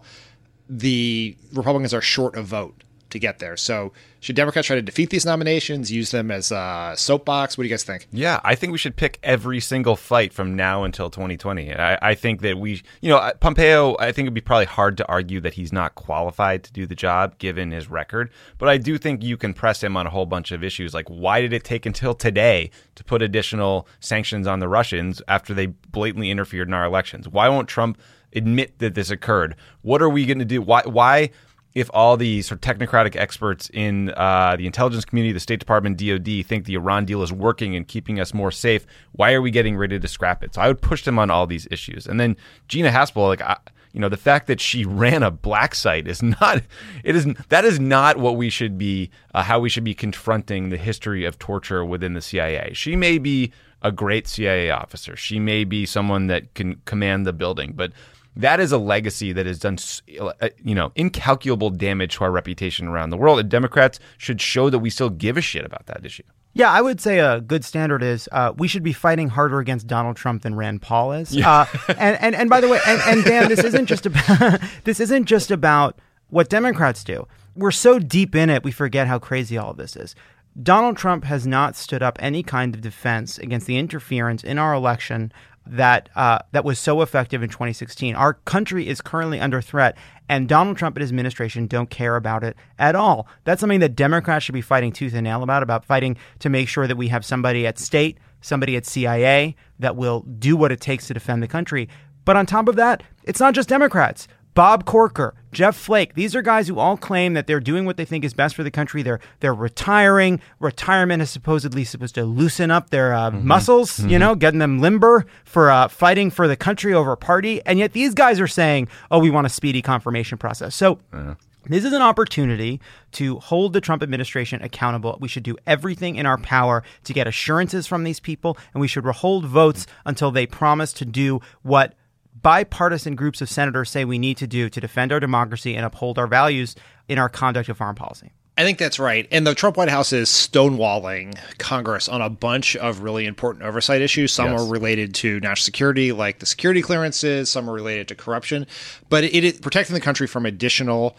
the 0.70 1.36
Republicans 1.54 1.94
are 1.94 2.02
short 2.02 2.36
of 2.36 2.46
vote 2.46 2.84
to 3.16 3.20
get 3.20 3.40
there. 3.40 3.58
So 3.58 3.92
should 4.20 4.36
Democrats 4.36 4.68
try 4.68 4.76
to 4.76 4.82
defeat 4.82 5.10
these 5.10 5.26
nominations, 5.26 5.92
use 5.92 6.12
them 6.12 6.32
as 6.32 6.52
a 6.52 6.94
soapbox? 6.98 7.58
What 7.58 7.64
do 7.64 7.68
you 7.68 7.74
guys 7.74 7.84
think? 7.84 8.08
Yeah, 8.12 8.40
I 8.44 8.56
think 8.56 8.72
we 8.72 8.78
should 8.78 8.96
pick 8.96 9.20
every 9.24 9.60
single 9.60 9.96
fight 9.96 10.34
from 10.34 10.56
now 10.56 10.84
until 10.84 11.10
2020. 11.10 11.74
I, 11.74 11.98
I 12.02 12.16
think 12.16 12.42
that 12.42 12.58
we, 12.58 12.82
you 13.02 13.10
know, 13.10 13.32
Pompeo, 13.40 13.96
I 14.00 14.12
think 14.12 14.26
it'd 14.26 14.34
be 14.34 14.42
probably 14.42 14.66
hard 14.66 14.98
to 14.98 15.08
argue 15.08 15.40
that 15.42 15.54
he's 15.54 15.72
not 15.72 15.96
qualified 15.96 16.64
to 16.64 16.74
do 16.74 16.86
the 16.86 16.96
job 16.96 17.38
given 17.38 17.72
his 17.72 17.90
record. 17.90 18.32
But 18.58 18.70
I 18.70 18.78
do 18.78 18.98
think 18.98 19.24
you 19.24 19.38
can 19.38 19.54
press 19.54 19.84
him 19.84 19.96
on 19.96 20.08
a 20.08 20.10
whole 20.10 20.26
bunch 20.26 20.52
of 20.52 20.64
issues. 20.64 20.94
Like, 20.94 21.08
why 21.08 21.42
did 21.42 21.54
it 21.54 21.64
take 21.64 21.86
until 21.86 22.14
today 22.14 22.72
to 22.96 23.04
put 23.04 23.22
additional 23.22 23.88
sanctions 24.00 24.48
on 24.48 24.60
the 24.60 24.68
Russians 24.68 25.22
after 25.28 25.54
they 25.54 25.68
blatantly 25.68 26.32
interfered 26.32 26.68
in 26.68 26.74
our 26.74 26.86
elections? 26.86 27.28
Why 27.28 27.48
won't 27.50 27.68
Trump 27.70 28.00
admit 28.34 28.80
that 28.80 28.96
this 28.96 29.12
occurred? 29.12 29.56
What 29.82 30.02
are 30.02 30.10
we 30.10 30.26
going 30.26 30.40
to 30.40 30.46
do? 30.46 30.62
Why? 30.62 30.82
Why? 30.84 31.30
If 31.76 31.92
all 31.94 32.16
the 32.16 32.42
sort 32.42 32.66
of 32.66 32.78
technocratic 32.78 33.18
experts 33.18 33.70
in 33.74 34.10
uh, 34.12 34.56
the 34.58 34.66
intelligence 34.66 35.04
community, 35.04 35.34
the 35.34 35.42
State 35.42 35.60
Department, 35.60 35.98
DoD 35.98 36.46
think 36.46 36.66
the 36.66 36.76
Iran 36.76 37.04
deal 37.04 37.22
is 37.22 37.34
working 37.34 37.76
and 37.76 37.86
keeping 37.86 38.18
us 38.18 38.34
more 38.34 38.50
safe, 38.50 38.88
why 39.12 39.34
are 39.34 39.42
we 39.42 39.52
getting 39.52 39.76
ready 39.76 40.00
to 40.00 40.08
scrap 40.08 40.42
it? 40.42 40.56
So 40.56 40.62
I 40.62 40.70
would 40.70 40.82
push 40.82 41.04
them 41.04 41.20
on 41.20 41.30
all 41.30 41.46
these 41.46 41.68
issues. 41.70 42.08
And 42.08 42.18
then 42.18 42.38
Gina 42.70 42.92
Haspel, 42.92 43.28
like, 43.28 43.42
I, 43.42 43.58
you 43.92 44.00
know, 44.00 44.08
the 44.08 44.16
fact 44.16 44.48
that 44.48 44.62
she 44.62 44.86
ran 44.86 45.22
a 45.22 45.30
black 45.32 45.76
site 45.76 46.08
is 46.08 46.24
not, 46.24 46.62
it 47.04 47.14
is, 47.14 47.26
that 47.50 47.66
is 47.66 47.78
not 47.78 48.18
what 48.18 48.38
we 48.38 48.50
should 48.50 48.78
be, 48.78 49.12
uh, 49.34 49.44
how 49.44 49.60
we 49.60 49.68
should 49.68 49.84
be 49.84 49.94
confronting 49.94 50.70
the 50.70 50.78
history 50.78 51.26
of 51.26 51.38
torture 51.38 51.84
within 51.84 52.14
the 52.14 52.22
CIA. 52.22 52.72
She 52.74 52.96
may 52.96 53.18
be 53.18 53.52
a 53.82 53.92
great 53.92 54.28
CIA 54.30 54.72
officer. 54.72 55.18
She 55.18 55.40
may 55.40 55.66
be 55.66 55.86
someone 55.86 56.28
that 56.28 56.54
can 56.54 56.82
command 56.86 57.28
the 57.28 57.34
building, 57.34 57.74
but 57.76 57.92
that 58.36 58.60
is 58.60 58.72
a 58.72 58.78
legacy 58.78 59.32
that 59.34 59.46
has 59.46 59.60
done 59.60 59.78
uh, 60.20 60.50
you 60.64 60.76
know 60.76 60.92
incalculable 60.96 61.70
damage 61.70 62.16
to 62.16 62.24
our 62.24 62.32
reputation 62.32 62.88
around 62.88 63.10
the 63.10 63.18
world 63.18 63.40
and 63.40 63.50
democrats 63.50 64.00
should 64.18 64.42
show 64.42 64.70
that 64.70 64.80
we 64.80 64.90
still 64.90 65.10
give 65.10 65.38
a 65.38 65.42
shit 65.42 65.66
about 65.66 65.86
that 65.86 66.06
issue 66.06 66.24
yeah, 66.58 66.72
I 66.72 66.82
would 66.82 67.02
say 67.02 67.20
a 67.20 67.42
good 67.42 67.66
standard 67.66 68.02
is 68.02 68.30
uh, 68.32 68.54
we 68.56 68.70
should 68.70 68.82
be 68.82 68.94
fighting 68.94 69.28
harder 69.28 69.60
against 69.60 69.88
Donald 69.88 70.16
Trump 70.16 70.44
than 70.44 70.56
Rand 70.56 70.82
Paul 70.82 71.12
is. 71.12 71.36
Yeah. 71.36 71.50
Uh, 71.50 71.66
and, 71.98 72.18
and 72.22 72.34
and 72.34 72.50
by 72.50 72.62
the 72.62 72.70
way, 72.70 72.80
and, 72.88 73.02
and 73.06 73.26
Dan, 73.26 73.50
this 73.50 73.62
isn't 73.62 73.88
just 73.88 74.06
about 74.06 74.62
this 74.86 75.02
isn't 75.02 75.26
just 75.26 75.52
about 75.52 76.00
what 76.30 76.50
Democrats 76.50 77.04
do. 77.04 77.28
We're 77.58 77.72
so 77.72 78.00
deep 78.00 78.36
in 78.36 78.50
it, 78.50 78.64
we 78.64 78.72
forget 78.72 79.06
how 79.06 79.20
crazy 79.20 79.58
all 79.58 79.72
of 79.72 79.78
this 79.78 79.98
is. 79.98 80.16
Donald 80.62 80.96
Trump 80.96 81.26
has 81.26 81.46
not 81.46 81.76
stood 81.76 82.02
up 82.02 82.18
any 82.22 82.42
kind 82.42 82.74
of 82.74 82.80
defense 82.80 83.38
against 83.38 83.68
the 83.68 83.78
interference 83.78 84.42
in 84.42 84.58
our 84.58 84.74
election 84.74 85.34
that 85.68 86.10
uh, 86.16 86.40
that 86.52 86.64
was 86.64 86.80
so 86.80 87.02
effective 87.02 87.42
in 87.44 87.50
2016. 87.50 88.16
Our 88.16 88.34
country 88.34 88.88
is 88.88 89.02
currently 89.02 89.40
under 89.40 89.62
threat, 89.62 89.98
and 90.30 90.48
Donald 90.48 90.78
Trump 90.78 90.96
and 90.96 91.02
his 91.02 91.10
administration 91.10 91.68
don't 91.68 91.90
care 91.90 92.16
about 92.16 92.44
it 92.44 92.56
at 92.78 92.96
all. 92.96 93.28
That's 93.44 93.60
something 93.60 93.80
that 93.80 93.96
Democrats 93.96 94.46
should 94.46 94.54
be 94.54 94.62
fighting 94.62 94.92
tooth 94.92 95.14
and 95.14 95.24
nail 95.24 95.44
about. 95.44 95.64
About 95.64 95.86
fighting 95.86 96.18
to 96.40 96.50
make 96.50 96.68
sure 96.68 96.88
that 96.88 96.98
we 96.98 97.08
have 97.08 97.26
somebody 97.26 97.66
at 97.66 97.80
state, 97.80 98.18
somebody 98.42 98.76
at 98.76 98.86
CIA 98.86 99.56
that 99.80 99.96
will 99.96 100.22
do 100.22 100.56
what 100.56 100.72
it 100.72 100.82
takes 100.82 101.08
to 101.08 101.14
defend 101.14 101.42
the 101.42 101.48
country. 101.48 101.90
But 102.26 102.36
on 102.36 102.46
top 102.46 102.68
of 102.68 102.76
that, 102.76 103.04
it's 103.24 103.40
not 103.40 103.54
just 103.54 103.70
Democrats. 103.70 104.28
Bob 104.56 104.86
Corker, 104.86 105.36
Jeff 105.52 105.76
Flake. 105.76 106.16
These 106.16 106.34
are 106.34 106.42
guys 106.42 106.70
who 106.70 106.80
all 106.80 106.96
claim 106.96 107.34
that 107.34 107.46
they're 107.46 107.60
doing 107.60 107.86
what 107.86 107.98
they 107.98 108.06
think 108.06 108.24
is 108.24 108.34
best 108.34 108.56
for 108.56 108.64
the 108.64 108.72
country. 108.72 109.04
They're 109.04 109.20
they're 109.42 109.54
retiring. 109.54 110.40
Retirement 110.60 111.22
is 111.22 111.30
supposedly 111.30 111.84
supposed 111.84 112.16
to 112.16 112.24
loosen 112.24 112.72
up 112.72 112.90
their 112.90 113.14
uh, 113.14 113.32
mm-hmm. 113.32 113.46
muscles, 113.46 113.98
mm-hmm. 113.98 114.10
you 114.10 114.18
know, 114.18 114.34
getting 114.34 114.60
them 114.60 114.80
limber 114.80 115.26
for 115.44 115.70
uh, 115.70 115.90
fighting 115.90 116.32
for 116.32 116.48
the 116.48 116.56
country 116.56 116.94
over 116.94 117.12
a 117.12 117.18
party. 117.18 117.62
And 117.66 117.78
yet 117.78 117.92
these 117.92 118.14
guys 118.14 118.40
are 118.40 118.48
saying, 118.48 118.88
"Oh, 119.12 119.20
we 119.20 119.30
want 119.30 119.46
a 119.46 119.50
speedy 119.50 119.84
confirmation 119.84 120.38
process." 120.38 120.76
So. 120.76 121.00
Yeah. 121.14 121.36
This 121.68 121.84
is 121.84 121.94
an 121.94 122.04
opportunity 122.04 122.80
to 123.14 123.40
hold 123.40 123.74
the 123.74 123.82
Trump 123.82 124.04
administration 124.04 124.62
accountable. 124.62 125.18
We 125.20 125.28
should 125.28 125.42
do 125.42 125.58
everything 125.66 126.16
in 126.16 126.28
our 126.28 126.38
power 126.38 126.84
to 127.06 127.12
get 127.12 127.26
assurances 127.26 127.88
from 127.88 128.04
these 128.04 128.20
people, 128.20 128.56
and 128.76 128.82
we 128.82 128.88
should 128.88 129.04
hold 129.04 129.46
votes 129.46 129.88
until 130.06 130.30
they 130.30 130.46
promise 130.46 130.94
to 130.94 131.06
do 131.06 131.42
what 131.64 131.96
bipartisan 132.42 133.16
groups 133.16 133.42
of 133.42 133.50
senators 133.50 133.90
say 133.90 134.06
we 134.06 134.20
need 134.20 134.38
to 134.38 134.48
do 134.48 134.70
to 134.70 134.80
defend 134.80 135.12
our 135.12 135.20
democracy 135.20 135.76
and 135.76 135.86
uphold 135.86 136.20
our 136.20 136.28
values 136.28 136.76
in 137.08 137.18
our 137.18 137.30
conduct 137.30 137.70
of 137.70 137.78
foreign 137.78 137.96
policy. 137.96 138.32
I 138.58 138.64
think 138.64 138.78
that's 138.78 139.00
right. 139.00 139.28
And 139.32 139.46
the 139.46 139.54
Trump 139.54 139.76
White 139.76 139.90
House 139.90 140.14
is 140.14 140.30
stonewalling 140.30 141.38
Congress 141.58 142.08
on 142.08 142.22
a 142.22 142.30
bunch 142.30 142.78
of 142.78 143.02
really 143.02 143.26
important 143.26 143.66
oversight 143.66 144.02
issues. 144.02 144.32
Some 144.32 144.52
yes. 144.52 144.62
are 144.62 144.72
related 144.72 145.14
to 145.16 145.42
national 145.42 145.66
security, 145.66 146.14
like 146.14 146.40
the 146.40 146.46
security 146.46 146.82
clearances, 146.82 147.50
some 147.50 147.70
are 147.70 147.74
related 147.74 148.08
to 148.10 148.16
corruption. 148.16 148.66
But 149.10 149.26
it, 149.26 149.44
it 149.44 149.62
protecting 149.62 149.94
the 149.94 150.00
country 150.00 150.26
from 150.26 150.46
additional 150.46 151.18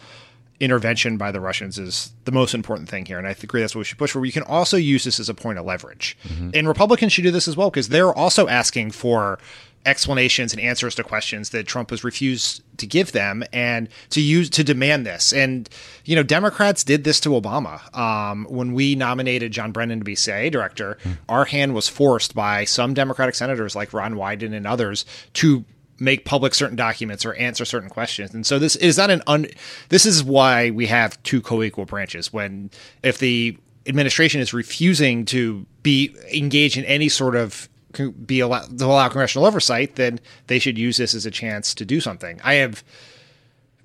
intervention 0.59 1.17
by 1.17 1.31
the 1.31 1.39
Russians 1.39 1.77
is 1.77 2.11
the 2.25 2.31
most 2.31 2.55
important 2.55 2.89
thing 2.89 3.05
here. 3.05 3.19
And 3.19 3.27
I 3.27 3.31
agree 3.31 3.61
that's 3.61 3.75
what 3.75 3.81
we 3.81 3.85
should 3.85 3.99
push 3.99 4.11
for. 4.11 4.19
We 4.19 4.31
can 4.31 4.41
also 4.41 4.75
use 4.75 5.03
this 5.03 5.19
as 5.19 5.29
a 5.29 5.35
point 5.35 5.59
of 5.59 5.65
leverage. 5.65 6.17
Mm-hmm. 6.23 6.49
And 6.55 6.67
Republicans 6.67 7.13
should 7.13 7.23
do 7.23 7.29
this 7.29 7.47
as 7.47 7.55
well 7.55 7.69
because 7.69 7.89
they're 7.89 8.13
also 8.13 8.47
asking 8.47 8.91
for 8.91 9.37
explanations 9.87 10.53
and 10.53 10.61
answers 10.61 10.93
to 10.95 11.03
questions 11.03 11.49
that 11.49 11.65
Trump 11.65 11.89
has 11.89 12.03
refused 12.03 12.61
to 12.77 12.85
give 12.85 13.13
them 13.13 13.43
and 13.53 13.87
to 14.09 14.21
use 14.21 14.49
to 14.51 14.63
demand 14.63 15.05
this. 15.05 15.31
And 15.31 15.67
you 16.05 16.15
know, 16.15 16.23
Democrats 16.23 16.83
did 16.83 17.05
this 17.05 17.19
to 17.21 17.29
Obama. 17.29 17.95
Um, 17.97 18.45
when 18.49 18.73
we 18.73 18.95
nominated 18.95 19.53
John 19.53 19.71
Brennan 19.71 19.99
to 19.99 20.05
be 20.05 20.13
CIA 20.13 20.49
director, 20.49 20.97
mm. 21.03 21.17
our 21.29 21.45
hand 21.45 21.73
was 21.73 21.87
forced 21.87 22.35
by 22.35 22.65
some 22.65 22.93
Democratic 22.93 23.33
senators 23.33 23.75
like 23.75 23.93
Ron 23.93 24.15
Wyden 24.15 24.53
and 24.53 24.67
others 24.67 25.05
to 25.35 25.63
make 25.99 26.25
public 26.25 26.53
certain 26.53 26.75
documents 26.75 27.25
or 27.25 27.33
answer 27.35 27.65
certain 27.65 27.89
questions. 27.89 28.33
And 28.33 28.45
so 28.45 28.59
this 28.59 28.75
is 28.75 28.97
not 28.97 29.09
an 29.09 29.23
un 29.25 29.47
this 29.89 30.05
is 30.05 30.23
why 30.23 30.69
we 30.69 30.87
have 30.87 31.21
two 31.23 31.41
co-equal 31.41 31.85
branches 31.85 32.31
when 32.31 32.69
if 33.01 33.17
the 33.17 33.57
administration 33.87 34.41
is 34.41 34.53
refusing 34.53 35.25
to 35.25 35.65
be 35.81 36.13
engaged 36.33 36.77
in 36.77 36.83
any 36.85 37.07
sort 37.07 37.35
of 37.35 37.69
be 37.97 38.39
allowed 38.39 38.79
to 38.79 38.85
allow 38.85 39.07
congressional 39.07 39.45
oversight, 39.45 39.95
then 39.95 40.19
they 40.47 40.59
should 40.59 40.77
use 40.77 40.97
this 40.97 41.13
as 41.13 41.25
a 41.25 41.31
chance 41.31 41.73
to 41.75 41.85
do 41.85 41.99
something. 41.99 42.39
I 42.43 42.55
have 42.55 42.83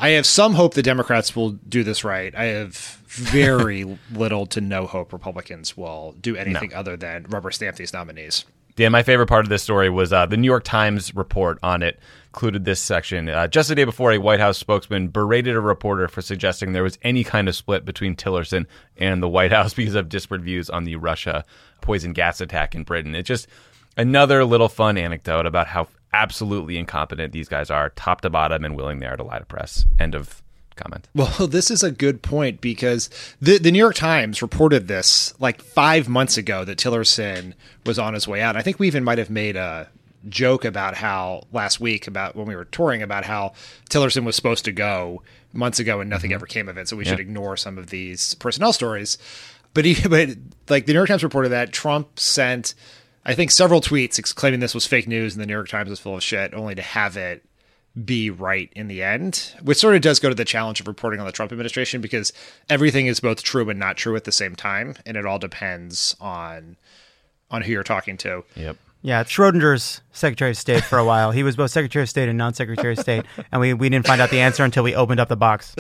I 0.01 0.11
have 0.11 0.27
some 0.27 0.55
hope 0.55 0.75
the 0.75 0.83
Democrats 0.83 1.37
will 1.37 1.51
do 1.51 1.85
this 1.85 2.03
right. 2.03 2.35
I 2.35 2.46
have 2.46 2.75
very 3.07 3.85
little 4.12 4.46
to 4.46 4.61
no 4.61 4.87
hope 4.87 5.12
Republicans 5.12 5.77
will 5.77 6.16
do 6.20 6.35
anything 6.37 6.70
no. 6.70 6.77
other 6.77 6.96
than 6.96 7.25
rubber 7.29 7.51
stamp 7.51 7.77
these 7.77 7.92
nominees. 7.92 8.44
Yeah, 8.77 8.88
my 8.88 9.03
favorite 9.03 9.27
part 9.27 9.44
of 9.44 9.51
this 9.51 9.62
story 9.62 9.90
was 9.90 10.12
uh, 10.12 10.25
the 10.25 10.38
New 10.38 10.46
York 10.46 10.64
Times 10.64 11.14
report 11.14 11.59
on 11.62 11.83
it 11.83 12.01
included 12.29 12.64
this 12.64 12.81
section. 12.81 13.29
Uh, 13.29 13.46
just 13.46 13.68
the 13.68 13.75
day 13.75 13.85
before, 13.85 14.12
a 14.12 14.18
White 14.18 14.40
House 14.40 14.57
spokesman 14.57 15.09
berated 15.09 15.55
a 15.55 15.61
reporter 15.61 16.09
for 16.09 16.22
suggesting 16.22 16.72
there 16.72 16.83
was 16.83 16.98
any 17.03 17.22
kind 17.22 17.48
of 17.48 17.55
split 17.55 17.85
between 17.85 18.16
Tillerson 18.16 18.66
and 18.96 19.22
the 19.22 19.29
White 19.29 19.53
House 19.53 19.75
because 19.75 19.94
of 19.94 20.09
disparate 20.09 20.40
views 20.40 20.70
on 20.70 20.85
the 20.85 20.96
Russia 20.96 21.44
poison 21.83 22.14
gas 22.14 22.40
attack 22.40 22.75
in 22.75 22.83
Britain. 22.83 23.14
It 23.14 23.25
just 23.25 23.46
another 23.96 24.44
little 24.44 24.68
fun 24.68 24.96
anecdote 24.96 25.46
about 25.46 25.66
how 25.66 25.88
absolutely 26.12 26.78
incompetent 26.78 27.33
these 27.33 27.48
guys 27.48 27.70
are, 27.70 27.90
top 27.90 28.20
to 28.22 28.31
bottom, 28.31 28.64
and 28.64 28.76
willing 28.76 29.00
they 29.00 29.07
are 29.07 29.16
to 29.16 29.22
lie 29.22 29.38
to 29.38 29.44
press. 29.44 29.87
End 29.98 30.14
of 30.14 30.42
comment. 30.76 31.09
Well, 31.14 31.46
this 31.46 31.70
is 31.70 31.83
a 31.83 31.90
good 31.90 32.22
point 32.22 32.61
because 32.61 33.11
the 33.40 33.59
the 33.59 33.70
New 33.70 33.78
York 33.78 33.94
Times 33.94 34.42
reported 34.42 34.88
this 34.88 35.35
like 35.38 35.62
five 35.62 36.09
months 36.09 36.37
ago 36.37 36.64
that 36.64 36.78
Tillerson 36.78 37.55
was 37.87 37.98
on 37.98 38.14
his 38.14 38.26
way 38.26 38.40
out. 38.40 38.57
I 38.57 38.62
think 38.62 38.78
we 38.78 38.87
even 38.87 39.05
might 39.05 39.18
have 39.18 39.31
made 39.31 39.57
a 39.57 39.88
joke 40.28 40.64
about 40.64 40.94
how 40.94 41.42
last 41.52 41.81
week 41.81 42.07
about 42.07 42.37
when 42.37 42.46
we 42.46 42.57
were 42.57 42.64
touring 42.64 43.02
about 43.02 43.24
how 43.24 43.52
Tillerson 43.90 44.24
was 44.24 44.37
supposed 44.37 44.64
to 44.64 44.72
go 44.72 45.22
months 45.52 45.78
ago 45.78 46.00
and 46.00 46.09
nothing 46.09 46.31
mm-hmm. 46.31 46.37
ever 46.37 46.46
came 46.46 46.68
of 46.68 46.78
it. 46.78 46.88
So 46.88 46.96
we 46.96 47.05
yeah. 47.05 47.11
should 47.11 47.20
ignore 47.20 47.57
some 47.57 47.78
of 47.78 47.88
these 47.88 48.35
personnel 48.35 48.72
stories. 48.72 49.18
But 49.74 49.85
he, 49.85 49.96
but 50.09 50.31
like 50.68 50.87
the 50.87 50.92
New 50.92 50.98
York 50.98 51.09
Times 51.09 51.24
reported 51.24 51.50
that 51.50 51.72
Trump 51.72 52.18
sent 52.18 52.74
I 53.25 53.35
think 53.35 53.51
several 53.51 53.81
tweets 53.81 54.35
claiming 54.35 54.61
this 54.61 54.75
was 54.75 54.87
fake 54.87 55.07
news 55.07 55.35
and 55.35 55.43
the 55.43 55.47
New 55.47 55.53
York 55.53 55.69
Times 55.69 55.89
was 55.89 56.01
full 56.01 56.17
of 56.17 56.23
shit, 56.23 56.55
only 56.55 56.75
to 56.75 56.83
have 56.83 57.17
it 57.17 57.45
be 58.05 58.31
right 58.31 58.73
in 58.75 58.89
the 58.89 59.03
end, 59.03 59.55
which 59.63 59.79
sort 59.79 59.95
of 59.95 60.01
does 60.01 60.19
go 60.19 60.29
to 60.29 60.35
the 60.35 60.45
challenge 60.45 60.81
of 60.81 60.89
reporting 60.89 61.21
on 61.21 61.27
the 61.27 61.33
Trump 61.33 61.53
administration 61.53 62.01
because 62.01 62.33
everything 62.71 63.07
is 63.07 63.21
both 63.21 63.43
true 63.43 63.69
and 63.69 63.79
not 63.79 63.97
true 63.97 64.17
at 64.17 64.25
the 64.25 64.33
same 64.33 64.57
time, 64.57 64.97
and 65.05 65.17
it 65.17 65.27
all 65.27 65.39
depends 65.39 66.17
on 66.21 66.77
on 67.51 67.63
who 67.63 67.73
you're 67.73 67.83
talking 67.83 68.17
to. 68.17 68.45
Yep. 68.57 68.77
Yeah, 69.03 69.25
Schrodinger's 69.25 70.01
Secretary 70.13 70.53
of 70.53 70.57
State 70.57 70.85
for 70.85 70.97
a 70.97 71.05
while. 71.05 71.33
He 71.33 71.43
was 71.43 71.57
both 71.57 71.71
Secretary 71.71 72.05
of 72.05 72.09
State 72.09 72.29
and 72.29 72.39
non-Secretary 72.39 72.95
of 72.95 73.01
State, 73.01 73.25
and 73.51 73.61
we 73.61 73.75
we 73.75 73.89
didn't 73.89 74.07
find 74.07 74.21
out 74.21 74.31
the 74.31 74.41
answer 74.41 74.65
until 74.65 74.85
we 74.85 74.95
opened 74.95 75.21
up 75.21 75.29
the 75.29 75.37
box. 75.37 75.75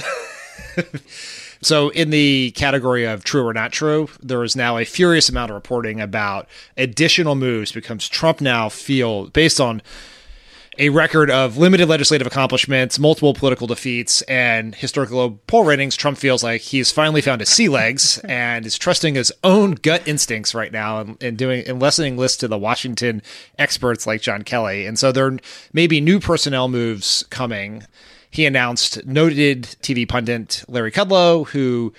So, 1.62 1.90
in 1.90 2.10
the 2.10 2.50
category 2.56 3.04
of 3.04 3.22
true 3.22 3.46
or 3.46 3.54
not 3.54 3.72
true, 3.72 4.08
there 4.20 4.42
is 4.42 4.56
now 4.56 4.78
a 4.78 4.84
furious 4.84 5.28
amount 5.28 5.50
of 5.50 5.54
reporting 5.54 6.00
about 6.00 6.48
additional 6.76 7.36
moves 7.36 7.70
because 7.70 8.08
Trump 8.08 8.40
now 8.40 8.68
feel 8.68 9.28
based 9.28 9.60
on 9.60 9.80
a 10.78 10.88
record 10.88 11.30
of 11.30 11.58
limited 11.58 11.88
legislative 11.88 12.26
accomplishments, 12.26 12.98
multiple 12.98 13.34
political 13.34 13.66
defeats, 13.66 14.22
and 14.22 14.74
historical 14.74 15.38
poll 15.46 15.64
ratings, 15.64 15.96
Trump 15.96 16.16
feels 16.16 16.42
like 16.42 16.62
he's 16.62 16.90
finally 16.90 17.20
found 17.20 17.40
his 17.40 17.50
sea 17.50 17.68
legs 17.68 18.18
and 18.24 18.64
is 18.64 18.78
trusting 18.78 19.14
his 19.14 19.30
own 19.44 19.72
gut 19.72 20.02
instincts 20.08 20.54
right 20.54 20.72
now 20.72 20.98
and, 20.98 21.22
and 21.22 21.36
doing 21.36 21.62
and 21.66 21.80
lessening 21.80 22.16
lists 22.16 22.38
to 22.38 22.48
the 22.48 22.58
Washington 22.58 23.22
experts 23.58 24.06
like 24.06 24.22
John 24.22 24.42
Kelly. 24.42 24.86
And 24.86 24.98
so 24.98 25.12
there 25.12 25.38
may 25.72 25.86
be 25.86 26.00
new 26.00 26.18
personnel 26.18 26.68
moves 26.68 27.24
coming. 27.28 27.84
He 28.32 28.46
announced 28.46 29.04
noted 29.04 29.64
TV 29.82 30.08
pundit 30.08 30.64
Larry 30.66 30.90
Kudlow, 30.90 31.46
who 31.48 31.92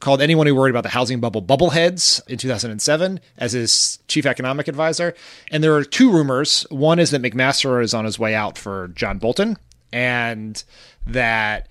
called 0.00 0.20
anyone 0.20 0.48
who 0.48 0.54
worried 0.54 0.70
about 0.70 0.82
the 0.82 0.90
housing 0.90 1.20
bubble 1.20 1.40
bubbleheads 1.40 2.26
in 2.28 2.38
2007 2.38 3.20
as 3.38 3.52
his 3.52 4.00
chief 4.08 4.26
economic 4.26 4.66
advisor. 4.66 5.14
And 5.50 5.62
there 5.62 5.74
are 5.74 5.84
two 5.84 6.10
rumors. 6.10 6.66
One 6.70 6.98
is 6.98 7.12
that 7.12 7.22
McMaster 7.22 7.82
is 7.82 7.94
on 7.94 8.04
his 8.04 8.18
way 8.18 8.34
out 8.34 8.58
for 8.58 8.88
John 8.88 9.18
Bolton, 9.18 9.58
and 9.92 10.62
that 11.06 11.68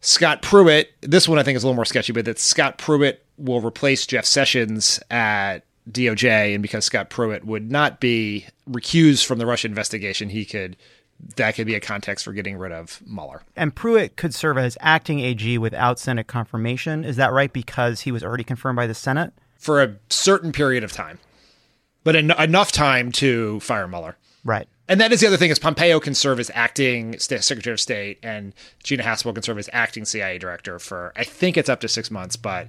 Scott 0.00 0.40
Pruitt, 0.40 0.92
this 1.00 1.28
one 1.28 1.40
I 1.40 1.42
think 1.42 1.56
is 1.56 1.64
a 1.64 1.66
little 1.66 1.74
more 1.76 1.84
sketchy, 1.84 2.12
but 2.12 2.24
that 2.24 2.38
Scott 2.38 2.78
Pruitt 2.78 3.26
will 3.38 3.60
replace 3.60 4.06
Jeff 4.06 4.24
Sessions 4.24 5.00
at 5.10 5.64
DOJ. 5.90 6.54
And 6.54 6.62
because 6.62 6.84
Scott 6.84 7.10
Pruitt 7.10 7.44
would 7.44 7.72
not 7.72 7.98
be 7.98 8.46
recused 8.70 9.26
from 9.26 9.38
the 9.40 9.46
Russia 9.46 9.66
investigation, 9.66 10.28
he 10.28 10.44
could 10.44 10.76
that 11.36 11.54
could 11.54 11.66
be 11.66 11.74
a 11.74 11.80
context 11.80 12.24
for 12.24 12.32
getting 12.32 12.56
rid 12.58 12.72
of 12.72 13.00
Mueller. 13.06 13.42
And 13.56 13.74
Pruitt 13.74 14.16
could 14.16 14.34
serve 14.34 14.58
as 14.58 14.76
acting 14.80 15.20
AG 15.20 15.58
without 15.58 15.98
Senate 15.98 16.26
confirmation. 16.26 17.04
Is 17.04 17.16
that 17.16 17.32
right? 17.32 17.52
Because 17.52 18.00
he 18.00 18.12
was 18.12 18.22
already 18.22 18.44
confirmed 18.44 18.76
by 18.76 18.86
the 18.86 18.94
Senate? 18.94 19.32
For 19.56 19.82
a 19.82 19.96
certain 20.10 20.52
period 20.52 20.82
of 20.82 20.92
time, 20.92 21.18
but 22.02 22.16
en- 22.16 22.32
enough 22.32 22.72
time 22.72 23.12
to 23.12 23.60
fire 23.60 23.86
Mueller. 23.86 24.16
Right. 24.44 24.66
And 24.88 25.00
that 25.00 25.12
is 25.12 25.20
the 25.20 25.28
other 25.28 25.36
thing 25.36 25.50
is 25.50 25.58
Pompeo 25.58 26.00
can 26.00 26.14
serve 26.14 26.40
as 26.40 26.50
acting 26.54 27.18
Secretary 27.18 27.72
of 27.72 27.80
State 27.80 28.18
and 28.22 28.52
Gina 28.82 29.04
Haspel 29.04 29.32
can 29.32 29.42
serve 29.42 29.58
as 29.58 29.70
acting 29.72 30.04
CIA 30.04 30.38
director 30.38 30.78
for, 30.78 31.12
I 31.16 31.24
think 31.24 31.56
it's 31.56 31.68
up 31.68 31.80
to 31.80 31.88
six 31.88 32.10
months, 32.10 32.34
but 32.34 32.68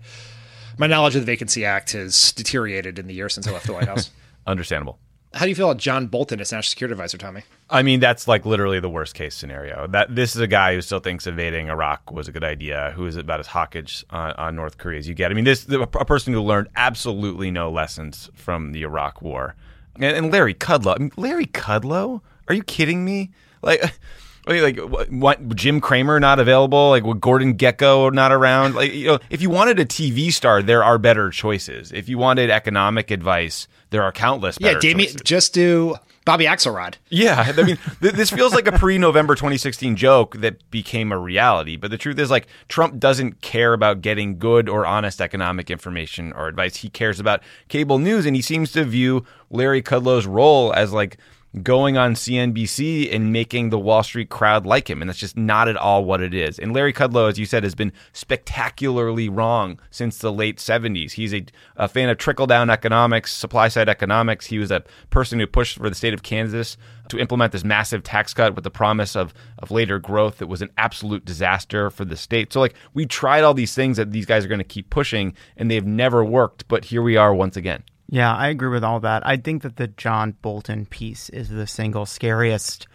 my 0.77 0.87
knowledge 0.87 1.15
of 1.15 1.21
the 1.21 1.25
Vacancy 1.25 1.65
Act 1.65 1.93
has 1.93 2.31
deteriorated 2.31 2.99
in 2.99 3.07
the 3.07 3.13
year 3.13 3.29
since 3.29 3.47
I 3.47 3.51
left 3.51 3.65
the 3.65 3.73
White 3.73 3.87
House. 3.87 4.11
Understandable. 4.47 4.99
How 5.33 5.45
do 5.45 5.49
you 5.49 5.55
feel 5.55 5.69
about 5.71 5.81
John 5.81 6.07
Bolton 6.07 6.39
as 6.39 6.51
National 6.51 6.69
Security 6.69 6.93
Advisor, 6.93 7.17
Tommy? 7.17 7.41
I 7.69 7.81
mean, 7.81 7.99
that's 7.99 8.27
like 8.27 8.45
literally 8.45 8.79
the 8.79 8.89
worst 8.89 9.15
case 9.15 9.33
scenario. 9.33 9.87
That 9.87 10.15
this 10.15 10.35
is 10.35 10.41
a 10.41 10.47
guy 10.47 10.75
who 10.75 10.81
still 10.81 10.99
thinks 10.99 11.25
invading 11.25 11.69
Iraq 11.69 12.11
was 12.11 12.27
a 12.27 12.31
good 12.31 12.43
idea, 12.43 12.93
who 12.95 13.07
is 13.07 13.15
about 13.15 13.39
as 13.39 13.47
hawkish 13.47 14.05
on, 14.11 14.33
on 14.33 14.55
North 14.55 14.77
Korea 14.77 14.99
as 14.99 15.07
you 15.07 15.15
get. 15.15 15.31
I 15.31 15.33
mean, 15.33 15.45
this 15.45 15.67
a 15.67 15.87
person 15.87 16.33
who 16.33 16.41
learned 16.41 16.67
absolutely 16.75 17.49
no 17.49 17.71
lessons 17.71 18.29
from 18.35 18.73
the 18.73 18.83
Iraq 18.83 19.21
War. 19.23 19.55
And, 19.95 20.15
and 20.17 20.31
Larry 20.31 20.53
Kudlow, 20.53 20.95
I 20.95 20.99
mean, 20.99 21.11
Larry 21.17 21.47
Kudlow, 21.47 22.21
are 22.47 22.55
you 22.55 22.63
kidding 22.63 23.03
me? 23.03 23.31
Like. 23.61 23.93
Like 24.45 24.77
what? 24.77 25.55
Jim 25.55 25.79
Cramer 25.79 26.19
not 26.19 26.37
available? 26.37 26.89
Like 26.89 27.05
what, 27.05 27.21
Gordon 27.21 27.55
Gekko 27.55 28.11
not 28.11 28.33
around? 28.33 28.75
Like 28.75 28.93
you 28.93 29.07
know, 29.07 29.19
if 29.29 29.41
you 29.41 29.49
wanted 29.49 29.79
a 29.79 29.85
TV 29.85 30.33
star, 30.33 30.61
there 30.61 30.83
are 30.83 30.97
better 30.97 31.29
choices. 31.29 31.93
If 31.93 32.09
you 32.09 32.17
wanted 32.17 32.49
economic 32.49 33.09
advice, 33.09 33.69
there 33.93 34.03
are 34.03 34.11
countless. 34.11 34.57
yeah, 34.59 34.79
Damien, 34.79 35.11
just 35.23 35.53
do 35.53 35.95
Bobby 36.25 36.45
Axelrod. 36.45 36.95
Yeah, 37.09 37.53
I 37.55 37.61
mean, 37.61 37.77
th- 38.01 38.15
this 38.15 38.31
feels 38.31 38.51
like 38.53 38.65
a 38.65 38.71
pre-November 38.71 39.35
2016 39.35 39.95
joke 39.95 40.37
that 40.37 40.69
became 40.71 41.11
a 41.11 41.17
reality. 41.17 41.77
But 41.77 41.91
the 41.91 41.97
truth 41.97 42.17
is, 42.17 42.31
like, 42.31 42.47
Trump 42.69 42.97
doesn't 42.97 43.41
care 43.41 43.71
about 43.71 44.01
getting 44.01 44.39
good 44.39 44.67
or 44.67 44.83
honest 44.85 45.21
economic 45.21 45.69
information 45.69 46.33
or 46.33 46.47
advice. 46.47 46.77
He 46.77 46.89
cares 46.89 47.19
about 47.19 47.41
cable 47.67 47.99
news, 47.99 48.25
and 48.25 48.35
he 48.35 48.41
seems 48.41 48.71
to 48.71 48.83
view 48.83 49.25
Larry 49.51 49.83
Kudlow's 49.83 50.25
role 50.25 50.73
as 50.73 50.91
like 50.91 51.17
going 51.61 51.97
on 51.97 52.15
CNBC 52.15 53.13
and 53.13 53.31
making 53.31 53.69
the 53.69 53.77
Wall 53.77 54.01
Street 54.01 54.29
crowd 54.29 54.65
like 54.65 54.89
him. 54.89 55.01
And 55.01 55.09
that's 55.09 55.19
just 55.19 55.37
not 55.37 55.67
at 55.67 55.77
all 55.77 56.03
what 56.03 56.21
it 56.21 56.33
is. 56.33 56.57
And 56.57 56.73
Larry 56.73 56.93
Kudlow, 56.93 57.29
as 57.29 57.37
you 57.37 57.45
said, 57.45 57.63
has 57.63 57.75
been 57.75 57.93
spectacularly 58.11 59.29
wrong 59.29 59.79
since 59.91 60.17
the 60.17 60.31
late 60.31 60.57
70s. 60.57 61.11
He's 61.11 61.33
a, 61.33 61.45
a 61.75 61.87
fan 61.87 62.09
of 62.09 62.17
trickle 62.17 62.47
down 62.47 62.71
economics, 62.71 63.31
supply 63.31 63.67
side 63.67 63.87
economics. 63.87 64.47
He 64.47 64.57
was 64.57 64.71
a 64.71 64.83
person 65.11 65.39
who 65.39 65.45
pushed 65.45 65.77
for 65.77 65.89
the 65.89 65.95
state 65.95 66.13
of 66.13 66.23
Kansas 66.23 66.75
to 67.09 67.19
implement 67.19 67.51
this 67.51 67.63
massive 67.63 68.01
tax 68.01 68.33
cut 68.33 68.55
with 68.55 68.63
the 68.63 68.71
promise 68.71 69.15
of, 69.15 69.33
of 69.59 69.69
later 69.69 69.99
growth 69.99 70.37
that 70.37 70.47
was 70.47 70.61
an 70.61 70.71
absolute 70.77 71.25
disaster 71.25 71.91
for 71.91 72.05
the 72.05 72.15
state. 72.15 72.51
So, 72.51 72.61
like, 72.61 72.75
we 72.93 73.05
tried 73.05 73.43
all 73.43 73.53
these 73.53 73.75
things 73.75 73.97
that 73.97 74.11
these 74.11 74.25
guys 74.25 74.45
are 74.45 74.47
going 74.47 74.59
to 74.59 74.63
keep 74.63 74.89
pushing, 74.89 75.35
and 75.57 75.69
they've 75.69 75.85
never 75.85 76.23
worked. 76.23 76.67
But 76.67 76.85
here 76.85 77.01
we 77.01 77.17
are 77.17 77.33
once 77.33 77.57
again. 77.57 77.83
Yeah, 78.13 78.31
I 78.35 78.49
agree 78.49 78.69
with 78.69 78.83
all 78.83 78.99
that. 78.99 79.25
I 79.25 79.37
think 79.37 79.63
that 79.63 79.77
the 79.77 79.87
John 79.87 80.35
Bolton 80.43 80.85
piece 80.85 81.29
is 81.29 81.49
the 81.49 81.65
single 81.65 82.05
scariest 82.05 82.85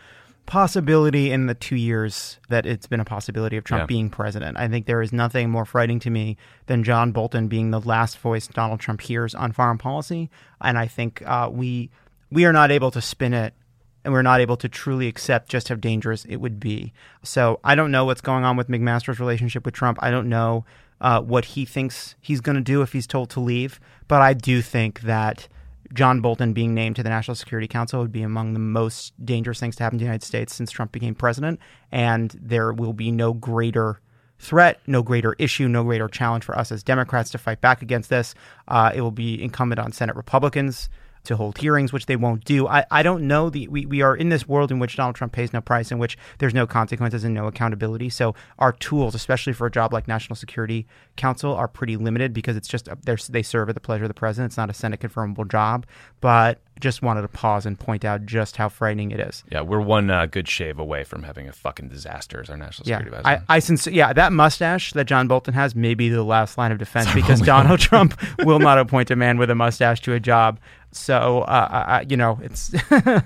possibility 0.47 1.33
in 1.33 1.47
the 1.47 1.57
two 1.57 1.75
years 1.75 2.39
that 2.51 2.65
it's 2.67 2.87
been 2.87 3.01
a 3.01 3.05
possibility 3.05 3.57
of 3.57 3.65
Trump 3.65 3.83
Yeah. 3.83 3.87
being 3.87 4.11
president. 4.11 4.57
I 4.57 4.69
think 4.69 4.87
there 4.87 5.03
is 5.03 5.13
nothing 5.13 5.51
more 5.51 5.65
frightening 5.65 5.99
to 6.01 6.11
me 6.11 6.37
than 6.67 6.85
John 6.85 7.11
Bolton 7.11 7.49
being 7.49 7.73
the 7.73 7.81
last 7.81 8.17
voice 8.21 8.47
Donald 8.47 8.79
Trump 8.79 9.01
hears 9.01 9.35
on 9.35 9.51
foreign 9.51 9.77
policy. 9.77 10.31
And 10.61 10.79
I 10.79 10.87
think 10.87 11.21
uh, 11.27 11.51
we 11.53 11.91
we 12.31 12.45
are 12.45 12.53
not 12.53 12.71
able 12.71 12.93
to 12.93 13.01
spin 13.01 13.35
it 13.35 13.55
and 14.05 14.13
we're 14.15 14.23
not 14.23 14.41
able 14.41 14.57
to 14.59 14.69
truly 14.69 15.09
accept 15.09 15.49
just 15.51 15.69
how 15.69 15.75
dangerous 15.75 16.25
it 16.27 16.37
would 16.37 16.61
be. 16.61 16.93
So 17.25 17.59
I 17.65 17.75
don't 17.75 17.91
know 17.91 18.05
what's 18.05 18.21
going 18.21 18.45
on 18.45 18.57
with 18.57 18.69
McMaster's 18.69 19.19
relationship 19.19 19.65
with 19.65 19.75
Trump. 19.75 19.99
I 20.01 20.13
don't 20.13 20.29
know 20.29 20.65
uh, 21.01 21.21
what 21.21 21.45
he 21.47 21.65
thinks 21.65 22.15
he's 22.21 22.41
going 22.41 22.57
to 22.57 22.63
do 22.63 22.83
if 22.83 22.93
he's 22.93 23.07
told 23.07 23.31
to 23.31 23.41
leave. 23.41 23.81
But 24.09 24.23
I 24.23 24.35
do 24.35 24.63
think 24.63 25.01
that 25.03 25.49
John 25.95 26.21
Bolton 26.21 26.53
being 26.53 26.75
named 26.75 26.97
to 26.97 27.03
the 27.03 27.09
National 27.09 27.35
Security 27.35 27.69
Council 27.69 28.01
would 28.01 28.13
be 28.13 28.23
among 28.23 28.53
the 28.53 28.59
most 28.59 29.13
dangerous 29.25 29.61
things 29.61 29.77
to 29.77 29.83
happen 29.83 29.99
to 29.99 30.03
the 30.03 30.07
United 30.07 30.25
States 30.25 30.55
since 30.55 30.71
Trump 30.71 30.93
became 30.93 31.15
president. 31.15 31.61
And 31.91 32.35
there 32.41 32.73
will 32.73 32.93
be 32.93 33.11
no 33.11 33.33
greater 33.33 34.01
threat, 34.39 34.81
no 34.87 35.03
greater 35.03 35.35
issue, 35.39 35.67
no 35.69 35.83
greater 35.85 36.09
challenge 36.09 36.45
for 36.45 36.57
us 36.57 36.71
as 36.71 36.83
Democrats 36.83 37.31
to 37.31 37.39
fight 37.39 37.61
back 37.61 37.83
against 37.83 38.11
this. 38.11 38.35
Uh, 38.69 38.93
it 38.95 39.01
will 39.01 39.11
be 39.11 39.43
incumbent 39.43 39.79
on 39.79 39.93
Senate 39.93 40.17
Republicans 40.17 40.89
to 41.25 41.37
hold 41.37 41.59
hearings, 41.59 41.93
which 41.93 42.07
they 42.07 42.17
won't 42.17 42.45
do. 42.45 42.67
I, 42.67 42.85
I 42.91 43.03
don't 43.03 43.27
know. 43.27 43.51
The 43.51 43.69
we, 43.69 43.87
we 43.87 44.03
are 44.03 44.17
in 44.17 44.29
this 44.29 44.49
world 44.49 44.71
in 44.71 44.79
which 44.79 44.97
Donald 44.97 45.17
Trump 45.17 45.33
pays 45.33 45.53
no 45.53 45.61
price, 45.61 45.91
in 45.91 45.99
which 45.99 46.17
there's 46.39 46.55
no 46.55 46.67
consequences 46.67 47.25
and 47.25 47.35
no 47.35 47.47
accountability. 47.47 48.11
So 48.11 48.35
our 48.59 48.73
tools, 48.73 49.15
especially 49.15 49.53
for 49.53 49.67
a 49.67 49.71
job 49.71 49.93
like 49.93 50.09
National 50.09 50.37
Security 50.37 50.87
Council, 51.17 51.55
are 51.55 51.69
pretty 51.69 51.97
limited 51.97 52.33
because 52.33 52.57
it's 52.57 52.69
just 52.69 52.89
they 53.31 53.43
serve 53.43 53.69
at 53.69 53.75
the 53.75 53.81
pleasure 53.81 54.05
of 54.05 54.09
the 54.09 54.15
president. 54.15 54.51
It's 54.51 54.57
not 54.57 54.71
a 54.71 54.75
Senate 54.75 55.01
confirmable 55.01 55.51
job. 55.51 55.87
But 56.21 56.61
just 56.81 57.03
wanted 57.03 57.23
to 57.23 57.29
pause 57.29 57.67
and 57.67 57.79
point 57.79 58.05
out 58.05 58.25
just 58.25 58.57
how 58.57 58.69
frightening 58.69 59.11
it 59.11 59.21
is. 59.21 59.43
Yeah, 59.51 59.63
we're 59.63 59.81
one 59.81 60.11
uh, 60.11 60.27
good 60.27 60.49
shave 60.49 60.79
away 60.79 61.05
from 61.05 61.25
having 61.25 61.49
a 61.49 61.53
fucking 61.53 61.89
disaster 61.89 62.41
as 62.41 62.51
our 62.51 62.57
national 62.57 62.89
Yeah, 62.89 62.99
security 62.99 63.19
advisor. 63.19 63.45
I, 63.49 63.57
I 63.57 63.59
since 63.59 63.87
yeah, 63.87 64.13
that 64.13 64.33
mustache 64.33 64.93
that 64.93 65.07
John 65.07 65.29
Bolton 65.29 65.55
has 65.55 65.75
may 65.75 65.95
be 65.95 66.09
the 66.09 66.23
last 66.23 66.57
line 66.57 66.73
of 66.73 66.79
defense 66.79 67.13
because 67.13 67.41
Donald 67.41 67.81
Trump 67.81 68.19
will 68.45 68.59
not 68.59 68.79
appoint 68.79 69.11
a 69.11 69.17
man 69.17 69.39
with 69.39 69.51
a 69.51 69.55
mustache 69.55 70.01
to 70.03 70.13
a 70.15 70.21
job. 70.21 70.61
So 70.93 71.41
uh, 71.43 71.69
I, 71.71 71.99
I- 71.99 72.07
you 72.09 72.17
know, 72.17 72.39
it's 72.43 72.73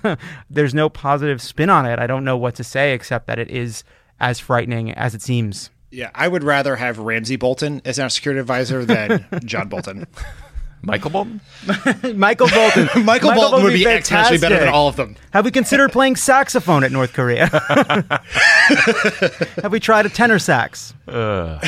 there's 0.51 0.75
no 0.75 0.89
positive 0.89 1.41
spin 1.41 1.71
on 1.71 1.87
it. 1.87 1.99
I 1.99 2.07
don't 2.07 2.25
know 2.25 2.37
what 2.37 2.55
to 2.57 2.65
say 2.65 2.93
except 2.95 3.27
that 3.29 3.39
it 3.39 3.51
is 3.51 3.85
as 4.21 4.39
frightening 4.41 4.93
as 4.93 5.15
it 5.15 5.23
seems. 5.23 5.71
Yeah, 5.91 6.11
I 6.15 6.27
would 6.29 6.43
rather 6.43 6.77
have 6.77 6.99
Ramsey 6.99 7.37
Bolton 7.37 7.83
as 7.85 7.99
our 7.99 8.09
security 8.09 8.41
advisor 8.41 8.85
than 8.85 9.27
John 9.45 9.69
Bolton. 9.69 10.07
Michael 10.85 11.11
Bolton? 11.11 11.41
Michael 12.17 12.49
Bolton. 12.49 13.05
Michael, 13.05 13.33
Bolton 13.35 13.63
would 13.63 13.73
be 13.73 13.85
exponentially 13.85 14.41
better 14.41 14.59
than 14.59 14.69
all 14.69 14.89
of 14.89 14.97
them. 14.97 15.15
Have 15.33 15.45
we 15.45 15.51
considered 15.53 15.93
playing 15.93 16.17
saxophone 16.17 16.83
at 16.83 16.91
North 16.91 17.13
Korea? 17.13 17.47
Have 19.63 19.71
we 19.71 19.79
tried 19.81 20.07
a 20.07 20.09
tenor 20.09 20.39
sax? 20.41 20.93
All 21.07 21.59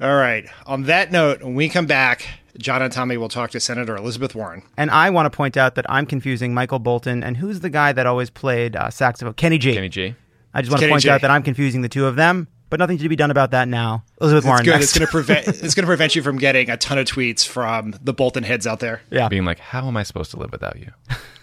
right. 0.00 0.44
On 0.66 0.84
that 0.84 1.10
note, 1.12 1.42
when 1.42 1.54
we 1.54 1.68
come 1.68 1.86
back, 1.86 2.26
John 2.58 2.82
and 2.82 2.92
Tommy 2.92 3.16
will 3.16 3.28
talk 3.28 3.50
to 3.52 3.60
Senator 3.60 3.96
Elizabeth 3.96 4.34
Warren. 4.34 4.62
And 4.76 4.90
I 4.90 5.10
want 5.10 5.26
to 5.26 5.36
point 5.36 5.56
out 5.56 5.74
that 5.76 5.86
I'm 5.90 6.06
confusing 6.06 6.52
Michael 6.54 6.78
Bolton 6.78 7.22
and 7.22 7.36
who's 7.36 7.60
the 7.60 7.70
guy 7.70 7.92
that 7.92 8.06
always 8.06 8.30
played 8.30 8.76
uh, 8.76 8.90
saxophone? 8.90 9.34
Kenny 9.34 9.58
G. 9.58 9.74
Kenny 9.74 9.88
G. 9.88 10.14
I 10.54 10.60
just 10.60 10.70
want 10.70 10.80
to 10.80 10.84
Kenny 10.84 10.92
point 10.92 11.02
G. 11.02 11.10
out 11.10 11.22
that 11.22 11.30
I'm 11.30 11.42
confusing 11.42 11.80
the 11.82 11.88
two 11.88 12.06
of 12.06 12.16
them, 12.16 12.46
but 12.68 12.78
nothing 12.78 12.98
to 12.98 13.08
be 13.08 13.16
done 13.16 13.30
about 13.30 13.52
that 13.52 13.68
now. 13.68 14.04
Elizabeth 14.20 14.44
Warren. 14.44 14.60
It's 14.60 14.66
good. 14.66 14.72
next. 14.72 14.84
It's 14.84 14.98
going 14.98 15.06
to 15.06 15.10
prevent. 15.10 15.48
it's 15.48 15.74
going 15.74 15.84
to 15.84 15.86
prevent 15.86 16.14
you 16.14 16.22
from 16.22 16.36
getting 16.36 16.68
a 16.68 16.76
ton 16.76 16.98
of 16.98 17.06
tweets 17.06 17.46
from 17.46 17.94
the 18.02 18.12
Bolton 18.12 18.42
heads 18.44 18.66
out 18.66 18.80
there. 18.80 19.00
yeah. 19.10 19.28
Being 19.28 19.44
like, 19.46 19.58
how 19.58 19.88
am 19.88 19.96
I 19.96 20.02
supposed 20.02 20.30
to 20.32 20.36
live 20.36 20.52
without 20.52 20.78
you? 20.78 20.90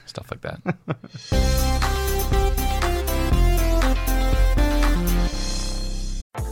Stuff 0.06 0.30
like 0.32 0.42
that. 0.42 1.96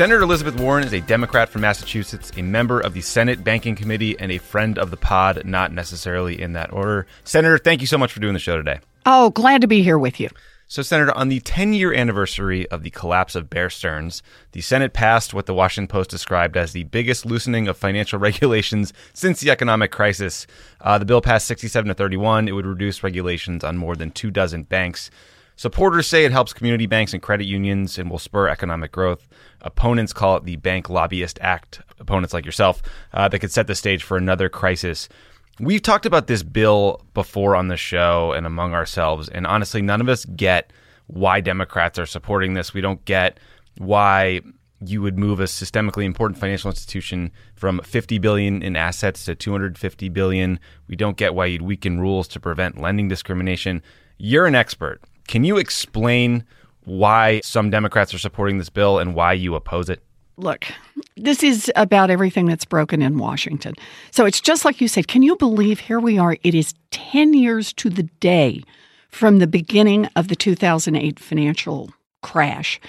Senator 0.00 0.22
Elizabeth 0.22 0.58
Warren 0.58 0.82
is 0.82 0.94
a 0.94 1.02
Democrat 1.02 1.50
from 1.50 1.60
Massachusetts, 1.60 2.32
a 2.38 2.40
member 2.40 2.80
of 2.80 2.94
the 2.94 3.02
Senate 3.02 3.44
Banking 3.44 3.76
Committee, 3.76 4.18
and 4.18 4.32
a 4.32 4.38
friend 4.38 4.78
of 4.78 4.90
the 4.90 4.96
pod, 4.96 5.42
not 5.44 5.72
necessarily 5.72 6.40
in 6.40 6.54
that 6.54 6.72
order. 6.72 7.06
Senator, 7.22 7.58
thank 7.58 7.82
you 7.82 7.86
so 7.86 7.98
much 7.98 8.10
for 8.10 8.18
doing 8.18 8.32
the 8.32 8.38
show 8.38 8.56
today. 8.56 8.80
Oh, 9.04 9.28
glad 9.28 9.60
to 9.60 9.66
be 9.66 9.82
here 9.82 9.98
with 9.98 10.18
you. 10.18 10.30
So, 10.68 10.80
Senator, 10.80 11.14
on 11.14 11.28
the 11.28 11.40
10 11.40 11.74
year 11.74 11.92
anniversary 11.92 12.66
of 12.70 12.82
the 12.82 12.88
collapse 12.88 13.34
of 13.34 13.50
Bear 13.50 13.68
Stearns, 13.68 14.22
the 14.52 14.62
Senate 14.62 14.94
passed 14.94 15.34
what 15.34 15.44
the 15.44 15.52
Washington 15.52 15.86
Post 15.86 16.08
described 16.08 16.56
as 16.56 16.72
the 16.72 16.84
biggest 16.84 17.26
loosening 17.26 17.68
of 17.68 17.76
financial 17.76 18.18
regulations 18.28 18.94
since 19.12 19.40
the 19.40 19.50
economic 19.50 19.90
crisis. 19.90 20.46
Uh, 20.80 20.96
the 20.96 21.04
bill 21.04 21.20
passed 21.20 21.46
67 21.46 21.88
to 21.88 21.92
31. 21.94 22.48
It 22.48 22.52
would 22.52 22.64
reduce 22.64 23.02
regulations 23.02 23.62
on 23.62 23.76
more 23.76 23.96
than 23.96 24.12
two 24.12 24.30
dozen 24.30 24.62
banks. 24.62 25.10
Supporters 25.60 26.06
say 26.06 26.24
it 26.24 26.32
helps 26.32 26.54
community 26.54 26.86
banks 26.86 27.12
and 27.12 27.20
credit 27.20 27.44
unions 27.44 27.98
and 27.98 28.10
will 28.10 28.18
spur 28.18 28.48
economic 28.48 28.92
growth. 28.92 29.28
Opponents 29.60 30.14
call 30.14 30.38
it 30.38 30.44
the 30.44 30.56
Bank 30.56 30.88
Lobbyist 30.88 31.38
Act. 31.42 31.82
Opponents 31.98 32.32
like 32.32 32.46
yourself 32.46 32.80
uh, 33.12 33.28
that 33.28 33.40
could 33.40 33.52
set 33.52 33.66
the 33.66 33.74
stage 33.74 34.02
for 34.02 34.16
another 34.16 34.48
crisis. 34.48 35.06
We've 35.58 35.82
talked 35.82 36.06
about 36.06 36.28
this 36.28 36.42
bill 36.42 37.04
before 37.12 37.54
on 37.56 37.68
the 37.68 37.76
show 37.76 38.32
and 38.32 38.46
among 38.46 38.72
ourselves, 38.72 39.28
and 39.28 39.46
honestly, 39.46 39.82
none 39.82 40.00
of 40.00 40.08
us 40.08 40.24
get 40.24 40.72
why 41.08 41.42
Democrats 41.42 41.98
are 41.98 42.06
supporting 42.06 42.54
this. 42.54 42.72
We 42.72 42.80
don't 42.80 43.04
get 43.04 43.38
why 43.76 44.40
you 44.82 45.02
would 45.02 45.18
move 45.18 45.40
a 45.40 45.44
systemically 45.44 46.04
important 46.04 46.40
financial 46.40 46.70
institution 46.70 47.32
from 47.54 47.80
50 47.80 48.16
billion 48.16 48.62
in 48.62 48.76
assets 48.76 49.26
to 49.26 49.34
250 49.34 50.08
billion. 50.08 50.58
We 50.88 50.96
don't 50.96 51.18
get 51.18 51.34
why 51.34 51.44
you'd 51.44 51.60
weaken 51.60 52.00
rules 52.00 52.28
to 52.28 52.40
prevent 52.40 52.80
lending 52.80 53.08
discrimination. 53.08 53.82
You're 54.16 54.46
an 54.46 54.54
expert. 54.54 55.02
Can 55.30 55.44
you 55.44 55.58
explain 55.58 56.44
why 56.86 57.40
some 57.44 57.70
Democrats 57.70 58.12
are 58.12 58.18
supporting 58.18 58.58
this 58.58 58.68
bill 58.68 58.98
and 58.98 59.14
why 59.14 59.32
you 59.32 59.54
oppose 59.54 59.88
it? 59.88 60.02
Look, 60.36 60.64
this 61.16 61.44
is 61.44 61.70
about 61.76 62.10
everything 62.10 62.46
that's 62.46 62.64
broken 62.64 63.00
in 63.00 63.16
Washington. 63.16 63.74
So 64.10 64.26
it's 64.26 64.40
just 64.40 64.64
like 64.64 64.80
you 64.80 64.88
said. 64.88 65.06
Can 65.06 65.22
you 65.22 65.36
believe 65.36 65.78
here 65.78 66.00
we 66.00 66.18
are? 66.18 66.36
It 66.42 66.56
is 66.56 66.74
10 66.90 67.34
years 67.34 67.72
to 67.74 67.88
the 67.88 68.02
day 68.18 68.64
from 69.08 69.38
the 69.38 69.46
beginning 69.46 70.06
of 70.16 70.26
the 70.26 70.34
2008 70.34 71.20
financial 71.20 71.92
crash. 72.24 72.80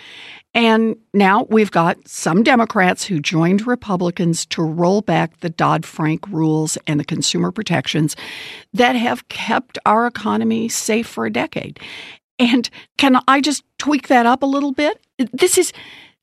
And 0.54 0.98
now 1.14 1.44
we've 1.44 1.72
got 1.72 2.08
some 2.08 2.44
Democrats 2.44 3.06
who 3.06 3.20
joined 3.20 3.68
Republicans 3.68 4.46
to 4.48 4.64
roll 4.64 5.02
back 5.02 5.40
the 5.40 5.50
Dodd 5.50 5.86
Frank 5.86 6.28
rules 6.28 6.78
and 6.88 7.00
the 7.00 7.06
consumer 7.06 7.52
protections 7.52 8.16
that 8.74 8.96
have 8.96 9.30
kept 9.30 9.78
our 9.86 10.08
economy 10.08 10.68
safe 10.68 11.08
for 11.08 11.26
a 11.26 11.32
decade. 11.32 11.80
And 12.42 12.68
can 12.98 13.20
I 13.28 13.40
just 13.40 13.64
tweak 13.78 14.08
that 14.08 14.26
up 14.26 14.42
a 14.42 14.48
little 14.48 14.72
bit? 14.72 15.00
This 15.32 15.60
is, 15.60 15.72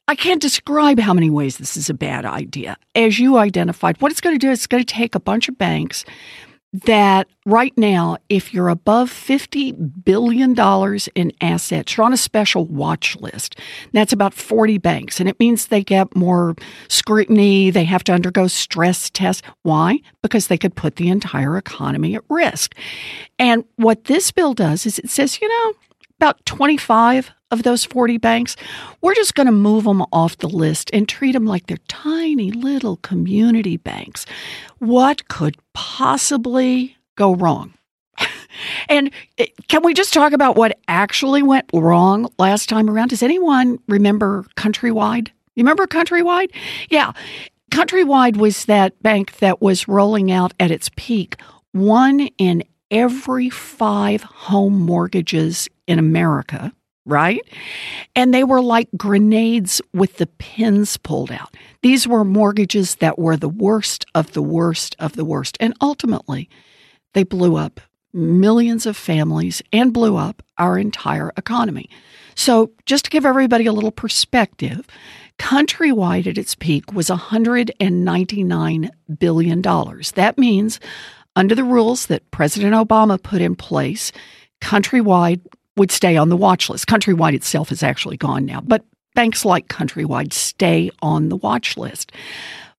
I 0.09 0.17
can't 0.17 0.43
describe 0.43 0.99
how 0.99 1.15
many 1.15 1.31
ways 1.31 1.59
this 1.59 1.77
is 1.77 1.89
a 1.89 1.95
bad 1.95 2.27
idea. 2.27 2.77
As 2.97 3.21
you 3.21 3.39
identified, 3.39 4.01
what 4.01 4.11
it's 4.11 4.21
going 4.21 4.35
to 4.35 4.45
do 4.45 4.51
is 4.51 4.59
it's 4.59 4.67
going 4.67 4.85
to 4.85 4.95
take 4.95 5.15
a 5.15 5.21
bunch 5.21 5.49
of 5.49 5.57
banks 5.57 6.05
that 6.73 7.29
right 7.47 7.73
now, 7.79 8.19
if 8.29 8.53
you're 8.53 8.69
above 8.69 9.11
$50 9.11 10.05
billion 10.05 10.55
in 11.15 11.33
assets, 11.41 11.97
you're 11.97 12.05
on 12.05 12.13
a 12.13 12.19
special 12.19 12.67
watch 12.67 13.17
list. 13.17 13.57
That's 13.93 14.13
about 14.13 14.35
40 14.35 14.77
banks. 14.79 15.21
And 15.21 15.29
it 15.29 15.39
means 15.39 15.69
they 15.69 15.85
get 15.85 16.15
more 16.17 16.57
scrutiny. 16.89 17.71
They 17.71 17.85
have 17.85 18.05
to 18.05 18.13
undergo 18.13 18.49
stress 18.49 19.09
tests. 19.09 19.43
Why? 19.63 20.01
Because 20.21 20.49
they 20.49 20.59
could 20.59 20.75
put 20.75 20.97
the 20.97 21.09
entire 21.09 21.57
economy 21.57 22.17
at 22.17 22.25
risk. 22.29 22.75
And 23.39 23.65
what 23.77 24.05
this 24.05 24.31
bill 24.31 24.53
does 24.53 24.85
is 24.85 24.99
it 24.99 25.09
says, 25.09 25.41
you 25.41 25.49
know, 25.49 25.75
about 26.19 26.45
25 26.47 27.31
of 27.51 27.63
those 27.63 27.85
40 27.85 28.19
banks, 28.19 28.57
we're 29.01 29.15
just 29.15 29.35
going 29.35 29.47
to 29.47 29.53
move 29.53 29.85
them 29.85 30.03
off 30.13 30.37
the 30.39 30.49
list 30.49 30.91
and 30.93 31.09
treat 31.09 31.33
them 31.33 31.47
like 31.47 31.67
they're 31.67 31.79
tiny 31.89 32.51
little 32.51 32.97
community 32.99 33.77
banks. 33.77 34.27
What 34.79 35.29
could 35.29 35.57
possibly 35.73 36.97
go 37.17 37.35
wrong? 37.35 37.75
and 38.89 39.11
eh, 39.39 39.47
can 39.69 39.83
we 39.83 39.95
just 39.95 40.13
talk 40.13 40.33
about 40.33 40.57
what 40.57 40.79
actually 40.89 41.43
went 41.43 41.67
wrong 41.73 42.31
last 42.39 42.69
time 42.69 42.91
around? 42.91 43.09
Does 43.09 43.23
anyone 43.23 43.79
remember 43.89 44.45
Countrywide? 44.57 45.29
You 45.55 45.63
remember 45.63 45.87
Countrywide? 45.87 46.51
Yeah. 46.91 47.13
Countrywide 47.71 48.37
was 48.37 48.65
that 48.65 49.01
bank 49.03 49.39
that 49.39 49.63
was 49.63 49.89
rolling 49.89 50.33
out 50.33 50.53
at 50.59 50.71
its 50.71 50.91
peak 50.97 51.41
one 51.73 52.29
in 52.39 52.65
every 52.91 53.51
five 53.51 54.23
home 54.23 54.81
mortgages 54.81 55.69
in 55.89 55.99
America, 55.99 56.73
right? 57.05 57.41
And 58.15 58.33
they 58.33 58.45
were 58.45 58.61
like 58.61 58.89
grenades 58.97 59.81
with 59.93 60.19
the 60.19 60.27
pins 60.27 60.97
pulled 60.99 61.33
out. 61.33 61.57
These 61.83 62.07
were 62.07 62.25
mortgages 62.25 62.97
that 62.97 63.19
were 63.19 63.37
the 63.37 63.49
worst 63.49 64.05
of 64.15 64.33
the 64.33 64.43
worst 64.43 64.95
of 64.99 65.15
the 65.17 65.25
worst. 65.25 65.57
And 65.59 65.75
ultimately, 65.81 66.49
they 67.15 67.25
blew 67.25 67.57
up 67.57 67.81
millions 68.13 68.87
of 68.87 68.97
families 68.97 69.63
and 69.73 69.93
blew 69.93 70.17
up 70.17 70.43
our 70.59 70.79
entire 70.79 71.33
economy. 71.37 71.89
So, 72.35 72.71
just 72.87 73.07
to 73.07 73.11
give 73.11 73.27
everybody 73.27 73.67
a 73.67 73.73
little 73.73 73.91
perspective, 73.91 74.87
Countrywide 75.39 76.27
at 76.27 76.39
its 76.39 76.55
peak 76.55 76.93
was 76.93 77.09
$199 77.09 78.91
billion. 79.19 79.63
That 79.63 80.35
means, 80.39 80.81
under 81.37 81.55
the 81.55 81.65
rules 81.65 82.07
that 82.07 82.31
President 82.31 82.75
Obama 82.75 83.23
put 83.23 83.41
in 83.41 83.55
place, 83.55 84.13
Countrywide 84.61 85.41
would 85.79 85.91
stay 85.91 86.17
on 86.17 86.29
the 86.29 86.37
watch 86.37 86.69
list. 86.69 86.87
Countrywide 86.87 87.35
itself 87.35 87.73
is 87.73 87.83
actually 87.83 88.17
gone 88.17 88.45
now, 88.45 88.61
but 88.61 88.85
banks 89.15 89.45
like 89.45 89.69
Countrywide 89.69 90.33
stay 90.33 90.91
on 91.01 91.29
the 91.29 91.37
watch 91.37 91.77
list. 91.77 92.13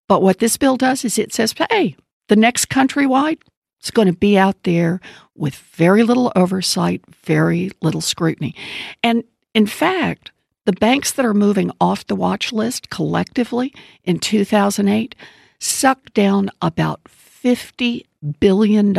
But 0.07 0.21
what 0.21 0.39
this 0.39 0.57
bill 0.57 0.77
does 0.77 1.03
is 1.05 1.17
it 1.17 1.33
says, 1.33 1.53
hey, 1.69 1.95
the 2.27 2.35
next 2.35 2.69
Countrywide 2.69 3.39
is 3.83 3.91
going 3.91 4.07
to 4.07 4.13
be 4.13 4.37
out 4.37 4.63
there 4.63 4.99
with 5.35 5.55
very 5.55 6.03
little 6.03 6.31
oversight, 6.35 7.01
very 7.23 7.71
little 7.81 8.01
scrutiny. 8.01 8.55
And 9.03 9.23
in 9.53 9.65
fact, 9.65 10.31
the 10.65 10.73
banks 10.73 11.11
that 11.13 11.25
are 11.25 11.33
moving 11.33 11.71
off 11.81 12.05
the 12.07 12.15
watch 12.15 12.51
list 12.51 12.89
collectively 12.89 13.73
in 14.03 14.19
2008 14.19 15.15
sucked 15.59 16.13
down 16.13 16.49
about 16.61 17.01
$50 17.05 18.05
billion 18.39 18.93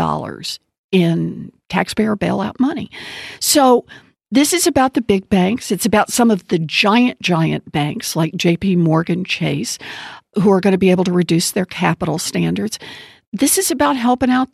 in 0.92 1.52
taxpayer 1.68 2.16
bailout 2.16 2.58
money. 2.58 2.90
So 3.38 3.86
this 4.30 4.52
is 4.52 4.66
about 4.66 4.94
the 4.94 5.02
big 5.02 5.28
banks. 5.28 5.70
It's 5.72 5.86
about 5.86 6.12
some 6.12 6.30
of 6.30 6.46
the 6.48 6.58
giant, 6.58 7.20
giant 7.20 7.70
banks 7.72 8.14
like 8.14 8.32
JP 8.34 8.78
Morgan 8.78 9.24
Chase, 9.24 9.78
who 10.34 10.50
are 10.52 10.60
going 10.60 10.72
to 10.72 10.78
be 10.78 10.90
able 10.90 11.04
to 11.04 11.12
reduce 11.12 11.50
their 11.50 11.66
capital 11.66 12.18
standards. 12.18 12.78
This 13.32 13.58
is 13.58 13.70
about 13.70 13.96
helping 13.96 14.30
out 14.30 14.48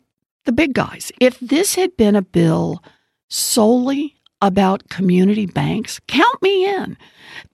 the 0.45 0.51
big 0.51 0.73
guys. 0.73 1.11
If 1.19 1.39
this 1.39 1.75
had 1.75 1.95
been 1.97 2.15
a 2.15 2.21
bill 2.21 2.83
solely 3.29 4.15
about 4.41 4.89
community 4.89 5.45
banks, 5.45 5.99
count 6.07 6.41
me 6.41 6.65
in. 6.65 6.97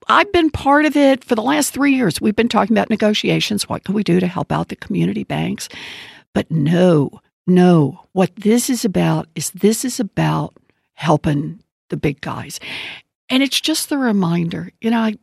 I've 0.08 0.32
been 0.32 0.50
part 0.50 0.86
of 0.86 0.96
it 0.96 1.24
for 1.24 1.34
the 1.34 1.42
last 1.42 1.72
three 1.72 1.94
years. 1.94 2.20
We've 2.20 2.36
been 2.36 2.48
talking 2.48 2.74
about 2.76 2.90
negotiations. 2.90 3.68
What 3.68 3.84
can 3.84 3.94
we 3.94 4.02
do 4.02 4.20
to 4.20 4.26
help 4.26 4.52
out 4.52 4.68
the 4.68 4.76
community 4.76 5.24
banks? 5.24 5.68
But 6.34 6.50
no, 6.50 7.20
no, 7.46 8.06
what 8.12 8.34
this 8.36 8.70
is 8.70 8.84
about 8.84 9.28
is 9.34 9.50
this 9.50 9.84
is 9.84 10.00
about 10.00 10.54
helping 10.94 11.60
the 11.90 11.96
big 11.96 12.20
guys. 12.20 12.60
And 13.28 13.42
it's 13.42 13.60
just 13.60 13.88
the 13.88 13.98
reminder, 13.98 14.70
you 14.80 14.90
know, 14.90 15.00
I, 15.00 15.14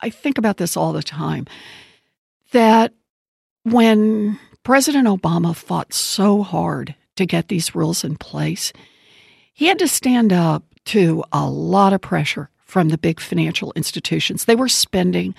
I 0.00 0.10
think 0.10 0.38
about 0.38 0.56
this 0.56 0.76
all 0.76 0.92
the 0.92 1.02
time 1.02 1.46
that 2.52 2.92
when 3.64 4.38
President 4.62 5.06
Obama 5.06 5.54
fought 5.54 5.92
so 5.92 6.42
hard 6.42 6.94
to 7.16 7.26
get 7.26 7.48
these 7.48 7.74
rules 7.74 8.04
in 8.04 8.16
place, 8.16 8.72
he 9.52 9.66
had 9.66 9.78
to 9.78 9.88
stand 9.88 10.32
up 10.32 10.62
to 10.86 11.24
a 11.32 11.48
lot 11.48 11.92
of 11.92 12.00
pressure 12.00 12.48
from 12.64 12.88
the 12.88 12.98
big 12.98 13.20
financial 13.20 13.72
institutions. 13.76 14.44
They 14.44 14.56
were 14.56 14.68
spending 14.68 15.34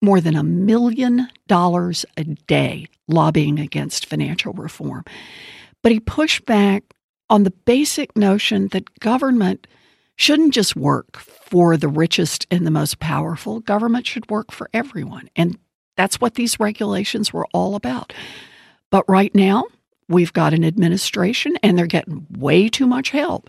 more 0.00 0.20
than 0.20 0.36
a 0.36 0.42
million 0.42 1.28
dollars 1.46 2.04
a 2.16 2.24
day 2.24 2.86
lobbying 3.08 3.58
against 3.58 4.06
financial 4.06 4.52
reform. 4.52 5.04
But 5.82 5.92
he 5.92 6.00
pushed 6.00 6.44
back 6.46 6.84
on 7.28 7.44
the 7.44 7.50
basic 7.50 8.16
notion 8.16 8.68
that 8.68 9.00
government 9.00 9.66
shouldn't 10.16 10.54
just 10.54 10.76
work 10.76 11.16
for 11.18 11.76
the 11.76 11.88
richest 11.88 12.46
and 12.50 12.66
the 12.66 12.70
most 12.70 13.00
powerful. 13.00 13.60
Government 13.60 14.06
should 14.06 14.30
work 14.30 14.52
for 14.52 14.68
everyone. 14.72 15.28
And 15.34 15.58
that's 15.96 16.20
what 16.20 16.34
these 16.34 16.60
regulations 16.60 17.32
were 17.32 17.46
all 17.52 17.74
about. 17.74 18.12
But 18.90 19.08
right 19.08 19.34
now, 19.34 19.64
we've 20.08 20.32
got 20.32 20.54
an 20.54 20.64
administration 20.64 21.56
and 21.62 21.78
they're 21.78 21.86
getting 21.86 22.26
way 22.30 22.68
too 22.68 22.86
much 22.86 23.10
help 23.10 23.48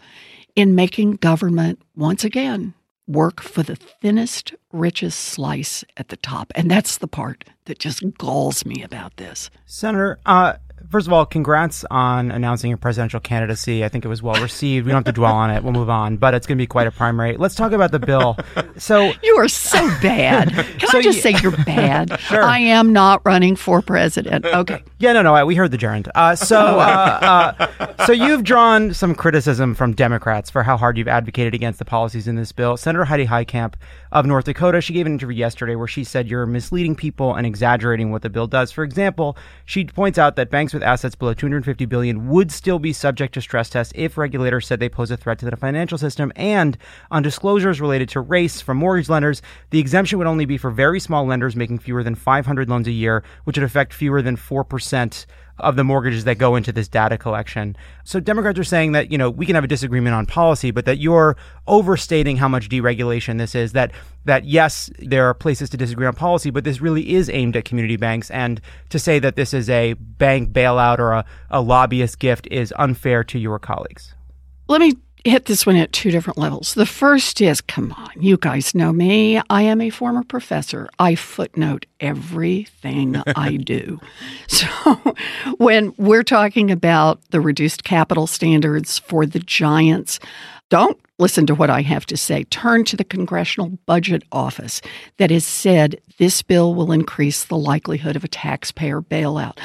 in 0.56 0.76
making 0.76 1.14
government, 1.14 1.82
once 1.96 2.24
again, 2.24 2.74
work 3.08 3.42
for 3.42 3.64
the 3.64 3.76
thinnest, 3.76 4.54
richest 4.72 5.20
slice 5.20 5.84
at 5.98 6.10
the 6.10 6.18
top. 6.18 6.52
And 6.56 6.72
that's 6.72 6.98
the 6.98 7.08
part 7.08 7.44
that 7.66 7.80
just 7.80 8.02
galls 8.18 8.66
me 8.66 8.82
about 8.84 9.18
this. 9.18 9.50
Senator, 9.66 10.20
uh, 10.26 10.54
first 10.94 11.08
of 11.08 11.14
all, 11.14 11.26
congrats 11.26 11.84
on 11.89 12.30
announcing 12.30 12.70
your 12.70 12.78
presidential 12.78 13.20
candidacy. 13.20 13.84
I 13.84 13.89
think 13.89 14.06
it 14.06 14.10
was 14.10 14.22
well 14.22 14.39
received. 14.39 14.86
We 14.86 14.91
don't 14.91 15.00
have 15.00 15.12
to 15.12 15.20
dwell 15.20 15.34
on 15.34 15.50
it. 15.50 15.64
We'll 15.64 15.74
move 15.74 15.89
on, 15.89 16.18
but 16.18 16.36
it's 16.36 16.46
going 16.46 16.56
to 16.56 16.62
be 16.62 16.68
quite 16.68 16.86
a 16.86 16.91
primary. 16.91 17.36
Let's 17.36 17.56
talk 17.56 17.72
about 17.72 17.91
the 17.91 17.98
bill. 17.98 18.38
So 18.78 19.12
you 19.24 19.36
are 19.39 19.48
so 19.48 19.80
bad. 20.04 20.52
Can 20.52 20.89
so 20.91 21.00
I 21.00 21.02
just 21.02 21.18
you, 21.18 21.22
say 21.24 21.36
you're 21.41 21.52
bad? 21.66 22.20
Sure. 22.34 22.44
I 22.44 22.60
am 22.60 22.94
not 22.94 23.22
running 23.26 23.56
for 23.56 23.82
president. 23.82 24.46
Okay. 24.46 24.82
Yeah, 25.00 25.14
no, 25.14 25.24
no. 25.24 25.46
We 25.46 25.56
heard 25.56 25.72
the 25.72 25.78
gerund. 25.78 26.10
Uh, 26.16 26.36
so, 26.36 26.58
uh, 26.80 27.54
uh, 27.80 28.06
so 28.06 28.14
you've 28.14 28.44
drawn 28.44 28.94
some 28.94 29.14
criticism 29.14 29.76
from 29.76 29.94
Democrats 29.94 30.50
for 30.50 30.64
how 30.64 30.78
hard 30.78 30.98
you've 30.98 31.08
advocated 31.08 31.54
against 31.54 31.80
the 31.80 31.86
policies 31.86 32.28
in 32.28 32.36
this 32.36 32.52
bill. 32.52 32.78
Senator 32.78 33.06
Heidi 33.06 33.26
Heitkamp 33.26 33.74
of 34.14 34.28
North 34.28 34.45
Dakota, 34.45 34.80
she 34.80 34.93
gave 34.93 35.07
an 35.07 35.14
interview 35.14 35.36
yesterday 35.36 35.74
where 35.76 35.88
she 35.88 36.03
said 36.03 36.30
you're 36.30 36.45
misleading 36.45 36.95
people 36.95 37.34
and 37.34 37.47
exaggerating 37.47 38.11
what 38.11 38.22
the 38.22 38.30
bill 38.30 38.45
does. 38.45 38.72
For 38.72 38.84
example, 38.84 39.36
she 39.66 39.86
points 39.86 40.20
out 40.20 40.36
that 40.36 40.51
banks 40.51 40.72
with 40.72 40.84
assets 40.84 41.16
below 41.16 41.34
250 41.34 41.86
billion 41.88 42.28
would 42.30 42.51
still 42.51 42.78
be 42.78 42.93
subject 42.93 43.34
to 43.34 43.41
stress 43.41 43.72
tests 43.72 43.91
if 43.95 44.16
regulators 44.16 44.68
said 44.68 44.80
they 44.80 44.88
pose 44.88 45.09
a 45.09 45.18
threat 45.18 45.39
to 45.39 45.49
the 45.49 45.57
financial 45.57 45.97
system. 45.97 46.32
And 46.36 46.78
on 47.09 47.24
disclosures 47.24 47.82
related 47.82 48.07
to 48.09 48.22
race 48.22 48.61
from 48.61 48.78
mortgage 48.78 49.09
lenders, 49.09 49.41
the 49.72 49.80
exemption 49.80 50.20
would 50.20 50.28
only 50.28 50.45
be 50.45 50.59
for 50.59 50.70
very 50.70 50.99
small 50.99 51.26
lenders 51.26 51.55
making 51.55 51.80
fewer 51.80 52.03
than 52.03 52.14
500 52.14 52.70
loans 52.70 52.88
a 52.88 52.91
year, 52.91 53.24
which 53.45 53.57
would 53.57 53.66
affect 53.66 53.93
fewer 53.93 54.22
than 54.22 54.38
4% 54.38 55.26
of 55.60 55.76
the 55.76 55.84
mortgages 55.84 56.24
that 56.24 56.38
go 56.38 56.56
into 56.56 56.72
this 56.72 56.88
data 56.88 57.18
collection. 57.18 57.76
So 58.04 58.20
Democrats 58.20 58.58
are 58.58 58.64
saying 58.64 58.93
that, 58.93 59.12
you 59.12 59.18
know, 59.18 59.30
we 59.30 59.45
can 59.45 59.56
have 59.56 59.64
a 59.64 59.68
disagreement 59.68 60.16
on 60.16 60.26
policy, 60.26 60.72
but 60.72 60.86
that 60.86 60.97
you're 60.97 61.38
overstating 61.68 62.38
how 62.38 62.47
much 62.47 62.70
deregulation 62.70 63.38
this 63.38 63.54
is, 63.56 63.74
that 63.74 63.91
that 64.26 64.45
yes, 64.45 64.89
there 64.99 65.26
are 65.26 65.34
places 65.34 65.70
to 65.70 65.78
disagree 65.78 66.08
on 66.08 66.16
policy, 66.16 66.49
but 66.49 66.64
this 66.64 66.82
really 66.82 67.14
is 67.14 67.30
aimed 67.30 67.56
at 67.56 67.66
community 67.66 67.97
banks 67.97 68.32
and 68.32 68.62
to 68.89 68.97
say 68.97 69.20
that 69.20 69.36
this 69.36 69.54
is 69.54 69.70
a 69.70 69.93
bank 69.93 70.51
bailout 70.51 70.97
or 70.97 71.12
a, 71.12 71.26
a 71.49 71.62
lobbyist 71.62 72.20
gift 72.20 72.47
is 72.49 72.74
unfair 72.78 73.24
to 73.26 73.38
your 73.38 73.60
colleagues. 73.60 74.16
Let 74.68 74.80
me 74.80 74.93
hit 75.24 75.46
this 75.46 75.66
one 75.66 75.76
at 75.76 75.94
two 75.94 76.12
different 76.12 76.38
levels. 76.38 76.74
The 76.74 76.86
first 76.86 77.40
is 77.42 77.62
come 77.62 77.94
on, 77.94 78.12
you 78.20 78.38
guys 78.38 78.76
know 78.76 78.92
me. 78.92 79.42
I 79.50 79.62
am 79.64 79.82
a 79.82 79.90
former 79.90 80.24
professor. 80.24 80.90
I 81.00 81.16
footnote 81.16 81.86
everything 82.00 83.16
I 83.36 83.58
do. 83.58 84.00
So 84.48 84.68
when 85.58 85.94
we're 85.98 86.24
talking 86.24 86.72
about 86.72 87.22
the 87.30 87.42
reduced 87.42 87.84
capital 87.84 88.28
standards 88.28 89.00
for 89.00 89.26
the 89.26 89.40
giants, 89.40 90.20
don't 90.70 91.00
listen 91.20 91.46
to 91.46 91.56
what 91.56 91.70
I 91.70 91.82
have 91.82 92.06
to 92.08 92.18
say. 92.18 92.44
Turn 92.46 92.84
to 92.86 92.98
the 92.98 93.04
Congressional 93.04 93.78
Budget 93.86 94.24
Office 94.32 94.82
that 95.18 95.30
has 95.30 95.46
said 95.46 96.02
this 96.18 96.42
bill 96.42 96.74
will 96.74 96.92
increase 96.92 97.46
the 97.46 97.58
likelihood 97.58 98.16
of 98.16 98.24
a 98.24 98.28
taxpayer 98.28 99.02
bailout. 99.02 99.60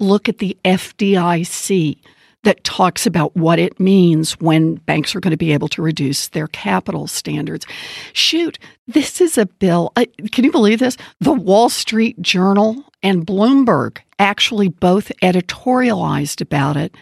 Look 0.00 0.28
at 0.28 0.38
the 0.38 0.56
FDIC 0.64 1.98
that 2.44 2.62
talks 2.64 3.06
about 3.06 3.36
what 3.36 3.58
it 3.58 3.80
means 3.80 4.32
when 4.40 4.76
banks 4.76 5.14
are 5.14 5.20
going 5.20 5.32
to 5.32 5.36
be 5.36 5.52
able 5.52 5.68
to 5.68 5.82
reduce 5.82 6.28
their 6.28 6.46
capital 6.48 7.06
standards. 7.06 7.66
Shoot, 8.12 8.58
this 8.86 9.20
is 9.20 9.36
a 9.36 9.46
bill. 9.46 9.92
Uh, 9.96 10.06
can 10.30 10.44
you 10.44 10.52
believe 10.52 10.78
this? 10.78 10.96
The 11.20 11.32
Wall 11.32 11.68
Street 11.68 12.20
Journal 12.22 12.84
and 13.02 13.26
Bloomberg 13.26 13.98
actually 14.18 14.68
both 14.68 15.10
editorialized 15.22 16.40
about 16.40 16.76
it 16.76 16.94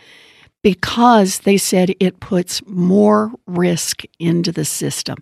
because 0.62 1.40
they 1.40 1.56
said 1.56 1.94
it 1.98 2.20
puts 2.20 2.64
more 2.66 3.32
risk 3.46 4.02
into 4.18 4.52
the 4.52 4.64
system. 4.64 5.18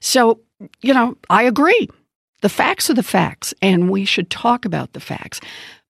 So, 0.00 0.40
you 0.82 0.92
know, 0.94 1.16
I 1.30 1.44
agree. 1.44 1.88
The 2.42 2.48
facts 2.48 2.90
are 2.90 2.94
the 2.94 3.02
facts, 3.02 3.54
and 3.62 3.88
we 3.88 4.04
should 4.04 4.28
talk 4.28 4.64
about 4.64 4.92
the 4.92 5.00
facts. 5.00 5.40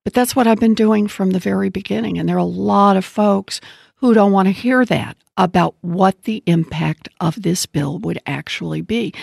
But 0.03 0.13
that's 0.13 0.35
what 0.35 0.47
I've 0.47 0.59
been 0.59 0.73
doing 0.73 1.07
from 1.07 1.31
the 1.31 1.39
very 1.39 1.69
beginning. 1.69 2.17
And 2.17 2.27
there 2.27 2.35
are 2.35 2.39
a 2.39 2.43
lot 2.43 2.97
of 2.97 3.05
folks 3.05 3.61
who 3.95 4.13
don't 4.13 4.33
want 4.33 4.47
to 4.47 4.51
hear 4.51 4.85
that 4.85 5.15
about 5.37 5.75
what 5.81 6.23
the 6.23 6.43
impact 6.45 7.07
of 7.21 7.41
this 7.41 7.65
bill 7.65 7.99
would 7.99 8.19
actually 8.25 8.81
be. 8.81 9.13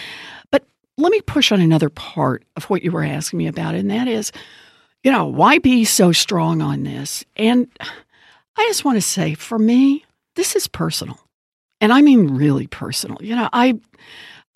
But 0.51 0.65
let 0.97 1.13
me 1.13 1.21
push 1.21 1.53
on 1.53 1.61
another 1.61 1.91
part 1.91 2.45
of 2.57 2.65
what 2.65 2.83
you 2.83 2.91
were 2.91 3.05
asking 3.05 3.39
me 3.39 3.47
about, 3.47 3.75
and 3.75 3.91
that 3.91 4.09
is, 4.09 4.33
you 5.05 5.13
know, 5.13 5.27
why 5.27 5.59
be 5.59 5.85
so 5.85 6.13
strong 6.13 6.63
on 6.63 6.83
this? 6.83 7.25
And 7.37 7.69
I 8.57 8.67
just 8.69 8.85
want 8.85 8.97
to 8.97 9.03
say, 9.03 9.35
for 9.35 9.59
me, 9.59 10.05
this 10.35 10.57
is 10.57 10.67
personal. 10.67 11.19
And 11.81 11.93
I 11.93 12.03
mean 12.03 12.35
really 12.35 12.67
personal. 12.67 13.19
You 13.21 13.37
know, 13.37 13.49
I 13.53 13.79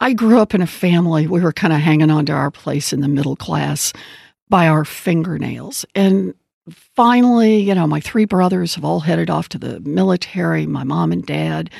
I 0.01 0.12
grew 0.12 0.41
up 0.41 0.55
in 0.55 0.61
a 0.61 0.66
family, 0.66 1.27
we 1.27 1.41
were 1.41 1.53
kind 1.53 1.72
of 1.72 1.81
hanging 1.81 2.11
on 2.11 2.27
to 2.27 2.33
our 2.33 2.51
place 2.51 2.93
in 2.93 3.01
the 3.01 3.09
middle 3.09 3.37
class 3.37 3.93
by 4.49 4.68
our 4.68 4.84
fingernails. 4.84 5.84
And 5.95 6.34
finally, 6.97 7.61
you 7.61 7.74
know, 7.74 7.86
my 7.86 8.01
three 8.01 8.24
brothers 8.24 8.74
have 8.74 8.84
all 8.84 9.01
headed 9.01 9.30
off 9.30 9.49
to 9.51 9.59
the 9.59 9.80
military. 9.80 10.66
My 10.66 10.84
mom 10.84 11.12
and 11.12 11.24
dad 11.24 11.70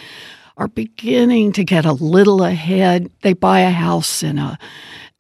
are 0.57 0.69
beginning 0.69 1.53
to 1.53 1.65
get 1.65 1.85
a 1.85 1.93
little 1.93 2.45
ahead. 2.45 3.11
They 3.23 3.33
buy 3.33 3.61
a 3.61 3.71
house 3.71 4.23
in 4.23 4.39
a 4.39 4.59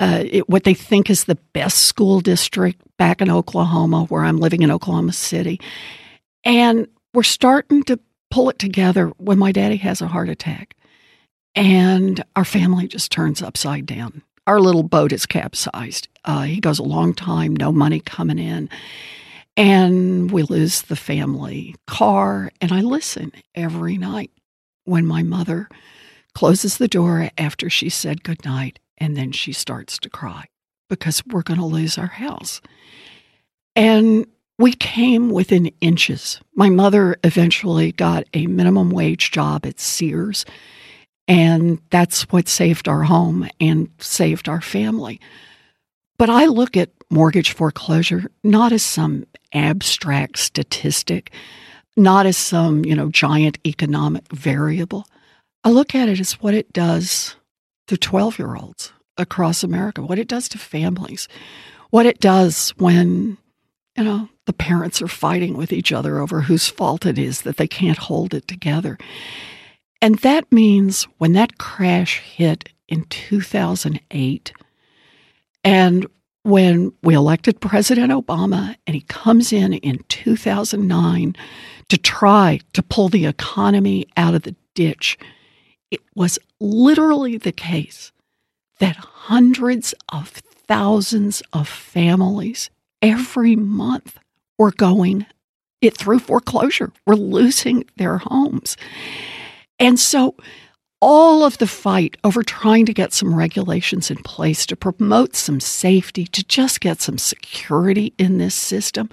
uh, 0.01 0.25
it, 0.25 0.49
what 0.49 0.65
they 0.65 0.75
think 0.75 1.09
is 1.09 1.25
the 1.25 1.39
best 1.53 1.85
school 1.85 2.21
district 2.21 2.83
back 2.99 3.21
in 3.21 3.31
Oklahoma, 3.31 4.07
where 4.07 4.25
I'm 4.25 4.39
living 4.39 4.63
in 4.63 4.71
Oklahoma 4.71 5.13
City, 5.13 5.61
and 6.43 6.89
we're 7.13 7.23
starting 7.23 7.85
to 7.85 8.01
pull 8.31 8.51
it 8.51 8.59
together 8.59 9.13
when 9.19 9.39
my 9.39 9.53
daddy 9.53 9.77
has 9.77 10.03
a 10.03 10.09
heart 10.09 10.29
attack, 10.29 10.75
and 11.55 12.25
our 12.35 12.45
family 12.45 12.89
just 12.89 13.13
turns 13.13 13.41
upside 13.41 13.87
down. 13.87 14.23
Our 14.49 14.61
little 14.61 14.83
boat 14.83 15.13
is 15.13 15.27
capsized. 15.27 16.09
Uh, 16.25 16.43
he 16.43 16.61
goes 16.61 16.79
a 16.79 16.85
long 16.85 17.15
time, 17.15 17.55
no 17.55 17.73
money 17.73 18.01
coming 18.01 18.39
in 18.39 18.69
and 19.57 20.31
we 20.31 20.43
lose 20.43 20.83
the 20.83 20.97
family 20.97 21.77
car. 21.87 22.51
And 22.61 22.73
I 22.73 22.81
listen 22.81 23.33
every 23.55 23.97
night 23.99 24.31
when 24.85 25.07
my 25.07 25.23
mother 25.23 25.69
closes 26.35 26.79
the 26.79 26.89
door 26.89 27.31
after 27.39 27.71
she 27.71 27.89
said 27.89 28.25
goodnight, 28.25 28.81
and 28.99 29.17
then 29.17 29.33
she 29.33 29.53
starts 29.53 29.99
to 29.99 30.11
cry 30.11 30.45
because 30.89 31.23
we're 31.27 31.43
going 31.43 31.61
to 31.61 31.67
lose 31.67 31.97
our 31.97 32.07
house. 32.09 32.61
And 33.77 34.27
we 34.59 34.73
came 34.73 35.31
within 35.31 35.73
inches. 35.81 36.41
My 36.55 36.71
mother 36.71 37.17
eventually 37.25 37.93
got 37.93 38.25
a 38.35 38.47
minimum 38.47 38.91
wage 38.91 39.31
job 39.31 39.65
at 39.67 39.81
Sears, 39.81 40.45
and 41.27 41.81
that's 41.91 42.23
what 42.33 42.49
saved 42.49 42.89
our 42.89 43.05
home 43.05 43.49
and 43.61 43.89
saved 43.99 44.49
our 44.49 44.61
family. 44.61 45.21
But 46.17 46.31
I 46.31 46.47
look 46.47 46.77
at 46.77 46.91
mortgage 47.11 47.53
foreclosure 47.53 48.31
not 48.43 48.73
as 48.73 48.83
some 48.83 49.27
abstract 49.53 50.39
statistic, 50.39 51.33
not 51.97 52.27
as 52.27 52.37
some, 52.37 52.85
you 52.85 52.95
know, 52.95 53.11
giant 53.11 53.59
economic 53.67 54.27
variable. 54.29 55.07
I 55.63 55.71
look 55.71 55.95
at 55.95 56.09
it 56.09 56.21
as 56.21 56.35
what 56.35 56.55
it 56.55 56.73
does 56.73 57.37
to 57.87 57.97
12 57.97 58.39
year 58.39 58.57
olds 58.57 58.93
across 59.17 59.63
America, 59.63 60.03
what 60.03 60.19
it 60.19 60.29
does 60.29 60.49
to 60.51 60.59
families, 60.59 61.29
what 61.91 62.07
it 62.07 62.21
does 62.21 62.71
when, 62.79 63.39
you 63.97 64.05
know, 64.05 64.29
the 64.47 64.53
parents 64.53 65.01
are 65.01 65.09
fighting 65.09 65.57
with 65.57 65.73
each 65.73 65.93
other 65.93 66.19
over 66.19 66.43
whose 66.43 66.69
fault 66.69 67.07
it 67.07 67.19
is 67.19 67.43
that 67.43 67.57
they 67.57 67.69
can't 67.69 67.99
hold 67.99 68.35
it 68.35 68.47
together. 68.47 68.99
And 70.03 70.19
that 70.19 70.51
means 70.53 71.05
when 71.19 71.33
that 71.33 71.59
crash 71.59 72.19
hit 72.21 72.69
in 72.89 73.05
2008, 73.05 74.53
and 75.65 76.07
when 76.43 76.93
we 77.03 77.15
elected 77.15 77.61
President 77.61 78.13
Obama 78.13 78.77
and 78.87 78.95
he 78.95 79.01
comes 79.01 79.53
in 79.53 79.73
in 79.73 80.05
2009 80.09 81.35
to 81.89 81.99
try 81.99 82.61
to 82.75 82.83
pull 82.83 83.09
the 83.09 83.27
economy 83.27 84.07
out 84.17 84.35
of 84.35 84.43
the 84.43 84.55
ditch, 84.75 85.19
it 85.91 86.01
was 86.15 86.39
literally 86.61 87.39
the 87.39 87.53
case 87.53 88.13
that 88.79 88.97
hundreds 88.97 89.95
of 90.11 90.29
thousands 90.29 91.43
of 91.53 91.67
families 91.67 92.69
every 93.01 93.57
month 93.57 94.19
were 94.59 94.73
going 94.73 95.27
it 95.81 95.97
through 95.97 96.19
foreclosure, 96.19 96.93
were 97.07 97.17
losing 97.17 97.85
their 97.97 98.19
homes. 98.19 98.77
And 99.79 99.99
so 99.99 100.35
all 101.05 101.45
of 101.45 101.59
the 101.59 101.67
fight 101.67 102.17
over 102.25 102.43
trying 102.43 102.87
to 102.87 102.95
get 102.95 103.13
some 103.13 103.35
regulations 103.35 104.11
in 104.11 104.17
place 104.17 104.65
to 104.65 104.75
promote 104.75 105.37
some 105.37 105.61
safety, 105.61 106.25
to 106.25 106.43
just 106.45 106.81
get 106.81 107.03
some 107.03 107.19
security 107.19 108.15
in 108.17 108.39
this 108.39 108.55
system, 108.55 109.11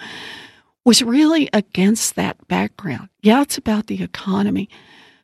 was 0.86 1.04
really 1.04 1.50
against 1.52 2.16
that 2.16 2.48
background. 2.48 3.10
Yeah, 3.22 3.42
it's 3.42 3.58
about 3.58 3.88
the 3.88 4.02
economy, 4.02 4.70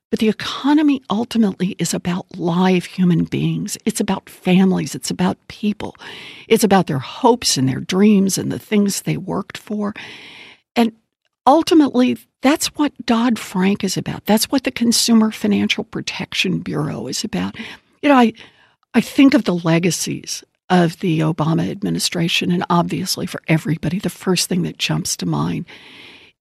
but 0.10 0.20
the 0.20 0.28
economy 0.28 1.02
ultimately 1.10 1.78
is 1.80 1.94
about 1.94 2.38
live 2.38 2.84
human 2.84 3.24
beings. 3.24 3.78
It's 3.86 4.02
about 4.02 4.30
families. 4.30 4.94
It's 4.94 5.10
about 5.10 5.38
people. 5.48 5.96
It's 6.50 6.66
about 6.66 6.88
their 6.88 7.00
hopes 7.00 7.56
and 7.56 7.70
their 7.70 7.80
dreams 7.80 8.38
and 8.38 8.52
the 8.52 8.60
things 8.60 9.04
they 9.04 9.16
worked 9.16 9.58
for. 9.58 9.94
And 10.76 10.92
ultimately, 11.48 12.18
that's 12.42 12.68
what 12.76 12.94
Dodd 13.06 13.40
Frank 13.40 13.84
is 13.84 13.98
about. 13.98 14.26
That's 14.26 14.52
what 14.52 14.64
the 14.64 14.72
Consumer 14.72 15.32
Financial 15.32 15.84
Protection 15.84 16.60
Bureau 16.60 17.08
is 17.08 17.24
about. 17.24 17.56
You 18.04 18.10
know, 18.10 18.16
I, 18.16 18.34
I 18.94 19.02
think 19.02 19.34
of 19.34 19.46
the 19.46 19.56
legacies 19.56 20.44
of 20.70 21.00
the 21.00 21.22
Obama 21.22 21.72
administration, 21.72 22.52
and 22.52 22.66
obviously 22.70 23.26
for 23.26 23.42
everybody, 23.48 24.00
the 24.00 24.10
first 24.10 24.50
thing 24.50 24.64
that 24.64 24.78
jumps 24.78 25.16
to 25.18 25.26
mind 25.26 25.66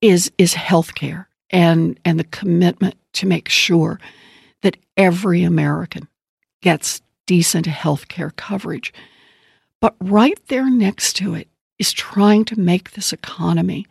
is 0.03 0.31
is 0.37 0.53
healthcare 0.53 1.27
and 1.51 1.99
and 2.05 2.19
the 2.19 2.25
commitment 2.25 2.97
to 3.15 3.27
make 3.27 3.49
sure 3.49 3.99
that 4.63 4.77
every 4.97 5.43
American 5.43 6.09
gets 6.61 7.01
decent 7.27 7.67
health 7.67 8.09
care 8.09 8.31
coverage. 8.31 8.93
But 9.81 9.95
right 10.01 10.39
there 10.49 10.69
next 10.69 11.15
to 11.17 11.35
it 11.35 11.49
is 11.79 11.93
trying 11.93 12.45
to 12.47 12.59
make 12.59 12.93
this 12.93 13.13
economy 13.13 13.87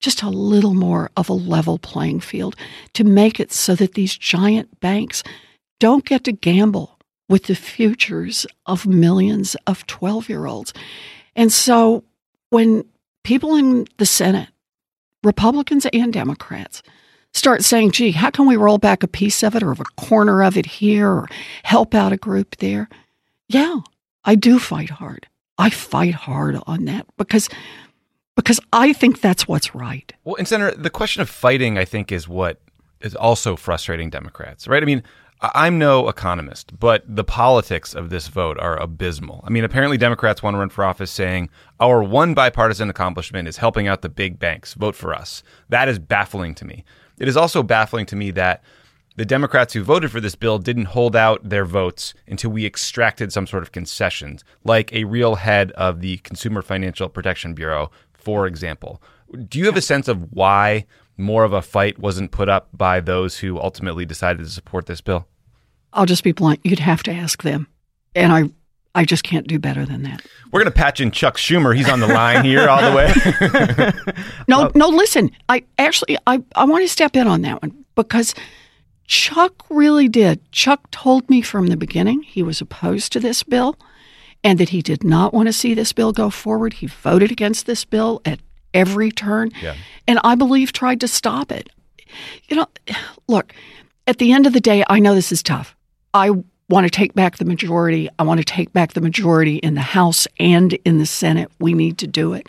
just 0.00 0.22
a 0.22 0.30
little 0.30 0.74
more 0.74 1.10
of 1.16 1.28
a 1.28 1.34
level 1.34 1.78
playing 1.78 2.20
field 2.20 2.56
to 2.94 3.04
make 3.04 3.40
it 3.40 3.52
so 3.52 3.74
that 3.74 3.94
these 3.94 4.16
giant 4.16 4.80
banks 4.80 5.22
don't 5.80 6.04
get 6.04 6.24
to 6.24 6.32
gamble 6.32 6.98
with 7.28 7.44
the 7.44 7.54
futures 7.54 8.46
of 8.66 8.86
millions 8.86 9.56
of 9.66 9.86
12 9.86 10.28
year 10.28 10.46
olds. 10.46 10.72
And 11.36 11.52
so 11.52 12.04
when 12.50 12.84
people 13.22 13.54
in 13.56 13.86
the 13.98 14.06
Senate, 14.06 14.48
Republicans 15.22 15.86
and 15.92 16.12
Democrats, 16.12 16.82
start 17.34 17.62
saying, 17.64 17.90
gee, 17.90 18.12
how 18.12 18.30
can 18.30 18.46
we 18.46 18.56
roll 18.56 18.78
back 18.78 19.02
a 19.02 19.08
piece 19.08 19.42
of 19.42 19.54
it 19.54 19.62
or 19.62 19.72
a 19.72 19.76
corner 19.96 20.42
of 20.42 20.56
it 20.56 20.66
here 20.66 21.08
or 21.08 21.28
help 21.62 21.94
out 21.94 22.12
a 22.12 22.16
group 22.16 22.56
there? 22.56 22.88
Yeah, 23.48 23.80
I 24.24 24.34
do 24.34 24.58
fight 24.58 24.90
hard. 24.90 25.26
I 25.58 25.70
fight 25.70 26.14
hard 26.14 26.58
on 26.66 26.84
that 26.86 27.06
because 27.16 27.48
because 28.38 28.60
I 28.72 28.92
think 28.92 29.20
that's 29.20 29.48
what's 29.48 29.74
right. 29.74 30.12
Well, 30.22 30.36
and 30.36 30.46
Senator, 30.46 30.76
the 30.76 30.90
question 30.90 31.22
of 31.22 31.28
fighting, 31.28 31.76
I 31.76 31.84
think, 31.84 32.12
is 32.12 32.28
what 32.28 32.60
is 33.00 33.16
also 33.16 33.56
frustrating 33.56 34.10
Democrats, 34.10 34.68
right? 34.68 34.80
I 34.80 34.86
mean, 34.86 35.02
I'm 35.40 35.76
no 35.76 36.08
economist, 36.08 36.78
but 36.78 37.02
the 37.04 37.24
politics 37.24 37.94
of 37.94 38.10
this 38.10 38.28
vote 38.28 38.56
are 38.60 38.80
abysmal. 38.80 39.42
I 39.44 39.50
mean, 39.50 39.64
apparently 39.64 39.98
Democrats 39.98 40.40
want 40.40 40.54
to 40.54 40.58
run 40.58 40.68
for 40.68 40.84
office 40.84 41.10
saying 41.10 41.50
our 41.80 42.00
one 42.00 42.32
bipartisan 42.32 42.88
accomplishment 42.88 43.48
is 43.48 43.56
helping 43.56 43.88
out 43.88 44.02
the 44.02 44.08
big 44.08 44.38
banks. 44.38 44.74
Vote 44.74 44.94
for 44.94 45.12
us. 45.12 45.42
That 45.68 45.88
is 45.88 45.98
baffling 45.98 46.54
to 46.56 46.64
me. 46.64 46.84
It 47.18 47.26
is 47.26 47.36
also 47.36 47.64
baffling 47.64 48.06
to 48.06 48.16
me 48.16 48.30
that 48.32 48.62
the 49.16 49.24
Democrats 49.24 49.74
who 49.74 49.82
voted 49.82 50.12
for 50.12 50.20
this 50.20 50.36
bill 50.36 50.60
didn't 50.60 50.84
hold 50.84 51.16
out 51.16 51.48
their 51.48 51.64
votes 51.64 52.14
until 52.28 52.50
we 52.52 52.64
extracted 52.64 53.32
some 53.32 53.48
sort 53.48 53.64
of 53.64 53.72
concessions, 53.72 54.44
like 54.62 54.92
a 54.92 55.02
real 55.02 55.34
head 55.34 55.72
of 55.72 56.00
the 56.00 56.18
Consumer 56.18 56.62
Financial 56.62 57.08
Protection 57.08 57.52
Bureau, 57.52 57.90
for 58.28 58.46
example. 58.46 59.00
Do 59.48 59.58
you 59.58 59.64
have 59.64 59.76
a 59.78 59.80
sense 59.80 60.06
of 60.06 60.34
why 60.34 60.84
more 61.16 61.44
of 61.44 61.54
a 61.54 61.62
fight 61.62 61.98
wasn't 61.98 62.30
put 62.30 62.46
up 62.46 62.68
by 62.74 63.00
those 63.00 63.38
who 63.38 63.58
ultimately 63.58 64.04
decided 64.04 64.44
to 64.44 64.50
support 64.50 64.84
this 64.84 65.00
bill? 65.00 65.26
I'll 65.94 66.04
just 66.04 66.22
be 66.22 66.32
blunt. 66.32 66.60
You'd 66.62 66.78
have 66.78 67.02
to 67.04 67.10
ask 67.10 67.42
them. 67.42 67.68
And 68.14 68.30
I 68.30 68.50
I 68.94 69.06
just 69.06 69.24
can't 69.24 69.46
do 69.46 69.58
better 69.58 69.86
than 69.86 70.02
that. 70.02 70.26
We're 70.52 70.60
going 70.60 70.70
to 70.70 70.76
patch 70.76 71.00
in 71.00 71.10
Chuck 71.10 71.38
Schumer. 71.38 71.74
He's 71.74 71.88
on 71.88 72.00
the 72.00 72.06
line 72.06 72.44
here 72.44 72.68
all 72.68 72.82
the 72.82 72.94
way. 72.94 74.12
no, 74.48 74.70
no, 74.74 74.88
listen. 74.88 75.30
I 75.48 75.64
actually 75.78 76.18
I, 76.26 76.42
I 76.54 76.66
want 76.66 76.84
to 76.84 76.88
step 76.88 77.16
in 77.16 77.26
on 77.26 77.40
that 77.42 77.62
one 77.62 77.86
because 77.94 78.34
Chuck 79.06 79.64
really 79.70 80.06
did. 80.06 80.52
Chuck 80.52 80.90
told 80.90 81.30
me 81.30 81.40
from 81.40 81.68
the 81.68 81.78
beginning 81.78 82.20
he 82.24 82.42
was 82.42 82.60
opposed 82.60 83.10
to 83.12 83.20
this 83.20 83.42
bill 83.42 83.78
and 84.44 84.58
that 84.58 84.70
he 84.70 84.82
did 84.82 85.04
not 85.04 85.34
want 85.34 85.48
to 85.48 85.52
see 85.52 85.74
this 85.74 85.92
bill 85.92 86.12
go 86.12 86.30
forward. 86.30 86.74
He 86.74 86.86
voted 86.86 87.30
against 87.30 87.66
this 87.66 87.84
bill 87.84 88.20
at 88.24 88.40
every 88.72 89.10
turn. 89.10 89.50
Yeah. 89.60 89.74
And 90.06 90.18
I 90.24 90.34
believe 90.34 90.72
tried 90.72 91.00
to 91.00 91.08
stop 91.08 91.50
it. 91.50 91.68
You 92.48 92.56
know, 92.56 92.66
look, 93.28 93.52
at 94.06 94.18
the 94.18 94.32
end 94.32 94.46
of 94.46 94.52
the 94.52 94.60
day, 94.60 94.84
I 94.88 94.98
know 95.00 95.14
this 95.14 95.32
is 95.32 95.42
tough. 95.42 95.76
I 96.14 96.30
want 96.68 96.84
to 96.84 96.90
take 96.90 97.14
back 97.14 97.36
the 97.36 97.44
majority. 97.44 98.08
I 98.18 98.22
want 98.22 98.38
to 98.38 98.44
take 98.44 98.72
back 98.72 98.92
the 98.92 99.00
majority 99.00 99.56
in 99.56 99.74
the 99.74 99.80
House 99.80 100.26
and 100.38 100.72
in 100.84 100.98
the 100.98 101.06
Senate. 101.06 101.50
We 101.58 101.74
need 101.74 101.98
to 101.98 102.06
do 102.06 102.32
it. 102.34 102.48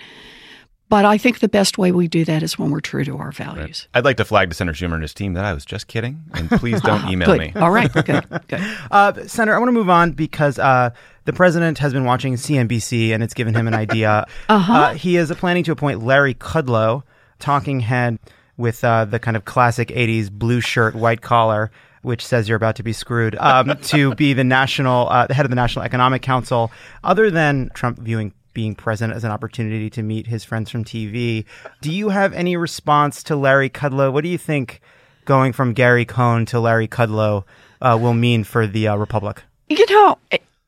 But 0.90 1.06
I 1.06 1.20
think 1.20 1.40
the 1.40 1.48
best 1.48 1.78
way 1.78 1.92
we 1.92 2.08
do 2.08 2.26
that 2.26 2.42
is 2.42 2.58
when 2.58 2.72
we're 2.72 2.80
true 2.80 3.04
to 3.04 3.18
our 3.18 3.32
values. 3.32 3.88
Right. 3.94 4.00
I'd 4.00 4.06
like 4.06 4.18
to 4.18 4.26
flag 4.26 4.50
to 4.50 4.56
Senator 4.56 4.76
Schumer 4.76 4.96
and 4.96 5.04
his 5.04 5.14
team 5.14 5.34
that 5.34 5.46
I 5.46 5.54
was 5.54 5.64
just 5.64 5.88
kidding, 5.88 6.24
and 6.34 6.50
please 6.50 6.82
don't 6.82 7.08
email 7.12 7.38
me. 7.38 7.54
All 7.56 7.70
right, 7.70 7.94
good, 7.94 8.26
good. 8.48 8.78
Uh, 8.90 9.14
Senator, 9.28 9.56
I 9.56 9.60
want 9.60 9.70
to 9.70 9.74
move 9.74 9.90
on 9.90 10.14
because 10.14 10.58
uh, 10.58 10.90
the 11.26 11.34
president 11.34 11.78
has 11.78 11.94
been 11.94 12.06
watching 12.06 12.34
CNBC, 12.34 13.12
and 13.12 13.22
it's 13.22 13.36
given 13.36 13.54
him 13.54 13.68
an 13.68 13.76
idea. 13.76 14.26
uh-huh. 14.50 14.74
uh, 14.74 14.94
he 14.96 15.16
is 15.16 15.32
planning 15.34 15.64
to 15.66 15.72
appoint 15.72 16.02
Larry 16.04 16.34
Kudlow, 16.34 17.04
talking 17.38 17.82
head 17.82 18.18
with 18.58 18.84
uh, 18.84 19.06
the 19.06 19.20
kind 19.20 19.38
of 19.38 19.46
classic 19.46 19.90
'80s 19.90 20.32
blue 20.32 20.60
shirt, 20.60 20.96
white 20.96 21.22
collar 21.22 21.72
which 22.02 22.26
says 22.26 22.48
you're 22.48 22.56
about 22.56 22.78
to 22.78 22.84
be 22.84 22.94
screwed, 22.94 23.36
um, 23.36 23.78
to 23.82 24.16
be 24.16 24.32
the 24.32 24.44
national 24.44 25.10
uh, 25.10 25.28
the 25.28 25.34
head 25.34 25.46
of 25.46 25.50
the 25.50 25.56
National 25.56 25.84
Economic 25.84 26.22
Council. 26.22 26.72
Other 27.04 27.30
than 27.30 27.70
Trump 27.74 28.00
viewing 28.00 28.34
being 28.60 28.76
present 28.76 29.14
as 29.14 29.24
an 29.24 29.32
opportunity 29.32 29.90
to 29.90 30.04
meet 30.04 30.28
his 30.28 30.44
friends 30.44 30.70
from 30.70 30.84
TV, 30.84 31.46
do 31.80 31.90
you 31.90 32.10
have 32.10 32.34
any 32.34 32.58
response 32.58 33.24
to 33.24 33.34
Larry 33.38 33.70
Kudlow? 33.70 34.12
What 34.12 34.26
do 34.26 34.30
you 34.30 34.38
think 34.38 34.82
going 35.24 35.54
from 35.54 35.72
Gary 35.72 36.04
Cohn 36.04 36.46
to 36.48 36.60
Larry 36.60 36.90
Kudlow 36.90 37.46
uh, 37.80 37.98
will 38.02 38.14
mean 38.14 38.44
for 38.44 38.68
the 38.68 38.90
uh, 38.90 38.98
Republic? 38.98 39.44
You 39.70 39.86
know, 39.90 40.18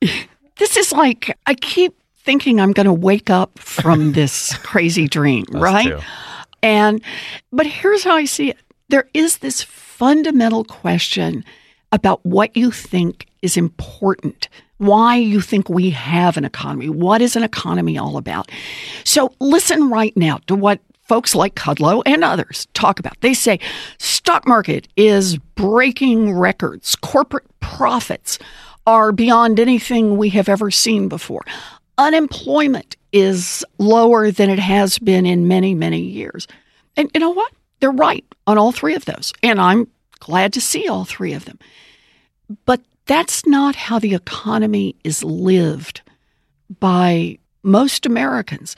this 0.56 0.78
is 0.78 0.90
like 0.90 1.36
I 1.46 1.52
keep 1.52 1.94
thinking 2.16 2.62
I'm 2.62 2.72
going 2.72 2.86
to 2.86 2.94
wake 2.94 3.28
up 3.28 3.58
from 3.58 4.12
this 4.18 4.56
crazy 4.58 5.06
dream, 5.06 5.44
right? 5.50 6.02
And 6.62 7.02
but 7.52 7.66
here's 7.66 8.04
how 8.04 8.16
I 8.16 8.24
see 8.24 8.48
it. 8.48 8.56
There 8.88 9.06
is 9.12 9.38
this 9.38 9.62
fundamental 9.62 10.64
question 10.64 11.44
about 11.92 12.24
what 12.24 12.56
you 12.56 12.70
think 12.70 13.26
is 13.42 13.58
important, 13.58 14.48
why 14.82 15.16
you 15.16 15.40
think 15.40 15.68
we 15.68 15.90
have 15.90 16.36
an 16.36 16.44
economy. 16.44 16.88
What 16.88 17.22
is 17.22 17.36
an 17.36 17.42
economy 17.42 17.98
all 17.98 18.16
about? 18.16 18.50
So 19.04 19.34
listen 19.40 19.90
right 19.90 20.16
now 20.16 20.38
to 20.46 20.54
what 20.54 20.80
folks 21.02 21.34
like 21.34 21.54
Kudlow 21.54 22.02
and 22.06 22.24
others 22.24 22.66
talk 22.74 22.98
about. 22.98 23.20
They 23.20 23.34
say 23.34 23.58
stock 23.98 24.46
market 24.46 24.88
is 24.96 25.36
breaking 25.54 26.32
records. 26.32 26.96
Corporate 26.96 27.46
profits 27.60 28.38
are 28.86 29.12
beyond 29.12 29.60
anything 29.60 30.16
we 30.16 30.30
have 30.30 30.48
ever 30.48 30.70
seen 30.70 31.08
before. 31.08 31.42
Unemployment 31.98 32.96
is 33.12 33.64
lower 33.78 34.30
than 34.30 34.50
it 34.50 34.58
has 34.58 34.98
been 34.98 35.26
in 35.26 35.46
many, 35.46 35.74
many 35.74 36.00
years. 36.00 36.48
And 36.96 37.10
you 37.14 37.20
know 37.20 37.30
what? 37.30 37.52
they're 37.82 37.90
right 37.90 38.24
on 38.46 38.56
all 38.56 38.72
three 38.72 38.94
of 38.94 39.04
those. 39.04 39.34
And 39.42 39.60
I'm 39.60 39.88
glad 40.20 40.52
to 40.54 40.60
see 40.60 40.88
all 40.88 41.04
three 41.04 41.32
of 41.34 41.44
them. 41.44 41.58
But 42.64 42.80
that's 43.12 43.44
not 43.44 43.76
how 43.76 43.98
the 43.98 44.14
economy 44.14 44.96
is 45.04 45.22
lived 45.22 46.00
by 46.80 47.38
most 47.62 48.06
Americans. 48.06 48.74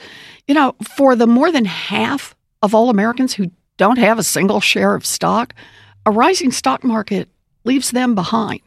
You 0.48 0.54
know, 0.54 0.74
for 0.96 1.14
the 1.14 1.28
more 1.28 1.52
than 1.52 1.64
half 1.64 2.34
of 2.60 2.74
all 2.74 2.90
Americans 2.90 3.32
who 3.34 3.52
don't 3.76 3.98
have 3.98 4.18
a 4.18 4.24
single 4.24 4.60
share 4.60 4.96
of 4.96 5.06
stock, 5.06 5.54
a 6.04 6.10
rising 6.10 6.50
stock 6.50 6.82
market 6.82 7.28
leaves 7.62 7.92
them 7.92 8.16
behind. 8.16 8.60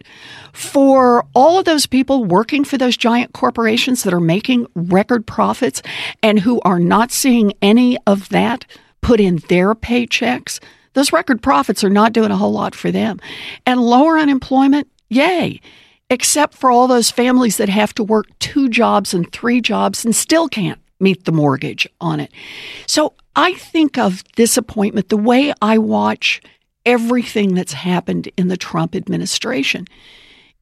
For 0.53 1.25
all 1.35 1.59
of 1.59 1.65
those 1.65 1.85
people 1.85 2.23
working 2.23 2.63
for 2.63 2.77
those 2.77 2.95
giant 2.95 3.33
corporations 3.33 4.03
that 4.03 4.13
are 4.13 4.21
making 4.21 4.67
record 4.73 5.27
profits 5.27 5.81
and 6.23 6.39
who 6.39 6.61
are 6.61 6.79
not 6.79 7.11
seeing 7.11 7.51
any 7.61 7.97
of 8.07 8.29
that 8.29 8.65
put 9.01 9.19
in 9.19 9.37
their 9.49 9.75
paychecks, 9.75 10.59
those 10.93 11.11
record 11.11 11.43
profits 11.43 11.83
are 11.83 11.89
not 11.89 12.13
doing 12.13 12.31
a 12.31 12.37
whole 12.37 12.53
lot 12.53 12.73
for 12.73 12.89
them. 12.89 13.19
And 13.65 13.81
lower 13.81 14.17
unemployment, 14.17 14.87
yay, 15.09 15.61
except 16.09 16.53
for 16.53 16.71
all 16.71 16.87
those 16.87 17.11
families 17.11 17.57
that 17.57 17.69
have 17.69 17.93
to 17.95 18.03
work 18.03 18.27
two 18.39 18.69
jobs 18.69 19.13
and 19.13 19.31
three 19.31 19.61
jobs 19.61 20.05
and 20.05 20.15
still 20.15 20.47
can't 20.47 20.79
meet 20.99 21.25
the 21.25 21.31
mortgage 21.31 21.87
on 22.01 22.19
it. 22.19 22.31
So 22.85 23.13
I 23.35 23.53
think 23.53 23.97
of 23.97 24.23
this 24.35 24.57
appointment 24.57 25.09
the 25.09 25.17
way 25.17 25.53
I 25.61 25.77
watch 25.77 26.41
everything 26.85 27.53
that's 27.53 27.73
happened 27.73 28.29
in 28.37 28.47
the 28.47 28.57
Trump 28.57 28.95
administration. 28.95 29.85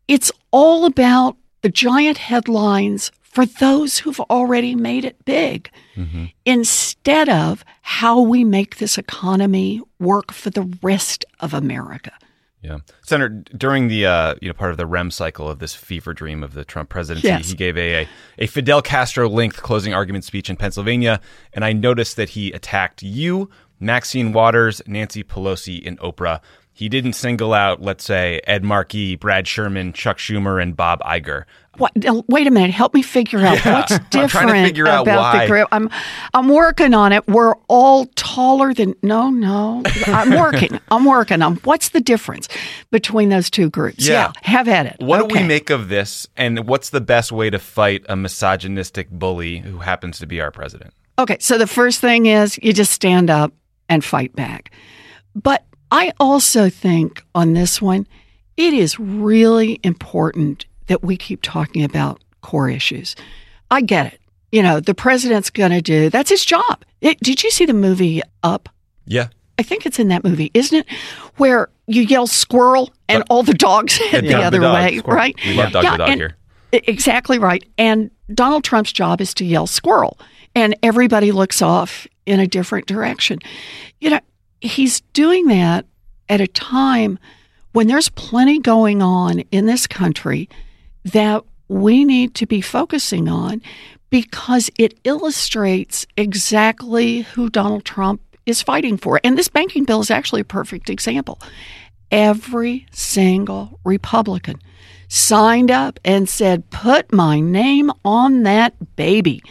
It's 0.08 0.32
all 0.52 0.86
about 0.86 1.38
the 1.62 1.70
giant 1.70 2.18
headlines 2.18 3.12
for 3.22 3.46
those 3.46 4.00
who've 4.00 4.20
already 4.22 4.76
made 4.76 5.04
it 5.04 5.24
big 5.26 5.70
mm-hmm. 5.96 6.26
instead 6.46 7.28
of 7.28 7.66
how 7.82 8.22
we 8.22 8.44
make 8.44 8.78
this 8.78 8.98
economy 8.98 9.82
work 10.00 10.32
for 10.32 10.50
the 10.50 10.78
rest 10.82 11.26
of 11.40 11.54
America. 11.54 12.14
Yeah, 12.66 12.78
Senator, 13.04 13.44
during 13.56 13.88
the 13.90 14.06
uh, 14.08 14.36
you 14.42 14.48
know 14.50 14.54
part 14.54 14.72
of 14.72 14.78
the 14.78 14.86
REM 14.86 15.12
cycle 15.12 15.48
of 15.50 15.60
this 15.60 15.76
fever 15.76 16.14
dream 16.14 16.44
of 16.44 16.54
the 16.54 16.66
Trump 16.66 16.90
presidency, 16.90 17.28
Yes. 17.28 17.50
he 17.50 17.56
gave 17.56 17.78
a, 17.78 18.04
a 18.04 18.08
a 18.40 18.48
Fidel 18.48 18.82
Castro 18.82 19.30
length 19.30 19.62
closing 19.62 19.94
argument 19.94 20.24
speech 20.24 20.50
in 20.50 20.56
Pennsylvania, 20.56 21.20
and 21.54 21.64
I 21.64 21.74
noticed 21.74 22.16
that 22.16 22.30
he 22.30 22.52
attacked 22.52 23.04
you, 23.04 23.50
Maxine 23.80 24.34
Waters, 24.34 24.82
Nancy 24.88 25.24
Pelosi, 25.24 25.86
and 25.86 26.00
Oprah. 26.00 26.40
He 26.74 26.90
didn't 26.90 27.14
single 27.14 27.54
out, 27.54 27.82
let's 27.82 28.04
say, 28.04 28.42
Ed 28.46 28.62
Markey, 28.64 29.16
Brad 29.16 29.48
Sherman, 29.48 29.94
Chuck 29.94 30.18
Schumer, 30.18 30.62
and 30.62 30.76
Bob 30.76 31.00
Iger. 31.04 31.46
What? 31.78 31.92
Wait 32.28 32.48
a 32.48 32.52
minute. 32.52 32.72
Help 32.72 32.94
me 32.94 33.02
figure 33.02 33.40
out 33.40 33.64
what's 33.66 33.92
I'm 33.92 34.00
trying 34.00 34.10
to 34.10 34.18
different 34.20 34.68
figure 34.68 34.88
out 34.88 35.04
about 35.04 35.20
why. 35.20 35.46
the 35.46 35.48
group. 35.48 35.68
I'm, 35.72 35.90
I'm 36.34 36.50
working 36.50 36.94
on 36.94 37.12
it. 37.12 37.28
We're 37.28 37.56
all 37.68 38.06
taller 38.16 38.74
than. 38.74 38.96
No, 39.02 39.30
no. 39.30 39.84
I'm 40.08 40.32
working. 40.32 40.80
I'm 40.92 41.06
working 41.06 41.42
on 41.42 41.56
what's 41.58 41.90
the 41.90 42.02
difference 42.02 42.48
between 42.92 43.30
those 43.30 43.50
two 43.50 43.70
groups. 43.70 44.08
Yeah. 44.08 44.32
have 44.44 44.68
at 44.68 44.86
it. 44.86 44.96
What 45.00 45.28
do 45.28 45.36
we 45.36 45.46
make 45.46 45.70
of 45.70 45.90
this, 45.90 46.28
and 46.38 46.68
what's 46.68 46.90
the 46.90 47.02
best 47.02 47.32
way 47.32 47.50
to 47.50 47.60
fight 47.60 48.06
a 48.10 48.16
misogynistic 48.16 49.10
bully 49.10 49.60
who 49.60 49.80
happens 49.80 50.20
to 50.20 50.26
be 50.26 50.42
our 50.42 50.52
president? 50.52 50.94
Okay, 51.18 51.38
so 51.40 51.58
the 51.58 51.68
first 51.68 52.02
thing 52.02 52.26
is 52.26 52.60
you 52.62 52.74
just 52.74 52.92
stand 52.92 53.30
up 53.30 53.54
and 53.88 54.04
fight 54.04 54.36
back. 54.36 54.72
But 55.34 55.66
I 55.92 56.14
also 56.20 56.70
think 56.70 57.24
on 57.34 57.54
this 57.54 57.82
one, 57.82 58.08
it 58.58 58.74
is 58.74 59.00
really 59.00 59.80
important 59.84 60.66
that 60.88 61.04
we 61.04 61.18
keep 61.18 61.42
talking 61.42 61.84
about 61.84 62.24
core 62.42 62.70
issues. 62.70 63.16
I 63.72 63.82
get 63.82 64.14
it. 64.14 64.22
You 64.52 64.64
know, 64.64 64.80
the 64.80 64.94
president's 64.94 65.50
going 65.50 65.72
to 65.72 65.82
do 65.82 66.10
that's 66.10 66.30
his 66.30 66.46
job. 66.46 66.86
It, 67.02 67.20
did 67.20 67.44
you 67.44 67.52
see 67.52 67.66
the 67.66 67.74
movie 67.74 68.22
Up? 68.44 68.70
Yeah, 69.06 69.28
I 69.60 69.64
think 69.64 69.86
it's 69.86 70.00
in 70.00 70.08
that 70.10 70.24
movie, 70.24 70.52
isn't 70.54 70.78
it? 70.78 70.86
Where 71.38 71.70
you 71.88 72.02
yell 72.02 72.28
squirrel 72.28 72.94
and 73.08 73.24
all 73.30 73.44
the 73.44 73.54
dogs 73.54 73.98
head 73.98 74.24
the 74.24 74.36
other 74.36 74.60
dog, 74.60 74.74
way, 74.74 74.98
squirrel. 74.98 75.18
right? 75.18 75.36
We 75.46 75.54
love 75.54 75.72
Dug 75.72 75.84
the 75.84 75.98
dog 75.98 76.10
here. 76.10 76.36
Exactly 76.72 77.40
right. 77.40 77.64
And 77.78 78.12
Donald 78.34 78.64
Trump's 78.64 78.92
job 78.92 79.22
is 79.22 79.34
to 79.36 79.46
yell 79.46 79.68
squirrel, 79.68 80.18
and 80.56 80.76
everybody 80.82 81.32
looks 81.32 81.62
off 81.62 82.08
in 82.26 82.40
a 82.40 82.48
different 82.48 82.88
direction. 82.88 83.40
You 84.00 84.12
know, 84.12 84.20
he's 84.62 85.02
doing 85.14 85.48
that 85.48 85.86
at 86.28 86.42
a 86.42 86.48
time 86.48 87.20
when 87.74 87.88
there's 87.88 88.10
plenty 88.10 88.60
going 88.60 89.02
on 89.02 89.40
in 89.52 89.66
this 89.66 89.86
country 89.86 90.50
that 91.06 91.44
we 91.68 92.06
need 92.06 92.36
to 92.36 92.46
be 92.46 92.62
focusing 92.62 93.28
on 93.28 93.62
because 94.10 94.70
it 94.78 95.00
illustrates 95.04 96.06
exactly 96.18 97.22
who 97.22 97.50
Donald 97.50 97.86
Trump 97.86 98.22
is 98.46 98.62
fighting 98.62 98.98
for. 98.98 99.20
And 99.24 99.38
this 99.38 99.50
banking 99.50 99.86
bill 99.86 100.02
is 100.02 100.12
actually 100.12 100.42
a 100.42 100.46
perfect 100.46 100.90
example. 100.90 101.42
Every 102.12 102.86
single 102.92 103.80
Republican 103.84 104.62
signed 105.08 105.72
up 105.72 106.00
and 106.06 106.30
said, 106.30 106.70
put 106.70 107.12
my 107.12 107.40
name 107.40 107.92
on 108.04 108.44
that 108.44 108.96
baby 108.96 109.42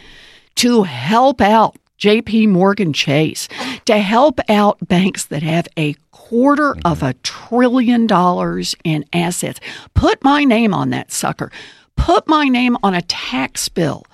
to 0.55 0.83
help 0.83 1.41
out 1.41 1.75
JP 1.99 2.49
Morgan 2.49 2.93
Chase, 2.93 3.47
to 3.85 3.97
help 3.97 4.39
out 4.49 4.77
banks 4.87 5.25
that 5.25 5.43
have 5.43 5.67
a 5.77 5.95
quarter 6.11 6.73
mm-hmm. 6.73 6.87
of 6.87 7.03
a 7.03 7.13
trillion 7.15 8.07
dollars 8.07 8.75
in 8.83 9.05
assets. 9.13 9.59
Put 9.93 10.23
my 10.23 10.43
name 10.43 10.73
on 10.73 10.89
that 10.89 11.11
sucker. 11.11 11.51
Put 11.95 12.27
my 12.27 12.45
name 12.45 12.77
on 12.83 12.93
a 12.93 13.01
tax 13.01 13.69
bill 13.69 14.05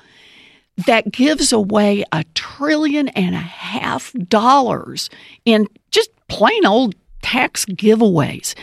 that 0.86 1.12
gives 1.12 1.52
away 1.52 2.04
a 2.12 2.24
trillion 2.34 3.08
and 3.10 3.36
a 3.36 3.40
half 3.40 4.14
dollars 4.28 5.10
in 5.46 5.68
just 5.90 6.10
plain 6.28 6.66
old 6.66 6.96
tax 7.22 7.66
giveaways 7.66 8.56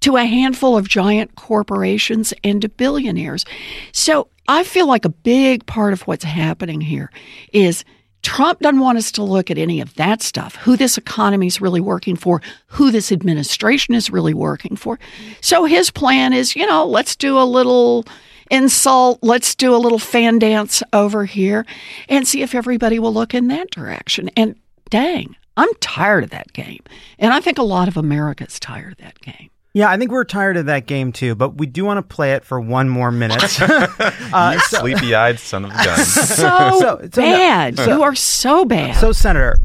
to 0.00 0.16
a 0.16 0.24
handful 0.24 0.76
of 0.76 0.88
giant 0.88 1.36
corporations 1.36 2.32
and 2.42 2.62
to 2.62 2.68
billionaires. 2.68 3.44
So 3.92 4.28
I 4.48 4.64
feel 4.64 4.86
like 4.86 5.04
a 5.04 5.10
big 5.10 5.66
part 5.66 5.92
of 5.92 6.02
what's 6.02 6.24
happening 6.24 6.80
here 6.80 7.10
is 7.52 7.84
Trump 8.22 8.60
doesn't 8.60 8.80
want 8.80 8.98
us 8.98 9.10
to 9.12 9.22
look 9.22 9.50
at 9.50 9.58
any 9.58 9.80
of 9.80 9.94
that 9.94 10.22
stuff, 10.22 10.56
who 10.56 10.76
this 10.76 10.98
economy 10.98 11.46
is 11.46 11.60
really 11.60 11.80
working 11.80 12.16
for, 12.16 12.42
who 12.66 12.90
this 12.90 13.10
administration 13.10 13.94
is 13.94 14.10
really 14.10 14.34
working 14.34 14.76
for. 14.76 14.98
So 15.40 15.64
his 15.64 15.90
plan 15.90 16.32
is, 16.32 16.54
you 16.54 16.66
know, 16.66 16.86
let's 16.86 17.16
do 17.16 17.38
a 17.38 17.44
little 17.44 18.04
insult, 18.50 19.18
let's 19.22 19.54
do 19.54 19.74
a 19.74 19.78
little 19.78 19.98
fan 19.98 20.38
dance 20.38 20.82
over 20.92 21.24
here 21.24 21.64
and 22.08 22.26
see 22.26 22.42
if 22.42 22.54
everybody 22.54 22.98
will 22.98 23.14
look 23.14 23.34
in 23.34 23.48
that 23.48 23.70
direction. 23.70 24.28
And 24.36 24.56
dang, 24.90 25.36
I'm 25.56 25.72
tired 25.80 26.24
of 26.24 26.30
that 26.30 26.52
game. 26.52 26.82
And 27.18 27.32
I 27.32 27.40
think 27.40 27.58
a 27.58 27.62
lot 27.62 27.88
of 27.88 27.96
America's 27.96 28.58
tired 28.58 28.92
of 28.92 28.98
that 28.98 29.20
game. 29.20 29.50
Yeah, 29.72 29.88
I 29.88 29.96
think 29.98 30.10
we're 30.10 30.24
tired 30.24 30.56
of 30.56 30.66
that 30.66 30.86
game 30.86 31.12
too, 31.12 31.34
but 31.36 31.58
we 31.58 31.66
do 31.66 31.84
want 31.84 31.98
to 31.98 32.02
play 32.14 32.32
it 32.32 32.44
for 32.44 32.60
one 32.60 32.88
more 32.88 33.12
minute. 33.12 33.42
uh, 33.62 34.58
so, 34.60 34.78
Sleepy-eyed 34.80 35.38
son 35.38 35.64
of 35.66 35.70
a 35.70 35.74
gun. 35.84 35.98
So, 35.98 36.24
So- 36.34 36.78
so 36.80 36.98
no- 36.98 37.06
bad. 37.36 37.78
you 37.78 38.02
are 38.02 38.14
so 38.16 38.64
bad. 38.64 38.96
so, 38.96 39.12
Senator, 39.12 39.56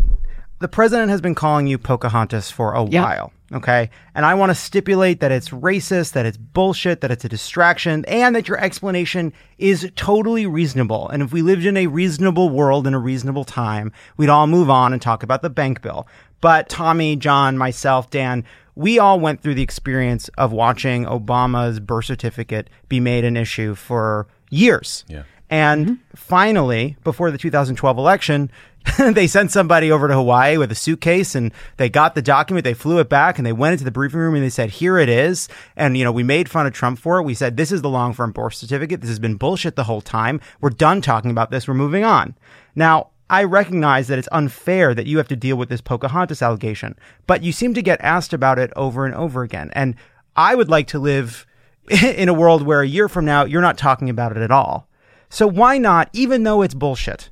the 0.60 0.68
president 0.68 1.10
has 1.10 1.22
been 1.22 1.34
calling 1.36 1.66
you 1.68 1.78
Pocahontas 1.80 2.52
for 2.52 2.74
a 2.74 2.86
Yeah. 2.86 3.02
while, 3.04 3.34
okay? 3.52 3.90
And 4.14 4.26
I 4.28 4.36
want 4.36 4.52
to 4.52 4.56
stipulate 4.56 5.22
that 5.22 5.32
it's 5.32 5.50
racist, 5.50 6.14
that 6.14 6.26
it's 6.28 6.38
bullshit, 6.38 7.02
that 7.02 7.10
it's 7.10 7.26
a 7.26 7.30
distraction, 7.30 8.06
and 8.06 8.36
that 8.36 8.48
your 8.48 8.60
explanation 8.64 9.34
is 9.58 9.92
totally 9.96 10.46
reasonable. 10.46 11.10
And 11.10 11.24
if 11.24 11.34
we 11.34 11.42
lived 11.42 11.66
in 11.66 11.78
a 11.78 11.88
reasonable 11.88 12.50
world 12.52 12.86
in 12.86 12.94
a 12.94 13.00
reasonable 13.00 13.44
time, 13.44 13.92
we'd 14.18 14.30
all 14.30 14.46
move 14.46 14.70
on 14.70 14.94
and 14.94 15.02
talk 15.02 15.24
about 15.24 15.42
the 15.42 15.50
bank 15.50 15.82
bill. 15.82 16.08
But 16.42 16.70
Tommy, 16.70 17.16
John, 17.16 17.58
myself, 17.58 18.12
Dan, 18.12 18.44
we 18.76 19.00
all 19.00 19.20
went 19.20 19.42
through 19.42 19.56
the 19.56 19.62
experience 19.62 20.30
of 20.38 20.52
watching 20.52 21.06
Obama's 21.06 21.80
birth 21.80 22.06
certificate 22.06 22.70
be 22.90 23.00
made 23.00 23.24
an 23.24 23.38
issue 23.38 23.76
for 23.76 24.28
years. 24.50 25.06
Yeah. 25.08 25.24
And 25.50 25.86
mm-hmm. 25.86 26.16
finally, 26.16 26.98
before 27.04 27.32
the 27.32 27.38
2012 27.38 27.98
election, 27.98 28.52
they 29.00 29.28
sent 29.28 29.52
somebody 29.52 29.92
over 29.92 30.08
to 30.08 30.14
Hawaii 30.14 30.58
with 30.58 30.72
a 30.72 30.76
suitcase 30.76 31.36
and 31.36 31.52
they 31.78 31.90
got 31.90 32.16
the 32.16 32.22
document, 32.22 32.64
they 32.64 32.74
flew 32.74 33.00
it 33.00 33.10
back 33.10 33.38
and 33.38 33.46
they 33.46 33.54
went 33.54 33.74
into 33.74 33.84
the 33.84 33.92
briefing 33.92 34.20
room 34.20 34.36
and 34.36 34.44
they 34.44 34.50
said, 34.50 34.70
here 34.70 34.98
it 34.98 35.10
is. 35.10 35.48
And, 35.76 35.98
you 35.98 36.04
know, 36.04 36.12
we 36.12 36.24
made 36.24 36.50
fun 36.50 36.68
of 36.68 36.74
Trump 36.74 37.00
for 37.00 37.20
it. 37.20 37.24
We 37.24 37.34
said, 37.34 37.58
this 37.58 37.72
is 37.72 37.82
the 37.82 37.90
long 37.90 38.14
form 38.14 38.32
birth 38.32 38.56
certificate. 38.56 39.02
This 39.02 39.10
has 39.10 39.20
been 39.20 39.36
bullshit 39.36 39.76
the 39.76 39.86
whole 39.86 40.02
time. 40.02 40.40
We're 40.62 40.70
done 40.70 41.02
talking 41.02 41.32
about 41.32 41.52
this. 41.52 41.68
We're 41.68 41.74
moving 41.74 42.04
on. 42.04 42.36
Now, 42.76 43.10
I 43.30 43.44
recognize 43.44 44.08
that 44.08 44.20
it's 44.20 44.30
unfair 44.32 44.94
that 44.94 45.08
you 45.08 45.18
have 45.18 45.28
to 45.30 45.36
deal 45.36 45.58
with 45.58 45.70
this 45.70 45.82
Pocahontas 45.82 46.42
allegation, 46.42 46.96
but 47.26 47.44
you 47.44 47.52
seem 47.52 47.74
to 47.74 47.82
get 47.82 48.00
asked 48.02 48.34
about 48.34 48.60
it 48.60 48.72
over 48.76 49.06
and 49.06 49.16
over 49.16 49.42
again. 49.42 49.72
And 49.74 49.96
I 50.36 50.54
would 50.54 50.70
like 50.70 50.88
to 50.88 51.00
live 51.00 51.48
in 51.90 52.30
a 52.30 52.34
world 52.34 52.62
where 52.64 52.82
a 52.82 52.88
year 52.88 53.10
from 53.10 53.26
now, 53.26 53.46
you're 53.46 53.62
not 53.62 53.78
talking 53.78 54.10
about 54.10 54.36
it 54.36 54.44
at 54.44 54.52
all. 54.52 54.88
So 55.30 55.48
why 55.48 55.78
not, 55.78 56.10
even 56.14 56.44
though 56.44 56.62
it's 56.62 56.76
bullshit, 56.76 57.30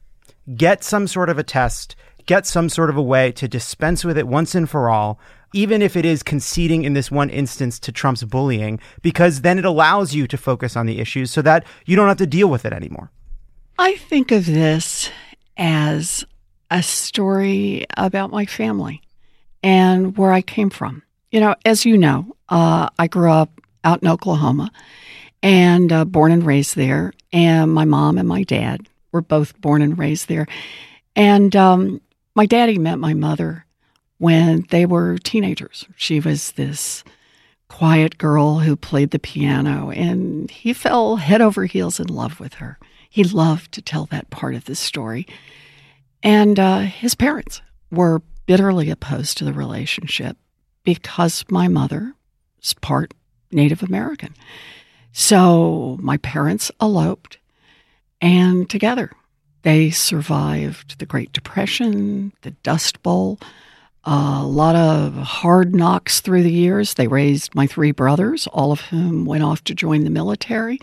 get 0.56 0.84
some 0.84 1.08
sort 1.08 1.30
of 1.30 1.38
a 1.38 1.44
test, 1.44 1.96
get 2.26 2.46
some 2.46 2.70
sort 2.70 2.90
of 2.90 2.98
a 2.98 3.02
way 3.02 3.32
to 3.34 3.48
dispense 3.48 4.04
with 4.04 4.18
it 4.18 4.28
once 4.28 4.56
and 4.56 4.70
for 4.70 4.90
all, 4.90 5.20
even 5.54 5.84
if 5.84 5.96
it 5.96 6.06
is 6.06 6.24
conceding 6.24 6.84
in 6.84 6.94
this 6.94 7.12
one 7.12 7.30
instance 7.30 7.80
to 7.80 7.92
Trump's 7.92 8.24
bullying, 8.24 8.80
because 9.04 9.42
then 9.42 9.60
it 9.60 9.66
allows 9.66 10.16
you 10.16 10.28
to 10.28 10.38
focus 10.38 10.76
on 10.76 10.88
the 10.88 11.00
issues 11.00 11.30
so 11.30 11.44
that 11.44 11.66
you 11.86 11.96
don't 11.96 12.08
have 12.08 12.18
to 12.18 12.26
deal 12.26 12.48
with 12.48 12.66
it 12.66 12.74
anymore. 12.74 13.12
I 13.78 13.96
think 13.96 14.32
of 14.32 14.48
this 14.48 15.12
as 15.58 16.26
a 16.70 16.82
story 16.82 17.86
about 17.98 18.32
my 18.32 18.46
family 18.46 19.02
and 19.62 20.18
where 20.18 20.32
I 20.32 20.42
came 20.42 20.70
from. 20.70 21.04
You 21.32 21.40
know, 21.40 21.56
as 21.66 21.86
you 21.86 21.98
know, 21.98 22.36
uh, 22.50 22.90
I 23.00 23.08
grew 23.08 23.32
up 23.32 23.50
out 23.84 24.02
in 24.02 24.08
Oklahoma 24.08 24.72
and 25.42 25.92
uh, 25.92 26.06
born 26.06 26.32
and 26.32 26.46
raised 26.46 26.76
there. 26.76 27.14
And 27.32 27.74
my 27.74 27.86
mom 27.86 28.18
and 28.18 28.28
my 28.28 28.44
dad 28.44 28.88
were 29.12 29.22
both 29.22 29.60
born 29.60 29.82
and 29.82 29.98
raised 29.98 30.28
there. 30.28 30.48
And 31.16 31.56
um, 31.56 32.02
my 32.36 32.46
daddy 32.46 32.78
met 32.78 33.00
my 33.00 33.14
mother 33.14 33.66
when 34.18 34.66
they 34.70 34.86
were 34.86 35.18
teenagers. 35.18 35.86
She 35.96 36.20
was 36.20 36.54
this 36.54 37.04
quiet 37.68 38.18
girl 38.18 38.60
who 38.60 38.76
played 38.76 39.12
the 39.12 39.20
piano, 39.20 39.90
and 39.90 40.50
he 40.50 40.74
fell 40.74 41.16
head 41.18 41.42
over 41.42 41.66
heels 41.66 42.00
in 42.00 42.08
love 42.08 42.40
with 42.40 42.56
her. 42.56 42.78
He 43.14 43.24
loved 43.24 43.72
to 43.74 43.82
tell 43.84 44.06
that 44.08 44.32
part 44.32 44.56
of 44.56 44.66
the 44.66 44.74
story. 44.74 45.28
And 46.24 46.60
uh, 46.60 46.80
his 46.80 47.14
parents 47.14 47.62
were 47.92 48.24
bitterly 48.48 48.90
opposed 48.90 49.38
to 49.38 49.46
the 49.46 49.54
relationship 49.54 50.36
because 50.84 51.46
my 51.48 51.68
mother 51.68 52.16
is 52.60 52.74
part 52.74 53.14
Native 53.52 53.84
American. 53.84 54.34
So 55.12 56.00
my 56.02 56.18
parents 56.18 56.72
eloped, 56.82 57.38
and 58.20 58.68
together 58.68 59.12
they 59.62 59.92
survived 59.92 60.98
the 60.98 61.06
Great 61.06 61.32
Depression, 61.34 62.34
the 62.42 62.50
Dust 62.64 63.04
Bowl, 63.04 63.40
a 64.06 64.44
lot 64.44 64.76
of 64.76 65.14
hard 65.14 65.76
knocks 65.76 66.20
through 66.20 66.42
the 66.42 66.52
years. 66.52 66.96
They 66.96 67.08
raised 67.08 67.54
my 67.54 67.68
three 67.68 67.92
brothers, 67.92 68.48
all 68.48 68.72
of 68.72 68.82
whom 68.82 69.26
went 69.26 69.44
off 69.44 69.64
to 69.66 69.76
join 69.76 70.04
the 70.04 70.10
military. 70.10 70.80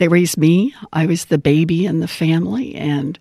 They 0.00 0.08
raised 0.08 0.38
me. 0.38 0.74
I 0.94 1.04
was 1.04 1.26
the 1.26 1.36
baby 1.36 1.84
in 1.84 2.00
the 2.00 2.08
family. 2.08 2.74
And, 2.74 3.18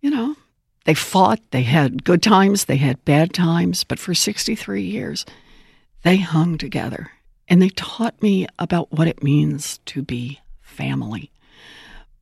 you 0.00 0.08
know, 0.08 0.36
they 0.84 0.94
fought. 0.94 1.40
They 1.50 1.62
had 1.62 2.04
good 2.04 2.22
times. 2.22 2.66
They 2.66 2.76
had 2.76 3.04
bad 3.04 3.34
times. 3.34 3.82
But 3.82 3.98
for 3.98 4.14
63 4.14 4.82
years, 4.82 5.26
they 6.04 6.18
hung 6.18 6.58
together. 6.58 7.10
And 7.48 7.60
they 7.60 7.70
taught 7.70 8.22
me 8.22 8.46
about 8.60 8.92
what 8.92 9.08
it 9.08 9.24
means 9.24 9.78
to 9.86 10.00
be 10.00 10.38
family. 10.60 11.32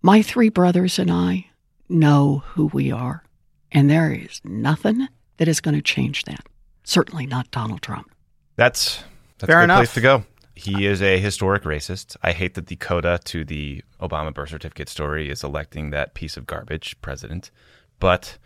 My 0.01 0.22
three 0.22 0.48
brothers 0.48 0.98
and 0.98 1.11
I 1.11 1.48
know 1.86 2.42
who 2.46 2.68
we 2.68 2.90
are. 2.90 3.22
And 3.70 3.90
there 3.90 4.12
is 4.12 4.40
nothing 4.44 5.09
that 5.36 5.46
is 5.46 5.61
going 5.61 5.74
to 5.76 5.82
change 5.82 6.24
that. 6.24 6.46
Certainly 6.84 7.26
not 7.26 7.51
Donald 7.51 7.82
Trump. 7.82 8.11
That's 8.57 9.05
that's 9.36 9.51
Fair 9.51 9.59
a 9.59 9.61
good 9.61 9.64
enough. 9.64 9.78
place 9.80 9.94
to 9.94 10.01
go. 10.01 10.24
He 10.61 10.85
is 10.85 11.01
a 11.01 11.19
historic 11.19 11.63
racist. 11.63 12.17
I 12.23 12.33
hate 12.33 12.53
that 12.53 12.67
the 12.67 12.77
coda 12.77 13.19
to 13.25 13.47
the 13.47 13.83
Obama 13.99 14.35
birth 14.35 14.51
certificate 14.51 14.91
story 14.91 15.31
is 15.31 15.43
electing 15.43 15.89
that 15.89 16.13
piece 16.13 16.37
of 16.37 16.47
garbage 16.47 17.01
president. 17.01 17.51
But 17.99 18.37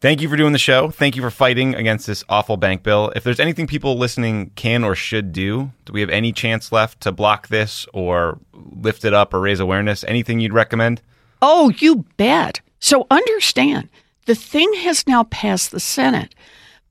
thank 0.00 0.20
you 0.20 0.28
for 0.28 0.36
doing 0.36 0.52
the 0.52 0.58
show. 0.58 0.90
Thank 0.90 1.14
you 1.14 1.22
for 1.22 1.30
fighting 1.30 1.76
against 1.76 2.08
this 2.08 2.24
awful 2.28 2.56
bank 2.56 2.82
bill. 2.82 3.12
If 3.14 3.22
there's 3.22 3.38
anything 3.38 3.68
people 3.68 3.96
listening 3.96 4.50
can 4.56 4.82
or 4.82 4.96
should 4.96 5.32
do, 5.32 5.70
do 5.84 5.92
we 5.92 6.00
have 6.00 6.10
any 6.10 6.32
chance 6.32 6.72
left 6.72 7.00
to 7.02 7.12
block 7.12 7.46
this 7.46 7.86
or 7.92 8.40
lift 8.52 9.04
it 9.04 9.14
up 9.14 9.32
or 9.32 9.38
raise 9.38 9.60
awareness? 9.60 10.02
Anything 10.02 10.40
you'd 10.40 10.52
recommend? 10.52 11.00
Oh, 11.40 11.70
you 11.78 12.04
bet. 12.16 12.60
So 12.80 13.06
understand, 13.08 13.88
the 14.26 14.34
thing 14.34 14.72
has 14.78 15.06
now 15.06 15.22
passed 15.24 15.70
the 15.70 15.78
Senate, 15.78 16.34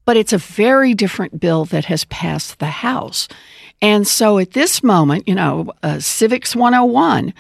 but 0.06 0.16
it's 0.16 0.32
a 0.32 0.38
very 0.38 0.94
different 0.94 1.42
bill 1.42 1.66
that 1.66 1.86
has 1.86 2.06
passed 2.06 2.60
the 2.60 2.68
House. 2.68 3.28
And 3.82 4.08
so 4.08 4.38
at 4.38 4.52
this 4.52 4.84
moment, 4.84 5.28
you 5.28 5.36
know, 5.36 5.72
uh, 5.82 6.00
Civics 6.00 6.56
101, 6.56 7.34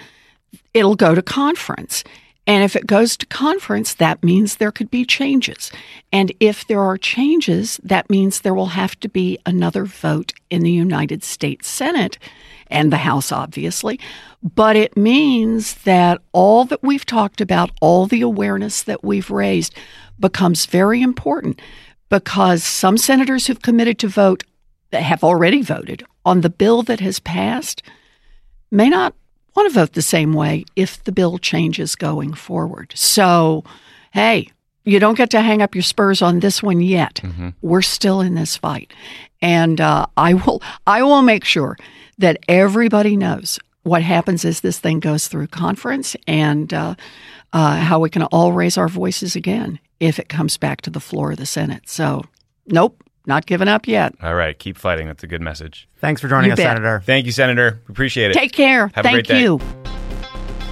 it'll 0.73 0.95
go 0.95 1.13
to 1.13 1.21
conference. 1.21 2.03
And 2.47 2.63
if 2.63 2.75
it 2.75 2.87
goes 2.87 3.15
to 3.17 3.25
conference, 3.27 3.93
that 3.95 4.23
means 4.23 4.55
there 4.55 4.71
could 4.71 4.89
be 4.89 5.05
changes. 5.05 5.71
And 6.11 6.33
if 6.39 6.65
there 6.65 6.81
are 6.81 6.97
changes, 6.97 7.79
that 7.83 8.09
means 8.09 8.41
there 8.41 8.55
will 8.55 8.67
have 8.67 8.99
to 9.01 9.09
be 9.09 9.37
another 9.45 9.85
vote 9.85 10.33
in 10.49 10.63
the 10.63 10.71
United 10.71 11.23
States 11.23 11.67
Senate 11.67 12.17
and 12.67 12.91
the 12.91 12.97
House, 12.97 13.31
obviously. 13.31 13.99
But 14.41 14.75
it 14.75 14.97
means 14.97 15.75
that 15.83 16.19
all 16.31 16.65
that 16.65 16.81
we've 16.81 17.05
talked 17.05 17.41
about, 17.41 17.69
all 17.79 18.07
the 18.07 18.21
awareness 18.21 18.81
that 18.83 19.03
we've 19.03 19.29
raised, 19.29 19.75
becomes 20.19 20.65
very 20.65 21.01
important 21.01 21.61
because 22.09 22.63
some 22.63 22.97
senators 22.97 23.45
who've 23.45 23.61
committed 23.61 23.99
to 23.99 24.07
vote 24.07 24.43
have 24.91 25.23
already 25.23 25.61
voted 25.61 26.03
on 26.25 26.41
the 26.41 26.49
bill 26.49 26.83
that 26.83 26.99
has 26.99 27.19
passed 27.19 27.83
may 28.71 28.89
not 28.89 29.13
want 29.55 29.69
to 29.69 29.79
vote 29.79 29.93
the 29.93 30.01
same 30.01 30.33
way 30.33 30.63
if 30.75 31.03
the 31.03 31.11
bill 31.11 31.37
changes 31.37 31.95
going 31.95 32.33
forward. 32.33 32.93
So, 32.95 33.63
hey, 34.11 34.49
you 34.83 34.99
don't 34.99 35.17
get 35.17 35.29
to 35.31 35.41
hang 35.41 35.61
up 35.61 35.75
your 35.75 35.83
spurs 35.83 36.21
on 36.21 36.39
this 36.39 36.63
one 36.63 36.81
yet. 36.81 37.21
We're 37.61 37.81
still 37.81 38.21
in 38.21 38.35
this 38.35 38.57
fight, 38.57 38.93
and 39.41 39.79
uh, 39.79 40.07
I 40.17 40.33
will. 40.33 40.61
I 40.87 41.03
will 41.03 41.21
make 41.21 41.43
sure 41.43 41.77
that 42.17 42.37
everybody 42.47 43.15
knows 43.15 43.59
what 43.83 44.01
happens 44.01 44.45
as 44.45 44.61
this 44.61 44.79
thing 44.79 44.99
goes 44.99 45.27
through 45.27 45.47
conference, 45.47 46.15
and 46.27 46.73
uh, 46.73 46.95
uh, 47.53 47.75
how 47.77 47.99
we 47.99 48.09
can 48.09 48.23
all 48.23 48.53
raise 48.53 48.77
our 48.77 48.87
voices 48.87 49.35
again 49.35 49.79
if 49.99 50.17
it 50.17 50.29
comes 50.29 50.57
back 50.57 50.81
to 50.81 50.89
the 50.89 50.99
floor 50.99 51.31
of 51.31 51.37
the 51.37 51.45
Senate. 51.45 51.87
So, 51.87 52.23
nope, 52.67 53.03
not 53.25 53.45
giving 53.45 53.67
up 53.67 53.87
yet. 53.87 54.13
All 54.21 54.35
right, 54.35 54.57
keep 54.57 54.77
fighting. 54.77 55.07
That's 55.07 55.23
a 55.23 55.27
good 55.27 55.41
message. 55.41 55.87
Thanks 55.97 56.21
for 56.21 56.27
joining 56.27 56.47
You 56.47 56.53
us, 56.53 56.57
bet. 56.57 56.67
Senator. 56.67 57.01
Thank 57.05 57.25
you, 57.25 57.31
Senator. 57.31 57.79
We 57.87 57.91
appreciate 57.91 58.31
it. 58.31 58.33
Take 58.35 58.51
care. 58.51 58.87
Have 58.93 59.05
a 59.05 59.09
Thank 59.09 59.13
great 59.15 59.27
day. 59.27 59.41
you. 59.41 59.59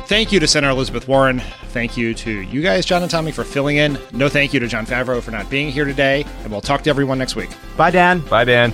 Thank 0.07 0.31
you 0.31 0.39
to 0.39 0.47
Senator 0.47 0.71
Elizabeth 0.71 1.07
Warren. 1.07 1.39
Thank 1.67 1.95
you 1.95 2.15
to 2.15 2.31
you 2.31 2.63
guys, 2.63 2.83
Jon 2.85 3.03
and 3.03 3.11
Tommy, 3.11 3.31
for 3.31 3.43
filling 3.43 3.77
in. 3.77 3.99
No 4.11 4.27
thank 4.27 4.53
you 4.53 4.59
to 4.59 4.67
Jon 4.67 4.87
Favreau 4.87 5.21
for 5.21 5.29
not 5.29 5.47
being 5.51 5.69
here 5.71 5.85
today. 5.85 6.25
And 6.43 6.51
we'll 6.51 6.61
talk 6.61 6.81
to 6.83 6.89
everyone 6.89 7.19
next 7.19 7.35
week. 7.35 7.49
Bye, 7.77 7.91
Dan. 7.91 8.21
Bye, 8.21 8.45
Dan. 8.45 8.73